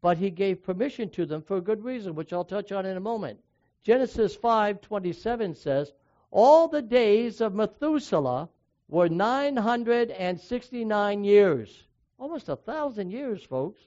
but 0.00 0.18
he 0.18 0.30
gave 0.30 0.62
permission 0.62 1.10
to 1.10 1.26
them 1.26 1.42
for 1.42 1.58
a 1.58 1.62
good 1.62 1.84
reason, 1.84 2.14
which 2.14 2.32
I'll 2.32 2.44
touch 2.44 2.72
on 2.72 2.86
in 2.86 2.96
a 2.96 3.00
moment. 3.00 3.38
Genesis 3.82 4.36
5:27 4.36 5.54
says, 5.54 5.92
"All 6.30 6.68
the 6.68 6.82
days 6.82 7.40
of 7.40 7.54
Methuselah 7.54 8.48
were 8.88 9.08
969 9.08 11.24
years." 11.24 11.86
Almost 12.18 12.48
a 12.48 12.56
thousand 12.56 13.10
years, 13.10 13.42
folks. 13.42 13.80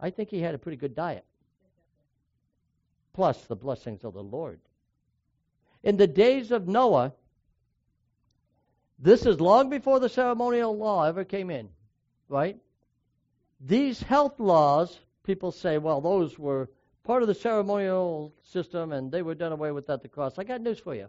I 0.00 0.10
think 0.10 0.30
he 0.30 0.40
had 0.40 0.54
a 0.54 0.58
pretty 0.58 0.78
good 0.78 0.94
diet. 0.94 1.24
Plus 3.12 3.44
the 3.46 3.56
blessings 3.56 4.04
of 4.04 4.14
the 4.14 4.22
Lord. 4.22 4.60
In 5.82 5.96
the 5.96 6.06
days 6.06 6.52
of 6.52 6.68
Noah, 6.68 7.12
this 8.98 9.26
is 9.26 9.40
long 9.40 9.70
before 9.70 10.00
the 10.00 10.08
ceremonial 10.08 10.76
law 10.76 11.04
ever 11.04 11.24
came 11.24 11.50
in, 11.50 11.68
right? 12.28 12.56
These 13.60 14.00
health 14.00 14.38
laws, 14.40 14.98
people 15.24 15.52
say, 15.52 15.78
well, 15.78 16.00
those 16.00 16.38
were 16.38 16.68
part 17.04 17.22
of 17.22 17.28
the 17.28 17.34
ceremonial 17.34 18.34
system 18.42 18.92
and 18.92 19.10
they 19.10 19.22
were 19.22 19.34
done 19.34 19.52
away 19.52 19.72
with 19.72 19.88
at 19.88 20.02
the 20.02 20.08
cross. 20.08 20.38
I 20.38 20.44
got 20.44 20.60
news 20.60 20.78
for 20.78 20.94
you. 20.94 21.08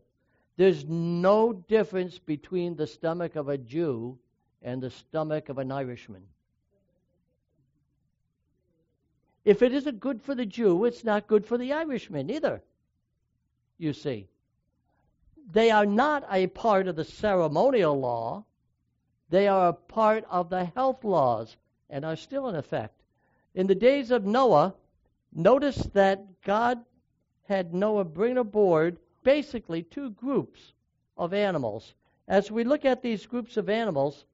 There's 0.56 0.86
no 0.86 1.54
difference 1.54 2.20
between 2.20 2.76
the 2.76 2.88
stomach 2.88 3.36
of 3.36 3.50
a 3.50 3.58
Jew 3.58 4.18
and 4.62 4.82
the 4.82 4.90
stomach 4.90 5.50
of 5.50 5.58
an 5.58 5.72
Irishman. 5.72 6.24
If 9.46 9.62
it 9.62 9.74
isn't 9.74 10.00
good 10.00 10.22
for 10.22 10.36
the 10.36 10.46
Jew, 10.46 10.86
it's 10.86 11.04
not 11.04 11.28
good 11.28 11.46
for 11.46 11.58
the 11.58 11.74
Irishman 11.74 12.30
either. 12.30 12.62
You 13.78 13.94
see. 13.94 14.28
They 15.52 15.72
are 15.72 15.86
not 15.86 16.26
a 16.30 16.46
part 16.48 16.88
of 16.88 16.96
the 16.96 17.04
ceremonial 17.04 18.00
law. 18.00 18.46
They 19.30 19.48
are 19.48 19.70
a 19.70 19.74
part 19.74 20.24
of 20.30 20.50
the 20.50 20.66
health 20.66 21.04
laws 21.04 21.58
and 21.90 22.06
are 22.06 22.16
still 22.16 22.48
in 22.50 22.56
effect. 22.56 23.02
In 23.56 23.66
the 23.66 23.76
days 23.76 24.12
of 24.12 24.26
Noah, 24.26 24.76
notice 25.34 25.78
that 25.94 26.42
God 26.44 26.86
had 27.46 27.74
Noah 27.74 28.06
bring 28.06 28.38
aboard 28.38 29.00
basically 29.24 29.82
two 29.82 30.12
groups 30.12 30.74
of 31.18 31.34
animals. 31.34 31.96
As 32.28 32.52
we 32.52 32.64
look 32.64 32.86
at 32.86 33.02
these 33.02 33.26
groups 33.26 33.58
of 33.58 33.70
animals, 33.70 34.26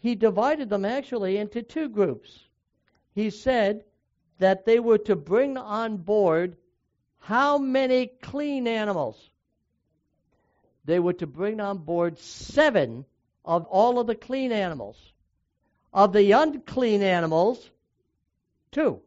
he 0.00 0.16
divided 0.16 0.68
them 0.68 0.84
actually 0.84 1.36
into 1.36 1.62
two 1.62 1.88
groups. 1.88 2.48
He 3.14 3.30
said 3.30 3.84
that 4.38 4.64
they 4.64 4.80
were 4.80 4.98
to 4.98 5.14
bring 5.14 5.56
on 5.56 5.98
board 5.98 6.56
how 7.18 7.58
many 7.58 8.08
clean 8.08 8.66
animals? 8.66 9.30
They 10.86 11.00
were 11.00 11.14
to 11.14 11.26
bring 11.26 11.60
on 11.60 11.78
board 11.78 12.18
seven 12.18 13.04
of 13.44 13.66
all 13.66 13.98
of 13.98 14.06
the 14.06 14.14
clean 14.14 14.52
animals. 14.52 14.96
Of 15.92 16.12
the 16.12 16.32
unclean 16.32 17.02
animals, 17.02 17.70
two. 18.70 19.00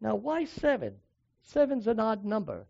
Now, 0.00 0.14
why 0.16 0.44
seven? 0.44 0.96
Seven's 1.42 1.86
an 1.86 2.00
odd 2.00 2.24
number. 2.24 2.66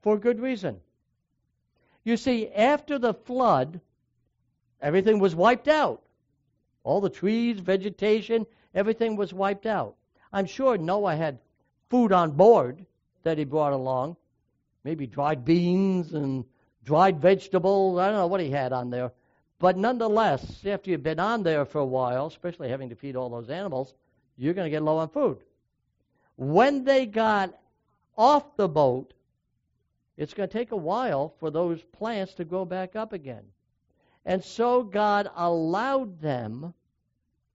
For 0.00 0.18
good 0.18 0.40
reason. 0.40 0.80
You 2.02 2.16
see, 2.16 2.48
after 2.48 2.98
the 2.98 3.12
flood, 3.12 3.80
everything 4.80 5.18
was 5.18 5.34
wiped 5.34 5.68
out. 5.68 6.02
All 6.82 7.02
the 7.02 7.10
trees, 7.10 7.60
vegetation, 7.60 8.46
everything 8.74 9.16
was 9.16 9.34
wiped 9.34 9.66
out. 9.66 9.96
I'm 10.32 10.46
sure 10.46 10.78
Noah 10.78 11.16
had 11.16 11.40
food 11.90 12.12
on 12.12 12.30
board 12.30 12.86
that 13.22 13.36
he 13.36 13.44
brought 13.44 13.74
along, 13.74 14.16
maybe 14.84 15.06
dried 15.06 15.44
beans 15.44 16.12
and 16.12 16.44
dried 16.84 17.20
vegetables. 17.20 17.98
I 17.98 18.08
don't 18.08 18.16
know 18.16 18.26
what 18.26 18.40
he 18.40 18.50
had 18.50 18.72
on 18.72 18.90
there. 18.90 19.12
But 19.58 19.76
nonetheless, 19.76 20.64
after 20.64 20.90
you've 20.90 21.02
been 21.02 21.20
on 21.20 21.42
there 21.42 21.64
for 21.64 21.78
a 21.78 21.86
while, 21.86 22.26
especially 22.26 22.70
having 22.70 22.88
to 22.88 22.94
feed 22.94 23.16
all 23.16 23.28
those 23.28 23.50
animals, 23.50 23.94
you're 24.36 24.54
going 24.54 24.66
to 24.66 24.70
get 24.70 24.82
low 24.82 24.96
on 24.96 25.10
food. 25.10 25.38
When 26.36 26.84
they 26.84 27.04
got 27.04 27.58
off 28.16 28.56
the 28.56 28.68
boat, 28.68 29.12
it's 30.16 30.32
going 30.32 30.48
to 30.48 30.52
take 30.52 30.72
a 30.72 30.76
while 30.76 31.34
for 31.38 31.50
those 31.50 31.82
plants 31.82 32.34
to 32.34 32.44
grow 32.44 32.64
back 32.64 32.96
up 32.96 33.12
again. 33.12 33.44
And 34.24 34.42
so 34.42 34.82
God 34.82 35.30
allowed 35.36 36.20
them 36.20 36.72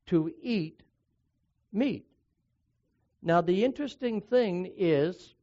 to 0.08 0.32
eat 0.42 0.82
meat. 1.74 2.06
Now, 3.22 3.42
the 3.42 3.66
interesting 3.66 4.22
thing 4.22 4.72
is, 4.78 5.34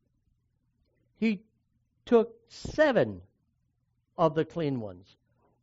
he 1.18 1.42
took 2.04 2.34
seven 2.48 3.22
of 4.16 4.34
the 4.34 4.44
clean 4.44 4.80
ones. 4.80 5.16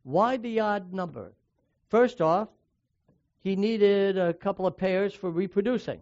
Why 0.03 0.37
the 0.37 0.59
odd 0.59 0.93
number? 0.93 1.33
First 1.89 2.21
off, 2.21 2.49
he 3.41 3.55
needed 3.55 4.17
a 4.17 4.33
couple 4.33 4.67
of 4.67 4.77
pairs 4.77 5.13
for 5.13 5.29
reproducing. 5.31 6.01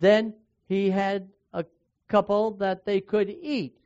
Then 0.00 0.34
he 0.68 0.90
had 0.90 1.28
a 1.52 1.64
couple 2.08 2.52
that 2.52 2.84
they 2.84 3.00
could 3.00 3.30
eat. 3.30 3.78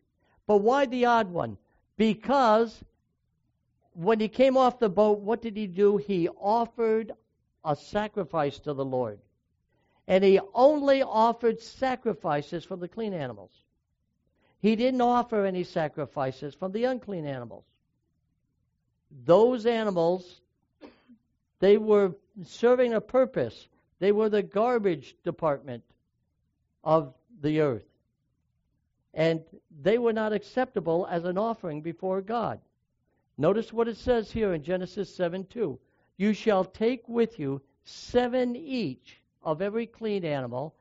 But 0.47 0.59
why 0.59 0.87
the 0.87 1.05
odd 1.05 1.31
one? 1.31 1.59
Because 1.97 2.83
when 3.93 4.21
he 4.21 4.29
came 4.29 4.57
off 4.57 4.79
the 4.79 4.89
boat, 4.89 5.21
what 5.21 5.43
did 5.43 5.57
he 5.57 5.67
do? 5.67 5.97
He 5.97 6.29
offered 6.29 7.13
a 7.65 7.77
sacrifice 7.77 8.59
to 8.61 8.73
the 8.73 8.85
Lord. 8.85 9.21
And 10.09 10.25
he 10.25 10.41
only 10.55 11.03
offered 11.03 11.61
sacrifices 11.61 12.65
for 12.65 12.77
the 12.77 12.89
clean 12.89 13.13
animals. 13.13 13.53
He 14.61 14.77
didn't 14.77 15.01
offer 15.01 15.45
any 15.45 15.65
sacrifices 15.65 16.55
from 16.55 16.73
the 16.73 16.85
unclean 16.85 17.25
animals. 17.25 17.65
Those 19.25 19.67
animals, 19.67 20.43
they 21.59 21.79
were 21.79 22.15
serving 22.45 22.95
a 22.95 23.01
purpose. 23.01 23.69
They 23.99 24.13
were 24.13 24.29
the 24.29 24.43
garbage 24.43 25.17
department 25.25 25.83
of 26.85 27.15
the 27.41 27.61
earth. 27.61 27.87
And 29.15 29.43
they 29.83 29.99
were 29.99 30.13
not 30.13 30.33
acceptable 30.33 31.07
as 31.11 31.25
an 31.25 31.39
offering 31.39 31.81
before 31.81 32.21
God. 32.21 32.61
Notice 33.39 33.73
what 33.73 33.89
it 33.89 33.97
says 33.97 34.31
here 34.31 34.53
in 34.53 34.63
Genesis 34.63 35.13
7 35.15 35.47
2. 35.47 35.79
You 36.19 36.33
shall 36.35 36.65
take 36.65 37.09
with 37.09 37.39
you 37.39 37.63
seven 37.85 38.55
each 38.55 39.23
of 39.43 39.63
every 39.63 39.87
clean 39.87 40.25
animal, 40.25 40.75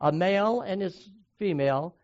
a 0.00 0.10
male 0.10 0.62
and 0.62 0.82
his 0.82 1.10
female, 1.38 1.94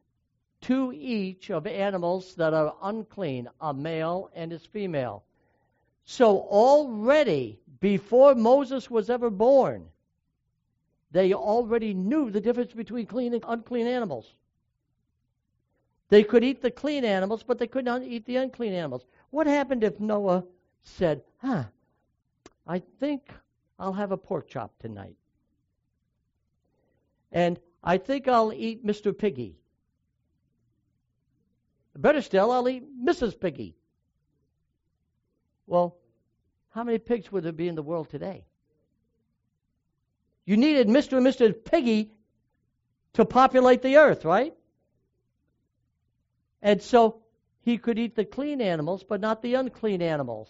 two 0.61 0.93
each 0.93 1.51
of 1.51 1.67
animals 1.67 2.35
that 2.35 2.55
are 2.55 2.75
unclean, 2.83 3.49
a 3.61 3.73
male 3.73 4.31
and 4.35 4.53
his 4.53 4.65
female. 4.65 5.25
So 6.05 6.41
already, 6.41 7.61
before 7.81 8.35
Moses 8.35 8.91
was 8.91 9.11
ever 9.11 9.31
born, 9.31 9.89
they 11.11 11.33
already 11.35 11.95
knew 11.95 12.31
the 12.31 12.41
difference 12.41 12.73
between 12.73 13.07
clean 13.07 13.35
and 13.35 13.45
unclean 13.47 13.87
animals. 13.87 14.35
They 16.09 16.23
could 16.23 16.45
eat 16.45 16.63
the 16.63 16.71
clean 16.71 17.05
animals, 17.05 17.43
but 17.43 17.59
they 17.59 17.67
could 17.67 17.85
not 17.85 18.03
eat 18.03 18.25
the 18.27 18.37
unclean 18.37 18.73
animals. 18.73 19.05
What 19.31 19.47
happened 19.47 19.83
if 19.83 19.99
Noah 19.99 20.45
said, 20.83 21.23
Huh, 21.39 21.65
I 22.67 22.79
think 22.79 23.31
I'll 23.79 23.93
have 23.93 24.13
a 24.13 24.17
pork 24.17 24.49
chop 24.49 24.79
tonight? 24.79 25.17
And 27.33 27.59
I 27.83 27.99
think 27.99 28.29
I'll 28.29 28.53
eat 28.53 28.87
Mr. 28.87 29.17
Piggy. 29.17 29.57
Better 31.97 32.20
still, 32.20 32.53
I'll 32.53 32.68
eat 32.68 32.84
Mrs. 33.05 33.38
Piggy. 33.38 33.76
Well, 35.66 35.97
how 36.70 36.84
many 36.84 36.99
pigs 36.99 37.32
would 37.32 37.44
there 37.44 37.53
be 37.53 37.68
in 37.68 37.74
the 37.74 37.82
world 37.82 38.11
today? 38.11 38.44
You 40.44 40.57
needed 40.57 40.88
Mr. 40.88 41.16
and 41.16 41.26
Mrs. 41.26 41.64
Piggy 41.64 42.12
to 43.14 43.24
populate 43.24 43.82
the 43.82 43.97
earth, 43.97 44.24
right? 44.24 44.55
And 46.62 46.82
so 46.82 47.22
he 47.62 47.78
could 47.78 47.99
eat 47.99 48.14
the 48.14 48.24
clean 48.24 48.61
animals, 48.61 49.03
but 49.03 49.20
not 49.20 49.42
the 49.42 49.55
unclean 49.55 50.03
animals. 50.03 50.49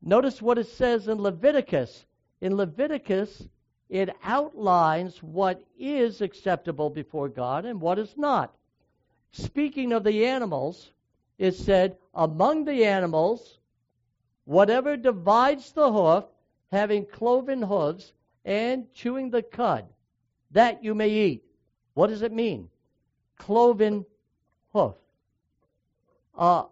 Notice 0.00 0.42
what 0.42 0.58
it 0.58 0.66
says 0.66 1.06
in 1.06 1.22
Leviticus. 1.22 2.04
In 2.40 2.56
Leviticus, 2.56 3.46
it 3.88 4.10
outlines 4.24 5.22
what 5.22 5.62
is 5.78 6.20
acceptable 6.22 6.90
before 6.90 7.28
God 7.28 7.66
and 7.66 7.80
what 7.80 7.98
is 7.98 8.16
not. 8.16 8.56
Speaking 9.32 9.92
of 9.92 10.04
the 10.04 10.26
animals, 10.26 10.90
it 11.38 11.54
said, 11.54 11.96
Among 12.14 12.64
the 12.64 12.84
animals, 12.84 13.58
whatever 14.44 14.96
divides 14.96 15.72
the 15.72 15.90
hoof, 15.90 16.24
having 16.70 17.06
cloven 17.06 17.62
hooves, 17.62 18.12
and 18.44 18.92
chewing 18.92 19.30
the 19.30 19.42
cud, 19.42 19.86
that 20.50 20.84
you 20.84 20.94
may 20.94 21.08
eat. 21.08 21.44
What 21.94 22.08
does 22.08 22.22
it 22.22 22.32
mean? 22.32 22.68
Cloven 23.38 24.04
hoof. 24.72 24.94
Uh, 26.36 26.64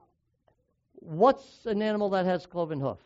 what's 0.94 1.66
an 1.66 1.80
animal 1.80 2.11
that 2.11 2.26
has 2.26 2.46
cloven 2.46 2.80
hoof? 2.80 2.98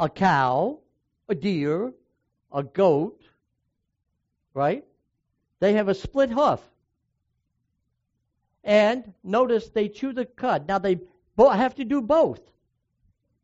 A 0.00 0.08
cow, 0.08 0.78
a 1.28 1.34
deer, 1.34 1.92
a 2.52 2.62
goat, 2.62 3.22
right? 4.54 4.84
They 5.60 5.72
have 5.74 5.88
a 5.88 5.94
split 5.94 6.30
hoof. 6.30 6.60
And 8.64 9.14
notice 9.22 9.68
they 9.68 9.88
chew 9.88 10.12
the 10.12 10.24
cud. 10.24 10.68
Now 10.68 10.78
they 10.78 11.00
have 11.38 11.74
to 11.76 11.84
do 11.84 12.02
both. 12.02 12.40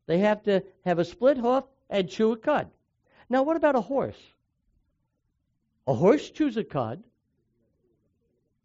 They 0.06 0.18
have 0.18 0.42
to 0.44 0.62
have 0.84 0.98
a 0.98 1.04
split 1.04 1.38
hoof 1.38 1.64
and 1.88 2.08
chew 2.08 2.32
a 2.32 2.36
cud. 2.36 2.68
Now, 3.30 3.42
what 3.42 3.56
about 3.56 3.74
a 3.74 3.80
horse? 3.80 4.20
A 5.86 5.94
horse 5.94 6.30
chews 6.30 6.56
a 6.56 6.64
cud, 6.64 7.02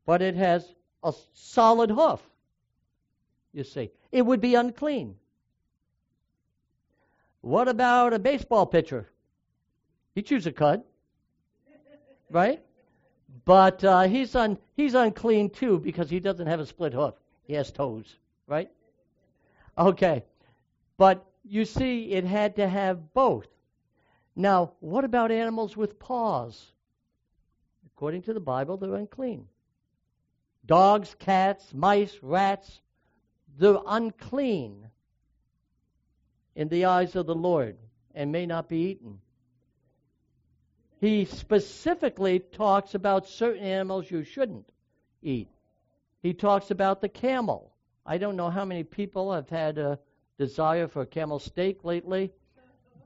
but 0.06 0.22
it 0.22 0.36
has 0.36 0.74
a 1.04 1.14
solid 1.34 1.92
hoof. 1.92 2.22
You 3.54 3.64
see, 3.64 3.92
it 4.12 4.22
would 4.22 4.42
be 4.42 4.56
unclean. 4.56 5.16
What 7.42 7.68
about 7.68 8.14
a 8.14 8.20
baseball 8.20 8.66
pitcher? 8.66 9.10
He 10.14 10.22
chews 10.22 10.46
a 10.46 10.52
cud, 10.52 10.84
right? 12.30 12.62
But 13.50 13.84
uh, 13.84 14.02
he's 14.02 14.36
un, 14.36 14.60
he's 14.76 14.94
unclean 14.94 15.50
too 15.50 15.80
because 15.80 16.08
he 16.08 16.20
doesn't 16.20 16.46
have 16.46 16.60
a 16.60 16.68
split 16.68 16.94
hoof. 16.94 17.16
He 17.42 17.56
has 17.56 17.72
toes, 17.72 18.06
right? 18.46 18.70
Okay, 19.76 20.24
but 20.98 21.26
you 21.44 21.66
see, 21.66 22.12
it 22.12 22.26
had 22.26 22.58
to 22.58 22.68
have 22.68 23.12
both. 23.16 23.48
Now, 24.36 24.74
what 24.82 25.04
about 25.04 25.32
animals 25.32 25.76
with 25.76 25.98
paws? 25.98 26.64
According 27.88 28.22
to 28.22 28.34
the 28.34 28.40
Bible, 28.40 28.78
they're 28.78 28.94
unclean. 28.94 29.48
Dogs, 30.68 31.16
cats, 31.18 31.74
mice, 31.74 32.20
rats, 32.22 32.82
they're 33.58 33.80
unclean 33.88 34.92
in 36.54 36.70
the 36.70 36.86
eyes 36.86 37.16
of 37.16 37.26
the 37.26 37.34
Lord. 37.34 37.78
and 38.14 38.32
may 38.32 38.46
not 38.46 38.70
be 38.70 38.92
eaten. 38.92 39.22
He 41.00 41.26
specifically 41.26 42.40
talks 42.40 42.94
about 42.94 43.28
certain 43.28 43.64
animals 43.64 44.12
you 44.12 44.24
shouldn't 44.24 44.70
eat. 45.22 45.48
He 46.22 46.34
talks 46.34 46.72
about 46.72 47.00
the 47.00 47.08
camel. 47.08 47.72
I 48.06 48.18
don't 48.18 48.36
know 48.36 48.50
how 48.50 48.66
many 48.66 48.84
people 48.84 49.32
have 49.32 49.50
had 49.50 49.78
a 49.78 50.00
desire 50.38 50.88
for 50.88 51.02
a 51.02 51.06
camel 51.06 51.40
steak 51.40 51.84
lately, 51.84 52.32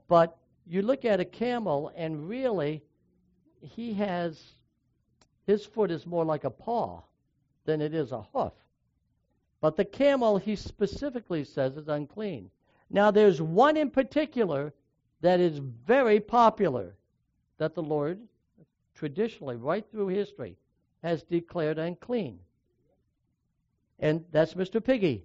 but 0.08 0.36
you 0.66 0.82
look 0.82 1.04
at 1.04 1.20
a 1.20 1.24
camel 1.24 1.92
and 1.94 2.28
really 2.28 2.82
he 3.60 3.94
has 3.94 4.42
his 5.46 5.64
foot 5.64 5.90
is 5.90 6.06
more 6.06 6.24
like 6.24 6.44
a 6.44 6.50
paw 6.50 7.02
than 7.64 7.80
it 7.80 7.94
is 7.94 8.12
a 8.12 8.22
hoof. 8.32 8.52
But 9.60 9.76
the 9.76 9.84
camel, 9.84 10.36
he 10.38 10.56
specifically 10.56 11.44
says, 11.44 11.76
is 11.76 11.88
unclean. 11.88 12.50
Now, 12.90 13.10
there's 13.10 13.40
one 13.40 13.76
in 13.76 13.90
particular 13.90 14.74
that 15.20 15.40
is 15.40 15.58
very 15.58 16.20
popular 16.20 16.94
that 17.58 17.74
the 17.74 17.82
Lord, 17.82 18.20
traditionally, 18.94 19.56
right 19.56 19.84
through 19.90 20.08
history, 20.08 20.56
has 21.02 21.22
declared 21.22 21.78
unclean. 21.78 22.38
And 23.98 24.24
that's 24.32 24.54
Mr. 24.54 24.82
Piggy. 24.82 25.24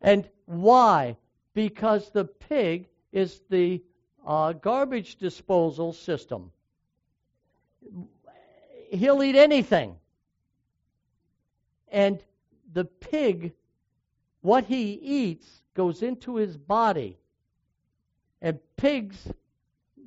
And 0.00 0.28
why? 0.46 1.16
Because 1.54 2.10
the 2.10 2.24
pig 2.24 2.88
is 3.12 3.40
the 3.50 3.82
uh, 4.26 4.52
garbage 4.52 5.16
disposal 5.16 5.92
system. 5.92 6.52
He'll 8.90 9.22
eat 9.22 9.36
anything. 9.36 9.96
And 11.90 12.22
the 12.72 12.84
pig, 12.84 13.52
what 14.40 14.64
he 14.64 14.92
eats, 14.92 15.62
goes 15.74 16.02
into 16.02 16.36
his 16.36 16.56
body. 16.56 17.18
And 18.40 18.58
pigs, 18.76 19.16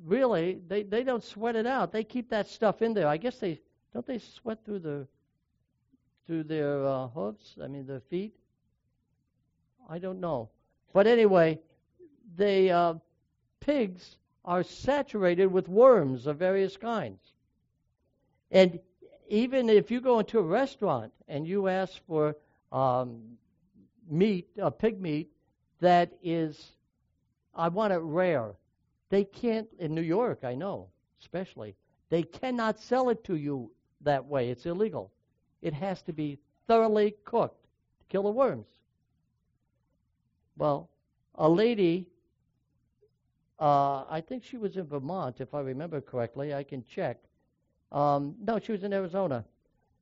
really, 0.05 0.59
they, 0.67 0.83
they 0.83 1.03
don't 1.03 1.23
sweat 1.23 1.55
it 1.55 1.65
out. 1.65 1.91
They 1.91 2.03
keep 2.03 2.29
that 2.29 2.47
stuff 2.47 2.81
in 2.81 2.93
there. 2.93 3.07
I 3.07 3.17
guess 3.17 3.37
they 3.37 3.59
don't 3.93 4.05
they 4.05 4.19
sweat 4.19 4.59
through 4.65 4.79
the 4.79 5.07
through 6.27 6.43
their 6.43 6.85
uh, 6.85 7.07
hooves. 7.07 7.55
I 7.61 7.67
mean, 7.67 7.85
their 7.85 7.99
feet. 7.99 8.33
I 9.89 9.99
don't 9.99 10.19
know, 10.19 10.49
but 10.93 11.07
anyway, 11.07 11.59
they 12.35 12.69
uh, 12.69 12.95
pigs 13.59 14.17
are 14.45 14.63
saturated 14.63 15.47
with 15.47 15.67
worms 15.67 16.27
of 16.27 16.37
various 16.37 16.77
kinds. 16.77 17.19
And 18.49 18.79
even 19.29 19.69
if 19.69 19.91
you 19.91 20.01
go 20.01 20.19
into 20.19 20.39
a 20.39 20.43
restaurant 20.43 21.13
and 21.27 21.47
you 21.47 21.67
ask 21.67 21.93
for 22.05 22.35
um, 22.71 23.37
meat, 24.09 24.47
uh, 24.61 24.69
pig 24.69 24.99
meat, 24.99 25.29
that 25.79 26.11
is, 26.21 26.71
I 27.55 27.69
want 27.69 27.93
it 27.93 27.99
rare. 27.99 28.51
They 29.11 29.25
can't, 29.25 29.67
in 29.77 29.93
New 29.93 30.01
York, 30.01 30.39
I 30.43 30.55
know, 30.55 30.87
especially, 31.19 31.75
they 32.09 32.23
cannot 32.23 32.79
sell 32.79 33.09
it 33.09 33.23
to 33.25 33.35
you 33.35 33.69
that 34.01 34.25
way. 34.25 34.49
It's 34.49 34.65
illegal. 34.65 35.11
It 35.61 35.73
has 35.73 36.01
to 36.03 36.13
be 36.13 36.39
thoroughly 36.65 37.15
cooked 37.25 37.63
to 37.99 38.05
kill 38.09 38.23
the 38.23 38.31
worms. 38.31 38.67
Well, 40.57 40.89
a 41.35 41.47
lady 41.47 42.07
uh, 43.61 44.05
I 44.09 44.23
think 44.27 44.43
she 44.43 44.57
was 44.57 44.75
in 44.75 44.87
Vermont, 44.87 45.39
if 45.39 45.53
I 45.53 45.59
remember 45.59 46.01
correctly. 46.01 46.53
I 46.55 46.63
can 46.63 46.83
check. 46.83 47.17
Um, 47.91 48.33
no, 48.41 48.57
she 48.57 48.71
was 48.71 48.83
in 48.83 48.91
Arizona. 48.91 49.45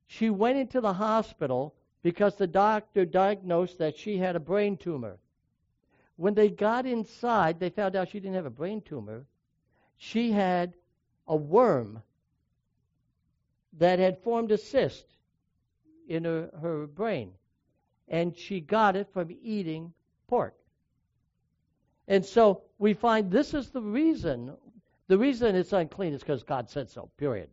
She 0.06 0.30
went 0.30 0.56
into 0.56 0.80
the 0.80 0.94
hospital 0.94 1.74
because 2.02 2.36
the 2.36 2.46
doctor 2.46 3.04
diagnosed 3.04 3.76
that 3.78 3.98
she 3.98 4.16
had 4.16 4.34
a 4.34 4.40
brain 4.40 4.78
tumor. 4.78 5.18
When 6.20 6.34
they 6.34 6.50
got 6.50 6.84
inside, 6.84 7.58
they 7.58 7.70
found 7.70 7.96
out 7.96 8.10
she 8.10 8.20
didn't 8.20 8.34
have 8.34 8.44
a 8.44 8.50
brain 8.50 8.82
tumor. 8.82 9.24
She 9.96 10.32
had 10.32 10.74
a 11.26 11.34
worm 11.34 12.02
that 13.78 13.98
had 13.98 14.22
formed 14.22 14.52
a 14.52 14.58
cyst 14.58 15.06
in 16.06 16.24
her, 16.24 16.50
her 16.60 16.86
brain. 16.86 17.32
And 18.06 18.36
she 18.36 18.60
got 18.60 18.96
it 18.96 19.08
from 19.14 19.34
eating 19.42 19.94
pork. 20.28 20.54
And 22.06 22.22
so 22.22 22.64
we 22.78 22.92
find 22.92 23.30
this 23.30 23.54
is 23.54 23.70
the 23.70 23.80
reason. 23.80 24.54
The 25.08 25.16
reason 25.16 25.56
it's 25.56 25.72
unclean 25.72 26.12
is 26.12 26.20
because 26.20 26.42
God 26.42 26.68
said 26.68 26.90
so, 26.90 27.08
period. 27.16 27.48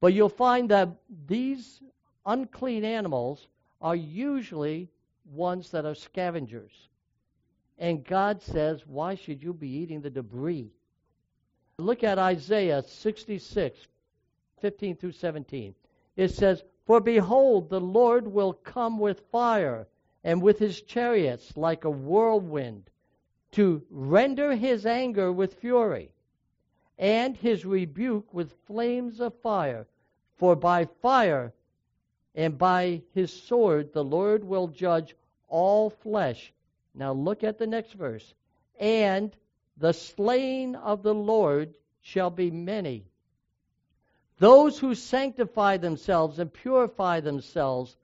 But 0.00 0.12
you'll 0.12 0.28
find 0.28 0.68
that 0.68 0.90
these 1.26 1.80
unclean 2.26 2.84
animals 2.84 3.48
are 3.80 3.96
usually 3.96 4.90
ones 5.32 5.70
that 5.70 5.86
are 5.86 5.94
scavengers. 5.94 6.90
And 7.78 8.04
God 8.04 8.42
says, 8.42 8.86
Why 8.86 9.14
should 9.14 9.42
you 9.42 9.52
be 9.52 9.68
eating 9.68 10.00
the 10.00 10.10
debris? 10.10 10.70
Look 11.78 12.02
at 12.04 12.18
Isaiah 12.18 12.82
66, 12.82 13.78
15 14.60 14.96
through 14.96 15.12
17. 15.12 15.74
It 16.16 16.28
says, 16.28 16.64
For 16.86 17.00
behold, 17.00 17.68
the 17.68 17.80
Lord 17.80 18.26
will 18.26 18.54
come 18.54 18.98
with 18.98 19.20
fire, 19.30 19.86
and 20.24 20.42
with 20.42 20.58
his 20.58 20.80
chariots 20.80 21.56
like 21.56 21.84
a 21.84 21.90
whirlwind 21.90 22.90
to 23.52 23.82
render 23.90 24.56
his 24.56 24.86
anger 24.86 25.30
with 25.30 25.54
fury 25.54 26.10
and 26.98 27.36
his 27.36 27.64
rebuke 27.64 28.32
with 28.32 28.52
flames 28.66 29.20
of 29.20 29.34
fire. 29.40 29.86
For 30.36 30.56
by 30.56 30.86
fire 31.00 31.52
and 32.34 32.58
by 32.58 33.02
his 33.14 33.32
sword 33.32 33.92
the 33.92 34.04
Lord 34.04 34.44
will 34.44 34.68
judge 34.68 35.14
all 35.48 35.90
flesh. 35.90 36.52
Now 36.96 37.12
look 37.12 37.44
at 37.44 37.58
the 37.58 37.66
next 37.66 37.92
verse. 37.92 38.34
And 38.80 39.34
the 39.76 39.92
slain 39.92 40.74
of 40.74 41.02
the 41.02 41.14
Lord 41.14 41.74
shall 42.00 42.30
be 42.30 42.50
many. 42.50 43.04
Those 44.38 44.78
who 44.78 44.94
sanctify 44.94 45.76
themselves 45.76 46.38
and 46.38 46.52
purify 46.52 47.20
themselves 47.20 47.96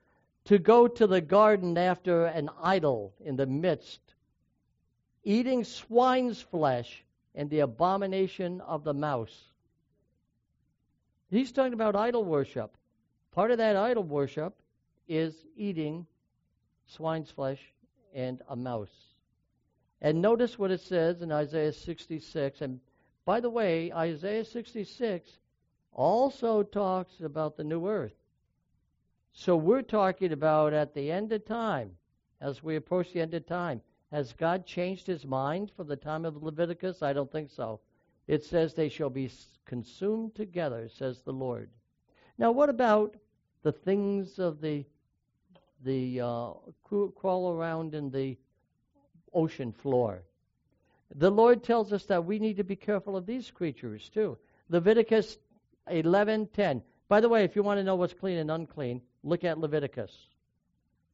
to 0.45 0.57
go 0.57 0.87
to 0.87 1.07
the 1.07 1.21
garden 1.21 1.77
after 1.77 2.25
an 2.25 2.49
idol 2.61 3.13
in 3.19 3.35
the 3.35 3.45
midst 3.45 3.99
eating 5.23 5.63
swine's 5.63 6.41
flesh 6.41 7.03
and 7.33 7.49
the 7.49 7.59
abomination 7.59 8.61
of 8.61 8.83
the 8.83 8.93
mouse. 8.93 9.43
He's 11.29 11.51
talking 11.51 11.73
about 11.73 11.95
idol 11.95 12.23
worship. 12.23 12.75
Part 13.31 13.51
of 13.51 13.57
that 13.57 13.75
idol 13.75 14.03
worship 14.03 14.53
is 15.07 15.33
eating 15.55 16.05
swine's 16.85 17.31
flesh 17.31 17.72
and 18.13 18.41
a 18.49 18.55
mouse. 18.55 19.13
And 20.01 20.21
notice 20.21 20.59
what 20.59 20.71
it 20.71 20.81
says 20.81 21.21
in 21.21 21.31
Isaiah 21.31 21.73
66. 21.73 22.61
And 22.61 22.79
by 23.25 23.39
the 23.39 23.49
way, 23.49 23.91
Isaiah 23.93 24.45
66 24.45 25.37
also 25.93 26.63
talks 26.63 27.21
about 27.21 27.55
the 27.55 27.63
new 27.63 27.87
earth. 27.87 28.15
So 29.31 29.55
we're 29.55 29.81
talking 29.81 30.31
about 30.31 30.73
at 30.73 30.93
the 30.93 31.11
end 31.11 31.31
of 31.31 31.45
time, 31.45 31.91
as 32.41 32.61
we 32.61 32.75
approach 32.75 33.13
the 33.13 33.21
end 33.21 33.33
of 33.33 33.45
time, 33.45 33.81
has 34.11 34.33
God 34.33 34.65
changed 34.65 35.07
his 35.07 35.25
mind 35.25 35.71
from 35.71 35.87
the 35.87 35.95
time 35.95 36.25
of 36.25 36.43
Leviticus? 36.43 37.01
I 37.01 37.13
don't 37.13 37.31
think 37.31 37.49
so. 37.49 37.79
It 38.27 38.43
says 38.43 38.73
they 38.73 38.89
shall 38.89 39.09
be 39.09 39.31
consumed 39.65 40.35
together, 40.35 40.87
says 40.87 41.21
the 41.21 41.33
Lord. 41.33 41.69
Now, 42.37 42.51
what 42.51 42.69
about 42.69 43.15
the 43.63 43.71
things 43.71 44.37
of 44.37 44.61
the 44.61 44.85
the 45.83 46.21
uh, 46.21 46.51
crawl 46.83 47.53
around 47.53 47.95
in 47.95 48.09
the 48.09 48.37
ocean 49.33 49.71
floor? 49.71 50.23
The 51.15 51.29
Lord 51.29 51.63
tells 51.63 51.93
us 51.93 52.05
that 52.05 52.25
we 52.25 52.39
need 52.39 52.57
to 52.57 52.63
be 52.63 52.75
careful 52.75 53.15
of 53.15 53.25
these 53.25 53.51
creatures 53.51 54.09
too. 54.09 54.37
Leviticus 54.69 55.37
11:10. 55.87 56.81
By 57.07 57.21
the 57.21 57.29
way, 57.29 57.43
if 57.43 57.55
you 57.55 57.63
want 57.63 57.79
to 57.79 57.83
know 57.83 57.95
what's 57.95 58.13
clean 58.13 58.37
and 58.37 58.49
unclean, 58.49 59.01
look 59.23 59.43
at 59.43 59.59
Leviticus. 59.59 60.11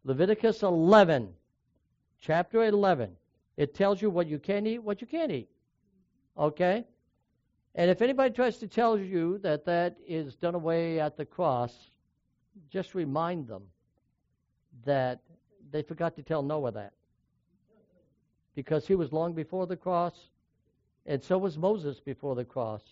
Leviticus 0.03 0.63
11 0.63 1.33
chapter 2.21 2.63
11. 2.63 3.15
It 3.57 3.73
tells 3.73 4.01
you 4.01 4.09
what 4.09 4.27
you 4.27 4.39
can 4.39 4.65
eat, 4.65 4.79
what 4.79 5.01
you 5.01 5.07
can't 5.07 5.31
eat. 5.31 5.49
Okay? 6.37 6.85
And 7.75 7.89
if 7.89 8.01
anybody 8.01 8.33
tries 8.33 8.57
to 8.59 8.67
tell 8.67 8.97
you 8.97 9.37
that 9.39 9.65
that 9.65 9.97
is 10.07 10.35
done 10.35 10.55
away 10.55 10.99
at 10.99 11.17
the 11.17 11.25
cross, 11.25 11.73
just 12.69 12.95
remind 12.95 13.47
them 13.47 13.63
that 14.85 15.19
they 15.71 15.81
forgot 15.81 16.15
to 16.15 16.23
tell 16.23 16.41
Noah 16.41 16.71
that. 16.71 16.93
Because 18.55 18.87
he 18.87 18.95
was 18.95 19.13
long 19.13 19.33
before 19.33 19.67
the 19.67 19.77
cross, 19.77 20.13
and 21.05 21.23
so 21.23 21.37
was 21.37 21.57
Moses 21.57 21.99
before 21.99 22.35
the 22.35 22.45
cross. 22.45 22.83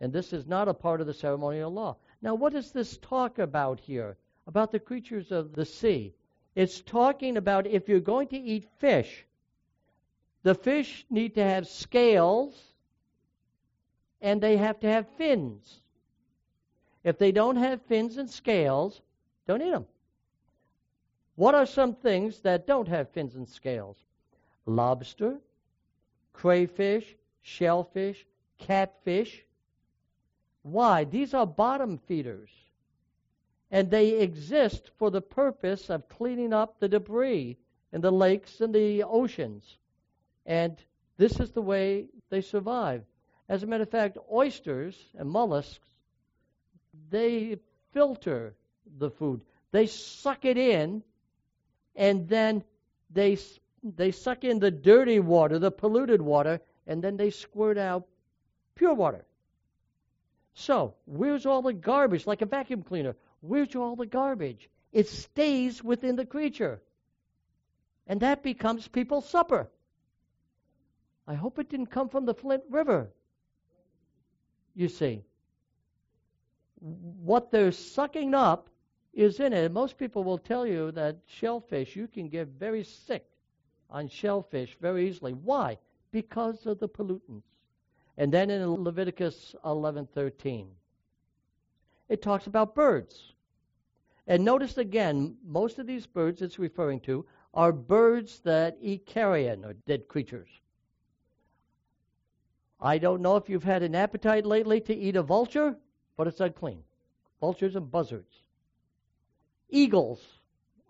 And 0.00 0.12
this 0.12 0.32
is 0.32 0.46
not 0.46 0.68
a 0.68 0.74
part 0.74 1.00
of 1.00 1.06
the 1.06 1.14
ceremonial 1.14 1.72
law. 1.72 1.96
Now, 2.22 2.34
what 2.34 2.52
does 2.52 2.72
this 2.72 2.98
talk 2.98 3.38
about 3.38 3.80
here? 3.80 4.16
About 4.46 4.72
the 4.72 4.78
creatures 4.78 5.30
of 5.30 5.54
the 5.54 5.64
sea. 5.64 6.14
It's 6.54 6.80
talking 6.80 7.36
about 7.36 7.66
if 7.66 7.88
you're 7.88 8.00
going 8.00 8.28
to 8.28 8.38
eat 8.38 8.68
fish, 8.78 9.26
the 10.42 10.54
fish 10.54 11.04
need 11.10 11.34
to 11.34 11.44
have 11.44 11.68
scales 11.68 12.54
and 14.20 14.40
they 14.40 14.56
have 14.56 14.80
to 14.80 14.88
have 14.88 15.06
fins. 15.16 15.80
If 17.04 17.18
they 17.18 17.32
don't 17.32 17.56
have 17.56 17.82
fins 17.82 18.16
and 18.16 18.28
scales, 18.28 19.00
don't 19.46 19.62
eat 19.62 19.70
them. 19.70 19.86
What 21.38 21.54
are 21.54 21.66
some 21.66 21.94
things 21.94 22.40
that 22.40 22.66
don't 22.66 22.88
have 22.88 23.10
fins 23.10 23.36
and 23.36 23.48
scales? 23.48 23.96
Lobster, 24.66 25.36
crayfish, 26.32 27.14
shellfish, 27.42 28.26
catfish. 28.58 29.44
Why? 30.62 31.04
These 31.04 31.34
are 31.34 31.46
bottom 31.46 31.98
feeders. 31.98 32.50
And 33.70 33.88
they 33.88 34.18
exist 34.18 34.90
for 34.98 35.12
the 35.12 35.20
purpose 35.20 35.90
of 35.90 36.08
cleaning 36.08 36.52
up 36.52 36.80
the 36.80 36.88
debris 36.88 37.56
in 37.92 38.00
the 38.00 38.10
lakes 38.10 38.60
and 38.60 38.74
the 38.74 39.04
oceans. 39.04 39.78
And 40.44 40.76
this 41.18 41.38
is 41.38 41.52
the 41.52 41.62
way 41.62 42.06
they 42.30 42.40
survive. 42.40 43.04
As 43.48 43.62
a 43.62 43.66
matter 43.68 43.84
of 43.84 43.90
fact, 43.90 44.18
oysters 44.28 45.00
and 45.16 45.30
mollusks, 45.30 45.86
they 47.10 47.60
filter 47.92 48.56
the 48.98 49.10
food. 49.10 49.42
They 49.70 49.86
suck 49.86 50.44
it 50.44 50.58
in, 50.58 51.04
and 51.98 52.28
then 52.28 52.62
they 53.10 53.36
they 53.82 54.12
suck 54.12 54.44
in 54.44 54.58
the 54.60 54.70
dirty 54.70 55.20
water, 55.20 55.58
the 55.58 55.70
polluted 55.70 56.22
water, 56.22 56.60
and 56.86 57.02
then 57.02 57.16
they 57.16 57.30
squirt 57.30 57.76
out 57.76 58.06
pure 58.74 58.94
water. 58.94 59.24
So, 60.54 60.94
where's 61.04 61.44
all 61.44 61.62
the 61.62 61.72
garbage? 61.72 62.26
Like 62.26 62.42
a 62.42 62.46
vacuum 62.46 62.82
cleaner, 62.82 63.16
where's 63.40 63.74
all 63.76 63.96
the 63.96 64.06
garbage? 64.06 64.70
It 64.92 65.08
stays 65.08 65.84
within 65.84 66.16
the 66.16 66.24
creature. 66.24 66.80
And 68.06 68.20
that 68.20 68.42
becomes 68.42 68.88
people's 68.88 69.28
supper. 69.28 69.68
I 71.26 71.34
hope 71.34 71.58
it 71.58 71.68
didn't 71.68 71.88
come 71.88 72.08
from 72.08 72.24
the 72.24 72.34
Flint 72.34 72.62
River. 72.70 73.10
You 74.74 74.88
see. 74.88 75.24
What 76.80 77.50
they're 77.50 77.72
sucking 77.72 78.34
up 78.34 78.70
is 79.18 79.40
in 79.40 79.52
it. 79.52 79.72
Most 79.72 79.98
people 79.98 80.22
will 80.22 80.38
tell 80.38 80.64
you 80.64 80.92
that 80.92 81.16
shellfish, 81.26 81.96
you 81.96 82.06
can 82.06 82.28
get 82.28 82.46
very 82.46 82.84
sick 82.84 83.26
on 83.90 84.06
shellfish 84.06 84.76
very 84.80 85.08
easily. 85.08 85.32
Why? 85.32 85.76
Because 86.12 86.66
of 86.66 86.78
the 86.78 86.88
pollutants. 86.88 87.42
And 88.16 88.32
then 88.32 88.48
in 88.48 88.64
Leviticus 88.84 89.56
11:13, 89.64 90.68
it 92.08 92.22
talks 92.22 92.46
about 92.46 92.76
birds. 92.76 93.34
And 94.28 94.44
notice 94.44 94.78
again, 94.78 95.36
most 95.44 95.80
of 95.80 95.86
these 95.86 96.06
birds 96.06 96.40
it's 96.40 96.58
referring 96.58 97.00
to 97.00 97.26
are 97.54 97.72
birds 97.72 98.38
that 98.40 98.78
eat 98.80 99.04
carrion 99.04 99.64
or 99.64 99.72
dead 99.72 100.06
creatures. 100.06 100.48
I 102.80 102.98
don't 102.98 103.22
know 103.22 103.34
if 103.34 103.48
you've 103.48 103.64
had 103.64 103.82
an 103.82 103.96
appetite 103.96 104.46
lately 104.46 104.80
to 104.82 104.94
eat 104.94 105.16
a 105.16 105.22
vulture, 105.22 105.76
but 106.16 106.28
it's 106.28 106.40
unclean. 106.40 106.84
Vultures 107.40 107.74
and 107.74 107.90
buzzards. 107.90 108.44
Eagles 109.70 110.20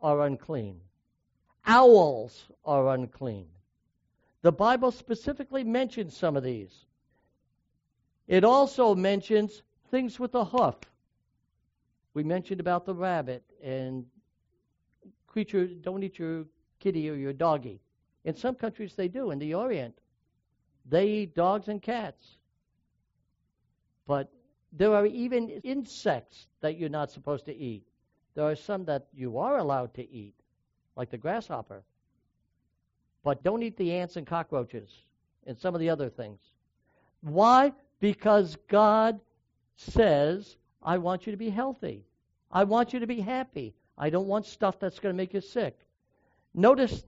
are 0.02 0.22
unclean. 0.22 0.80
Owls 1.66 2.46
are 2.64 2.94
unclean. 2.94 3.46
The 4.42 4.52
Bible 4.52 4.90
specifically 4.90 5.64
mentions 5.64 6.16
some 6.16 6.36
of 6.36 6.42
these. 6.42 6.86
It 8.26 8.44
also 8.44 8.94
mentions 8.94 9.62
things 9.90 10.20
with 10.20 10.34
a 10.34 10.44
hoof. 10.44 10.76
We 12.14 12.22
mentioned 12.22 12.60
about 12.60 12.84
the 12.84 12.94
rabbit 12.94 13.42
and 13.62 14.06
creatures 15.26 15.70
don't 15.82 16.02
eat 16.02 16.18
your 16.18 16.46
kitty 16.78 17.10
or 17.10 17.14
your 17.14 17.32
doggy. 17.32 17.80
In 18.24 18.34
some 18.34 18.54
countries 18.54 18.94
they 18.94 19.08
do, 19.08 19.30
in 19.30 19.38
the 19.38 19.54
Orient. 19.54 19.98
They 20.88 21.08
eat 21.08 21.34
dogs 21.34 21.68
and 21.68 21.82
cats. 21.82 22.38
But 24.06 24.32
there 24.72 24.94
are 24.94 25.06
even 25.06 25.48
insects 25.48 26.46
that 26.60 26.78
you're 26.78 26.88
not 26.88 27.10
supposed 27.10 27.46
to 27.46 27.54
eat. 27.54 27.86
There 28.38 28.46
are 28.46 28.54
some 28.54 28.84
that 28.84 29.08
you 29.12 29.38
are 29.38 29.58
allowed 29.58 29.94
to 29.94 30.08
eat 30.08 30.36
like 30.94 31.10
the 31.10 31.18
grasshopper. 31.18 31.82
But 33.24 33.42
don't 33.42 33.64
eat 33.64 33.76
the 33.76 33.92
ants 33.94 34.14
and 34.14 34.24
cockroaches 34.24 34.88
and 35.44 35.58
some 35.58 35.74
of 35.74 35.80
the 35.80 35.90
other 35.90 36.08
things. 36.08 36.38
Why? 37.20 37.72
Because 37.98 38.56
God 38.68 39.18
says, 39.74 40.56
I 40.80 40.98
want 40.98 41.26
you 41.26 41.32
to 41.32 41.36
be 41.36 41.50
healthy. 41.50 42.04
I 42.52 42.62
want 42.62 42.92
you 42.92 43.00
to 43.00 43.08
be 43.08 43.20
happy. 43.20 43.74
I 43.98 44.08
don't 44.08 44.28
want 44.28 44.46
stuff 44.46 44.78
that's 44.78 45.00
going 45.00 45.12
to 45.12 45.16
make 45.16 45.34
you 45.34 45.40
sick. 45.40 45.76
Notice 46.54 47.02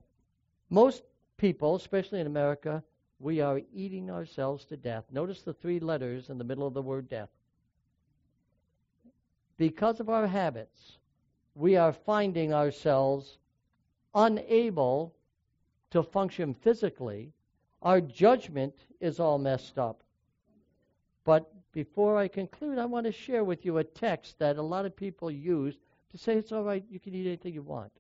most 0.69 1.05
people, 1.37 1.77
especially 1.77 2.19
in 2.19 2.27
America, 2.27 2.83
we 3.21 3.41
are 3.41 3.61
eating 3.73 4.11
ourselves 4.11 4.65
to 4.65 4.77
death. 4.77 5.05
Notice 5.13 5.43
the 5.43 5.55
three 5.55 5.79
letters 5.79 6.29
in 6.29 6.39
the 6.39 6.45
middle 6.45 6.67
of 6.67 6.75
the 6.75 6.83
word 6.83 7.09
death. 7.09 7.29
Because 9.59 10.01
of 10.01 10.09
our 10.09 10.27
habits, 10.27 10.97
we 11.55 11.77
are 11.77 11.93
finding 11.93 12.53
ourselves 12.53 13.39
unable 14.15 15.15
to 15.91 16.03
function 16.03 16.55
physically, 16.55 17.33
our 17.83 18.01
judgment 18.01 18.75
is 19.01 19.19
all 19.19 19.39
messed 19.39 19.79
up. 19.79 20.03
But 21.25 21.53
before 21.73 22.19
I 22.19 22.29
conclude, 22.29 22.79
I 22.79 22.85
want 22.87 23.07
to 23.07 23.13
share 23.13 23.45
with 23.45 23.65
you 23.65 23.79
a 23.79 23.85
text 23.85 24.39
that 24.39 24.57
a 24.57 24.63
lot 24.63 24.87
of 24.87 24.97
people 24.97 25.31
use 25.31 25.77
to 26.11 26.19
say 26.19 26.35
it's 26.35 26.53
all 26.53 26.65
right, 26.65 26.85
you 26.91 26.99
can 26.99 27.15
eat 27.15 27.27
anything 27.27 27.55
you 27.55 27.63
want. 27.63 27.93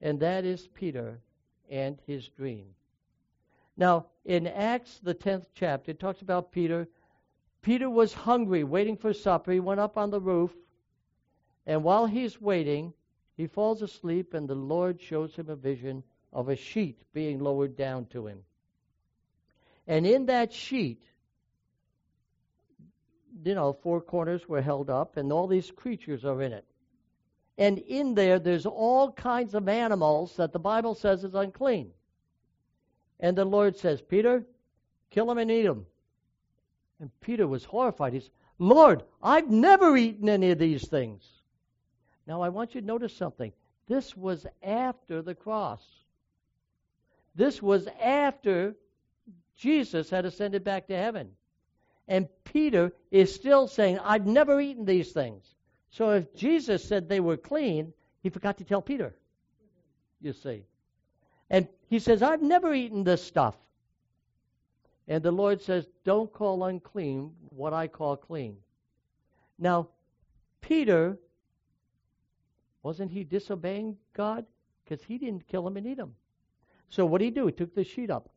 And 0.00 0.18
that 0.20 0.44
is 0.44 0.68
Peter 0.68 1.20
and 1.70 1.98
his 2.06 2.28
dream. 2.28 2.66
Now, 3.76 4.06
in 4.24 4.46
Acts, 4.46 5.00
the 5.02 5.14
10th 5.14 5.46
chapter, 5.54 5.90
it 5.90 6.00
talks 6.00 6.22
about 6.22 6.52
Peter. 6.52 6.88
Peter 7.62 7.90
was 7.90 8.12
hungry, 8.12 8.64
waiting 8.64 8.96
for 8.96 9.12
supper. 9.12 9.52
He 9.52 9.60
went 9.60 9.80
up 9.80 9.98
on 9.98 10.10
the 10.10 10.20
roof. 10.20 10.50
And 11.66 11.82
while 11.82 12.06
he's 12.06 12.40
waiting, 12.40 12.92
he 13.36 13.46
falls 13.46 13.82
asleep, 13.82 14.34
and 14.34 14.48
the 14.48 14.54
Lord 14.54 15.00
shows 15.00 15.34
him 15.34 15.48
a 15.48 15.56
vision 15.56 16.02
of 16.32 16.48
a 16.48 16.56
sheet 16.56 17.00
being 17.12 17.38
lowered 17.38 17.76
down 17.76 18.06
to 18.06 18.26
him. 18.26 18.40
And 19.86 20.06
in 20.06 20.26
that 20.26 20.52
sheet, 20.52 21.02
you 23.44 23.54
know, 23.54 23.72
four 23.72 24.00
corners 24.00 24.48
were 24.48 24.62
held 24.62 24.90
up, 24.90 25.16
and 25.16 25.32
all 25.32 25.46
these 25.46 25.70
creatures 25.70 26.24
are 26.24 26.40
in 26.42 26.52
it. 26.52 26.64
And 27.56 27.78
in 27.78 28.14
there, 28.14 28.38
there's 28.38 28.66
all 28.66 29.12
kinds 29.12 29.54
of 29.54 29.68
animals 29.68 30.36
that 30.36 30.52
the 30.52 30.58
Bible 30.58 30.94
says 30.94 31.24
is 31.24 31.34
unclean. 31.34 31.90
And 33.20 33.36
the 33.36 33.44
Lord 33.44 33.76
says, 33.76 34.02
Peter, 34.02 34.44
kill 35.10 35.26
them 35.26 35.38
and 35.38 35.50
eat 35.50 35.62
them. 35.62 35.86
And 37.00 37.10
Peter 37.20 37.46
was 37.46 37.64
horrified. 37.64 38.12
He 38.12 38.20
said, 38.20 38.30
Lord, 38.58 39.02
I've 39.22 39.50
never 39.50 39.96
eaten 39.96 40.28
any 40.28 40.50
of 40.50 40.58
these 40.58 40.88
things. 40.88 41.22
Now, 42.26 42.42
I 42.42 42.48
want 42.48 42.74
you 42.74 42.80
to 42.80 42.86
notice 42.86 43.14
something. 43.14 43.52
This 43.86 44.16
was 44.16 44.46
after 44.62 45.20
the 45.22 45.34
cross. 45.34 45.82
This 47.34 47.60
was 47.60 47.88
after 48.02 48.74
Jesus 49.56 50.10
had 50.10 50.24
ascended 50.24 50.64
back 50.64 50.86
to 50.88 50.96
heaven. 50.96 51.30
And 52.08 52.28
Peter 52.44 52.92
is 53.10 53.34
still 53.34 53.66
saying, 53.66 53.98
I've 53.98 54.26
never 54.26 54.60
eaten 54.60 54.84
these 54.84 55.12
things. 55.12 55.44
So 55.90 56.10
if 56.10 56.34
Jesus 56.34 56.84
said 56.84 57.08
they 57.08 57.20
were 57.20 57.36
clean, 57.36 57.92
he 58.22 58.30
forgot 58.30 58.58
to 58.58 58.64
tell 58.64 58.82
Peter. 58.82 59.14
You 60.20 60.32
see. 60.32 60.64
And 61.50 61.68
he 61.88 61.98
says, 61.98 62.22
I've 62.22 62.42
never 62.42 62.74
eaten 62.74 63.04
this 63.04 63.22
stuff. 63.22 63.54
And 65.06 65.22
the 65.22 65.30
Lord 65.30 65.60
says, 65.60 65.86
Don't 66.04 66.32
call 66.32 66.64
unclean 66.64 67.32
what 67.50 67.72
I 67.72 67.88
call 67.88 68.16
clean. 68.16 68.56
Now, 69.58 69.88
Peter 70.60 71.18
wasn't 72.84 73.10
he 73.10 73.24
disobeying 73.24 73.96
God? 74.12 74.44
Because 74.84 75.02
he 75.04 75.18
didn't 75.18 75.48
kill 75.48 75.66
him 75.66 75.76
and 75.78 75.86
eat 75.86 75.98
him. 75.98 76.14
So 76.90 77.04
what 77.04 77.18
did 77.18 77.24
he 77.24 77.30
do? 77.30 77.46
He 77.46 77.52
took 77.52 77.74
the 77.74 77.82
sheet 77.82 78.10
up. 78.10 78.28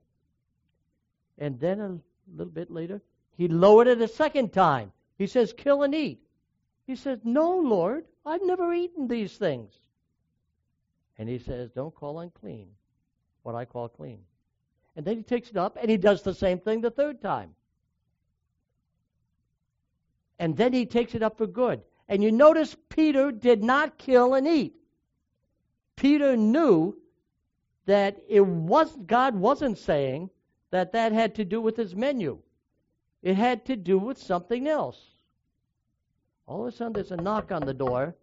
And 1.38 1.60
then 1.60 1.80
a 1.80 2.00
little 2.36 2.52
bit 2.52 2.72
later, 2.72 3.02
he 3.36 3.50
lowered 3.50 3.88
it 3.88 4.02
a 4.02 4.08
second 4.08 4.54
time. 4.54 4.92
He 5.18 5.28
says, 5.28 5.54
Kill 5.54 5.84
and 5.84 5.94
eat. 5.94 6.22
He 6.88 6.96
says, 6.96 7.20
No, 7.24 7.58
Lord, 7.58 8.06
I've 8.26 8.42
never 8.42 8.74
eaten 8.74 9.08
these 9.08 9.36
things. 9.38 9.74
And 11.18 11.28
he 11.28 11.38
says, 11.38 11.70
Don't 11.72 11.94
call 11.94 12.22
unclean 12.22 12.70
what 13.44 13.54
I 13.54 13.66
call 13.66 13.90
clean. 13.90 14.20
And 14.96 15.06
then 15.06 15.18
he 15.18 15.24
takes 15.24 15.50
it 15.50 15.58
up 15.58 15.78
and 15.80 15.92
he 15.92 15.98
does 15.98 16.24
the 16.24 16.34
same 16.34 16.60
thing 16.60 16.82
the 16.82 16.90
third 16.90 17.22
time. 17.22 17.54
And 20.40 20.56
then 20.56 20.72
he 20.72 20.86
takes 20.86 21.16
it 21.16 21.22
up 21.22 21.38
for 21.38 21.48
good. 21.48 21.82
And 22.10 22.24
you 22.24 22.32
notice 22.32 22.76
Peter 22.90 23.32
did 23.32 23.64
not 23.64 23.98
kill 23.98 24.34
and 24.34 24.48
eat. 24.48 24.76
Peter 25.96 26.38
knew 26.38 26.98
that 27.86 28.22
it 28.28 28.46
was 28.46 28.96
God 29.06 29.36
wasn't 29.36 29.78
saying 29.78 30.30
that 30.70 30.92
that 30.92 31.12
had 31.12 31.36
to 31.36 31.46
do 31.46 31.62
with 31.62 31.76
his 31.76 31.96
menu. 31.96 32.40
It 33.22 33.36
had 33.36 33.66
to 33.66 33.76
do 33.76 33.98
with 33.98 34.18
something 34.18 34.68
else. 34.68 35.16
All 36.46 36.62
of 36.62 36.68
a 36.68 36.72
sudden, 36.72 36.94
there's 36.94 37.12
a 37.12 37.18
knock 37.18 37.52
on 37.52 37.66
the 37.66 37.74
door, 37.74 38.16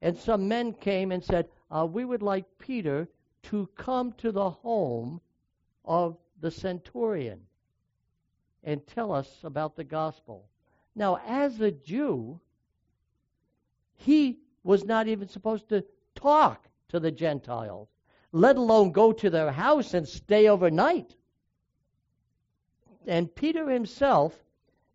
and 0.00 0.16
some 0.16 0.48
men 0.48 0.72
came 0.72 1.12
and 1.12 1.22
said, 1.22 1.48
uh, 1.70 1.86
"We 1.90 2.04
would 2.04 2.22
like 2.22 2.58
Peter 2.58 3.08
to 3.44 3.66
come 3.76 4.12
to 4.14 4.32
the 4.32 4.50
home 4.50 5.20
of 5.84 6.16
the 6.40 6.50
centurion 6.50 7.46
and 8.62 8.86
tell 8.86 9.12
us 9.12 9.44
about 9.44 9.76
the 9.76 9.84
gospel." 9.84 10.48
Now, 10.94 11.18
as 11.26 11.60
a 11.60 11.70
Jew, 11.70 12.40
he 13.96 14.38
was 14.62 14.84
not 14.84 15.08
even 15.08 15.28
supposed 15.28 15.68
to 15.68 15.84
talk 16.14 16.68
to 16.88 17.00
the 17.00 17.10
Gentiles, 17.10 17.88
let 18.32 18.56
alone 18.56 18.92
go 18.92 19.12
to 19.12 19.30
their 19.30 19.50
house 19.50 19.94
and 19.94 20.06
stay 20.06 20.48
overnight. 20.48 21.16
And 23.06 23.34
Peter 23.34 23.68
himself 23.70 24.34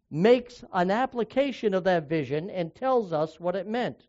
makes 0.10 0.64
an 0.74 0.91
application 0.91 1.74
of 1.74 1.86
that 1.86 2.10
vision 2.10 2.49
and 2.49 2.76
tells 2.76 3.14
us 3.14 3.39
what 3.39 3.56
it 3.56 3.68
meant. 3.68 4.08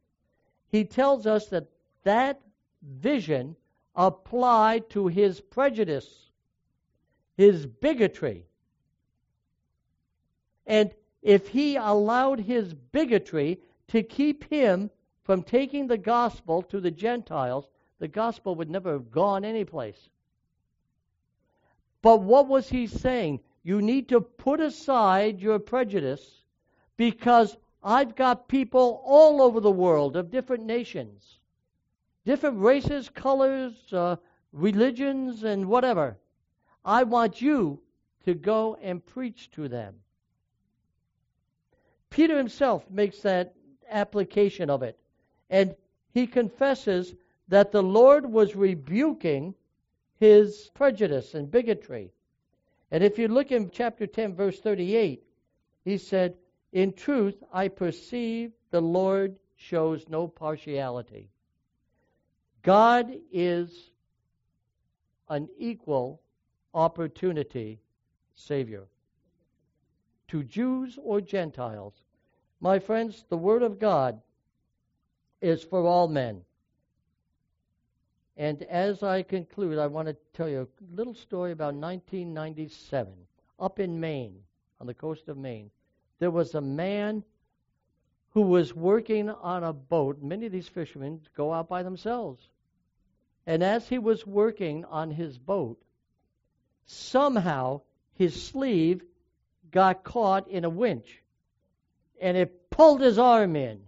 He 0.68 0.84
tells 0.84 1.26
us 1.26 1.46
that 1.46 1.68
that 2.02 2.40
vision 2.82 3.56
applied 3.94 4.90
to 4.90 5.06
his 5.06 5.40
prejudice, 5.40 6.30
his 7.36 7.66
bigotry. 7.66 8.46
And 10.66 10.92
if 11.22 11.48
he 11.48 11.76
allowed 11.76 12.40
his 12.40 12.74
bigotry 12.74 13.60
to 13.92 14.02
keep 14.02 14.48
him 14.48 14.90
from 15.22 15.42
taking 15.42 15.86
the 15.86 15.98
gospel 15.98 16.62
to 16.62 16.80
the 16.80 16.90
Gentiles, 16.90 17.68
the 17.98 18.08
gospel 18.08 18.54
would 18.54 18.70
never 18.70 18.92
have 18.92 19.10
gone 19.10 19.44
anyplace. 19.44 20.08
But 22.00 22.22
what 22.22 22.48
was 22.48 22.70
he 22.70 22.86
saying? 22.86 23.40
You 23.62 23.82
need 23.82 24.08
to 24.08 24.22
put 24.22 24.60
aside 24.60 25.40
your 25.40 25.58
prejudice 25.58 26.42
because 26.96 27.54
I've 27.84 28.16
got 28.16 28.48
people 28.48 29.02
all 29.04 29.42
over 29.42 29.60
the 29.60 29.70
world 29.70 30.16
of 30.16 30.30
different 30.30 30.64
nations, 30.64 31.38
different 32.24 32.60
races, 32.60 33.10
colors, 33.10 33.74
uh, 33.92 34.16
religions, 34.52 35.44
and 35.44 35.66
whatever. 35.66 36.16
I 36.82 37.02
want 37.02 37.42
you 37.42 37.82
to 38.24 38.32
go 38.32 38.78
and 38.82 39.04
preach 39.04 39.50
to 39.50 39.68
them. 39.68 39.96
Peter 42.08 42.38
himself 42.38 42.90
makes 42.90 43.20
that 43.20 43.54
application 43.92 44.70
of 44.70 44.82
it. 44.82 44.98
And 45.50 45.74
he 46.12 46.26
confesses 46.26 47.14
that 47.48 47.72
the 47.72 47.82
Lord 47.82 48.26
was 48.26 48.56
rebuking 48.56 49.54
his 50.18 50.70
prejudice 50.74 51.34
and 51.34 51.50
bigotry. 51.50 52.12
And 52.90 53.02
if 53.02 53.18
you 53.18 53.28
look 53.28 53.50
in 53.50 53.70
chapter 53.70 54.06
10, 54.06 54.34
verse 54.34 54.60
38, 54.60 55.22
he 55.84 55.98
said, 55.98 56.36
In 56.72 56.92
truth, 56.92 57.42
I 57.52 57.68
perceive 57.68 58.52
the 58.70 58.80
Lord 58.80 59.36
shows 59.56 60.08
no 60.08 60.28
partiality. 60.28 61.28
God 62.62 63.12
is 63.32 63.90
an 65.28 65.48
equal 65.58 66.20
opportunity 66.74 67.80
Savior. 68.34 68.86
To 70.28 70.42
Jews 70.42 70.98
or 71.02 71.20
Gentiles, 71.20 72.01
my 72.62 72.78
friends, 72.78 73.24
the 73.28 73.36
Word 73.36 73.64
of 73.64 73.80
God 73.80 74.22
is 75.40 75.64
for 75.64 75.84
all 75.84 76.06
men. 76.06 76.42
And 78.36 78.62
as 78.62 79.02
I 79.02 79.24
conclude, 79.24 79.78
I 79.78 79.88
want 79.88 80.06
to 80.06 80.16
tell 80.32 80.48
you 80.48 80.60
a 80.60 80.96
little 80.96 81.14
story 81.14 81.50
about 81.50 81.74
1997. 81.74 83.12
Up 83.58 83.80
in 83.80 83.98
Maine, 83.98 84.36
on 84.80 84.86
the 84.86 84.94
coast 84.94 85.28
of 85.28 85.36
Maine, 85.36 85.70
there 86.20 86.30
was 86.30 86.54
a 86.54 86.60
man 86.60 87.24
who 88.30 88.42
was 88.42 88.74
working 88.74 89.28
on 89.28 89.64
a 89.64 89.72
boat. 89.72 90.22
Many 90.22 90.46
of 90.46 90.52
these 90.52 90.68
fishermen 90.68 91.20
go 91.36 91.52
out 91.52 91.68
by 91.68 91.82
themselves. 91.82 92.48
And 93.44 93.64
as 93.64 93.88
he 93.88 93.98
was 93.98 94.24
working 94.24 94.84
on 94.84 95.10
his 95.10 95.36
boat, 95.36 95.82
somehow 96.86 97.80
his 98.14 98.40
sleeve 98.40 99.02
got 99.72 100.04
caught 100.04 100.46
in 100.46 100.64
a 100.64 100.70
winch. 100.70 101.21
And 102.22 102.36
it 102.36 102.70
pulled 102.70 103.02
his 103.02 103.18
arm 103.18 103.56
in 103.56 103.80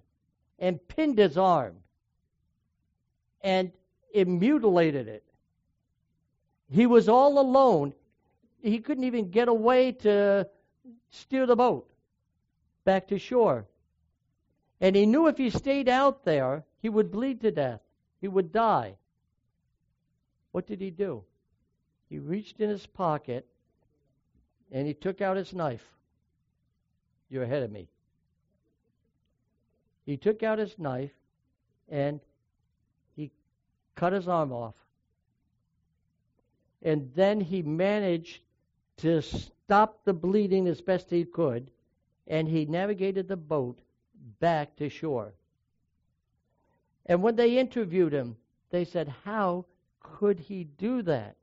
and 0.59 0.87
pinned 0.89 1.17
his 1.19 1.39
arm. 1.39 1.77
And 3.41 3.73
it 4.13 4.29
mutilated 4.29 5.09
it. 5.09 5.25
He 6.69 6.87
was 6.87 7.09
all 7.09 7.39
alone. 7.39 7.95
He 8.61 8.81
couldn't 8.81 9.05
even 9.05 9.31
get 9.31 9.49
away 9.49 9.93
to 9.93 10.49
steer 11.11 11.47
the 11.47 11.55
boat 11.55 11.89
back 12.85 13.09
to 13.09 13.19
shore. 13.19 13.67
And 14.81 14.97
he 14.97 15.07
knew 15.07 15.29
if 15.29 15.39
he 15.39 15.51
stayed 15.51 15.89
out 15.89 16.25
there, 16.25 16.65
he 16.83 16.89
would 16.89 17.13
bleed 17.13 17.41
to 17.43 17.53
death. 17.53 17.81
He 18.21 18.29
would 18.29 18.53
die. 18.53 18.97
What 20.51 20.67
did 20.67 20.81
he 20.81 20.91
do? 20.91 21.23
He 22.09 22.19
reached 22.19 22.61
in 22.61 22.69
his 22.69 22.87
pocket 22.87 23.47
and 24.73 24.87
he 24.87 24.95
took 24.95 25.21
out 25.21 25.37
his 25.37 25.53
knife. 25.53 25.87
You're 27.29 27.45
ahead 27.45 27.63
of 27.63 27.71
me. 27.71 27.89
He 30.05 30.17
took 30.17 30.43
out 30.43 30.59
his 30.59 30.79
knife 30.79 31.15
and 31.89 32.21
he 33.17 33.31
cut 33.95 34.13
his 34.13 34.29
arm 34.29 34.53
off. 34.53 34.75
And 36.83 37.11
then 37.15 37.41
he 37.41 37.63
managed 37.63 38.43
to 38.99 39.23
stop 39.23 40.05
the 40.05 40.13
bleeding 40.13 40.69
as 40.69 40.81
best 40.81 41.11
he 41.11 41.25
could, 41.25 41.71
and 42.27 42.47
he 42.47 42.67
navigated 42.67 43.29
the 43.29 43.37
boat 43.37 43.79
back 44.41 44.77
to 44.77 44.89
shore. 44.89 45.33
And 47.07 47.23
when 47.23 47.37
they 47.37 47.59
interviewed 47.59 48.13
him, 48.13 48.37
they 48.71 48.85
said, 48.85 49.09
How 49.25 49.65
could 50.01 50.39
he 50.39 50.65
do 50.65 51.03
that? 51.03 51.37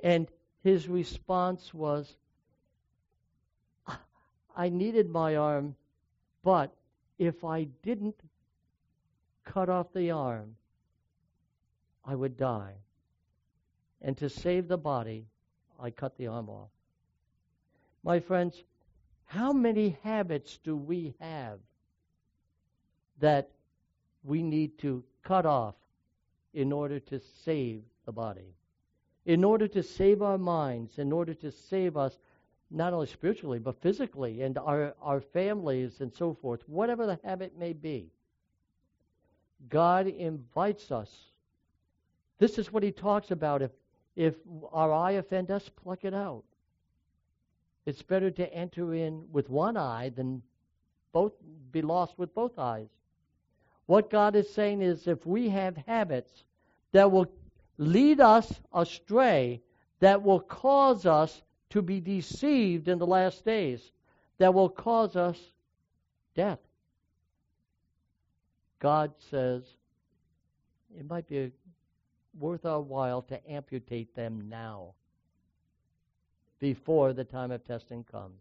And 0.00 0.28
his 0.62 0.88
response 0.88 1.72
was, 1.72 2.16
I 4.56 4.68
needed 4.68 5.08
my 5.08 5.36
arm, 5.36 5.76
but 6.42 6.74
if 7.18 7.44
I 7.44 7.64
didn't 7.82 8.20
cut 9.44 9.68
off 9.68 9.92
the 9.92 10.10
arm, 10.10 10.56
I 12.04 12.14
would 12.14 12.36
die. 12.36 12.74
And 14.00 14.16
to 14.18 14.28
save 14.28 14.68
the 14.68 14.78
body, 14.78 15.26
I 15.78 15.90
cut 15.90 16.16
the 16.16 16.28
arm 16.28 16.48
off. 16.48 16.70
My 18.04 18.20
friends, 18.20 18.62
how 19.24 19.52
many 19.52 19.98
habits 20.02 20.58
do 20.62 20.76
we 20.76 21.14
have 21.20 21.58
that 23.18 23.50
we 24.22 24.42
need 24.42 24.78
to 24.78 25.04
cut 25.22 25.44
off 25.44 25.74
in 26.54 26.72
order 26.72 27.00
to 27.00 27.20
save 27.44 27.82
the 28.06 28.12
body? 28.12 28.54
In 29.26 29.44
order 29.44 29.68
to 29.68 29.82
save 29.82 30.22
our 30.22 30.38
minds, 30.38 30.98
in 30.98 31.12
order 31.12 31.34
to 31.34 31.50
save 31.50 31.96
us 31.96 32.18
not 32.70 32.92
only 32.92 33.06
spiritually, 33.06 33.58
but 33.58 33.80
physically, 33.80 34.42
and 34.42 34.58
our, 34.58 34.94
our 35.00 35.20
families 35.20 36.00
and 36.00 36.12
so 36.12 36.34
forth, 36.34 36.60
whatever 36.68 37.06
the 37.06 37.18
habit 37.24 37.58
may 37.58 37.72
be. 37.72 38.10
God 39.68 40.06
invites 40.06 40.90
us 40.90 41.10
this 42.38 42.58
is 42.58 42.72
what 42.72 42.82
he 42.82 42.92
talks 42.92 43.30
about. 43.30 43.62
If, 43.62 43.72
if 44.16 44.34
our 44.72 44.92
eye 44.92 45.12
offend 45.12 45.50
us, 45.50 45.68
pluck 45.68 46.04
it 46.04 46.14
out. 46.14 46.44
It's 47.84 48.02
better 48.02 48.30
to 48.30 48.54
enter 48.54 48.94
in 48.94 49.24
with 49.32 49.48
one 49.50 49.76
eye 49.76 50.10
than 50.10 50.42
both 51.12 51.32
be 51.72 51.82
lost 51.82 52.18
with 52.18 52.34
both 52.34 52.58
eyes. 52.58 52.88
What 53.86 54.10
God 54.10 54.36
is 54.36 54.52
saying 54.52 54.82
is 54.82 55.08
if 55.08 55.26
we 55.26 55.48
have 55.48 55.76
habits 55.76 56.44
that 56.92 57.10
will 57.10 57.26
lead 57.78 58.20
us 58.20 58.52
astray, 58.72 59.62
that 60.00 60.22
will 60.22 60.40
cause 60.40 61.06
us 61.06 61.42
to 61.70 61.82
be 61.82 62.00
deceived 62.00 62.88
in 62.88 62.98
the 62.98 63.06
last 63.06 63.44
days, 63.44 63.80
that 64.38 64.54
will 64.54 64.68
cause 64.68 65.16
us 65.16 65.38
death. 66.34 66.60
God 68.78 69.12
says 69.30 69.62
it 70.96 71.08
might 71.08 71.28
be 71.28 71.50
worth 72.38 72.64
our 72.64 72.80
while 72.80 73.22
to 73.22 73.50
amputate 73.50 74.14
them 74.14 74.48
now 74.48 74.94
before 76.60 77.12
the 77.12 77.24
time 77.24 77.50
of 77.50 77.64
testing 77.64 78.04
comes. 78.04 78.40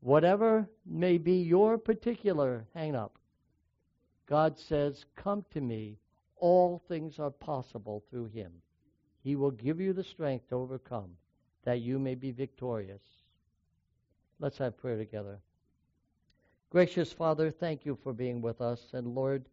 Whatever 0.00 0.68
may 0.84 1.16
be 1.16 1.36
your 1.36 1.78
particular 1.78 2.66
hang 2.74 2.94
up, 2.94 3.18
God 4.26 4.58
says, 4.58 5.04
Come 5.16 5.44
to 5.52 5.60
me. 5.60 5.98
All 6.36 6.82
things 6.88 7.18
are 7.18 7.30
possible 7.30 8.04
through 8.10 8.26
him. 8.26 8.52
He 9.22 9.36
will 9.36 9.50
give 9.50 9.80
you 9.80 9.94
the 9.94 10.04
strength 10.04 10.48
to 10.50 10.56
overcome, 10.56 11.10
that 11.64 11.80
you 11.80 11.98
may 11.98 12.14
be 12.14 12.30
victorious. 12.30 13.02
Let's 14.38 14.58
have 14.58 14.76
prayer 14.76 14.96
together. 14.96 15.38
Gracious 16.70 17.12
Father, 17.12 17.50
thank 17.50 17.84
you 17.86 17.98
for 18.02 18.12
being 18.12 18.42
with 18.42 18.60
us. 18.60 18.80
And 18.92 19.14
Lord, 19.14 19.44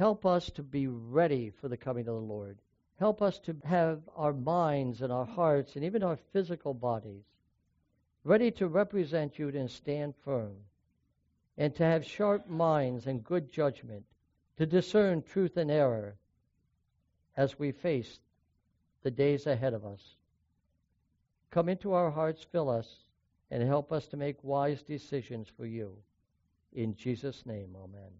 Help 0.00 0.24
us 0.24 0.48
to 0.52 0.62
be 0.62 0.86
ready 0.86 1.50
for 1.50 1.68
the 1.68 1.76
coming 1.76 2.08
of 2.08 2.14
the 2.14 2.20
Lord. 2.22 2.58
Help 2.98 3.20
us 3.20 3.38
to 3.40 3.54
have 3.64 4.00
our 4.16 4.32
minds 4.32 5.02
and 5.02 5.12
our 5.12 5.26
hearts 5.26 5.76
and 5.76 5.84
even 5.84 6.02
our 6.02 6.16
physical 6.32 6.72
bodies 6.72 7.22
ready 8.24 8.50
to 8.52 8.66
represent 8.66 9.38
you 9.38 9.48
and 9.48 9.70
stand 9.70 10.14
firm, 10.24 10.56
and 11.58 11.74
to 11.74 11.84
have 11.84 12.06
sharp 12.06 12.48
minds 12.48 13.06
and 13.06 13.22
good 13.22 13.52
judgment, 13.52 14.06
to 14.56 14.64
discern 14.64 15.22
truth 15.22 15.58
and 15.58 15.70
error 15.70 16.16
as 17.36 17.58
we 17.58 17.72
face 17.72 18.20
the 19.02 19.10
days 19.10 19.46
ahead 19.46 19.74
of 19.74 19.84
us. 19.84 20.16
Come 21.50 21.68
into 21.68 21.92
our 21.92 22.10
hearts, 22.10 22.46
fill 22.50 22.70
us, 22.70 23.04
and 23.50 23.62
help 23.62 23.92
us 23.92 24.06
to 24.08 24.16
make 24.16 24.42
wise 24.42 24.82
decisions 24.82 25.48
for 25.48 25.66
you. 25.66 25.96
In 26.72 26.94
Jesus' 26.94 27.44
name, 27.44 27.76
amen. 27.76 28.12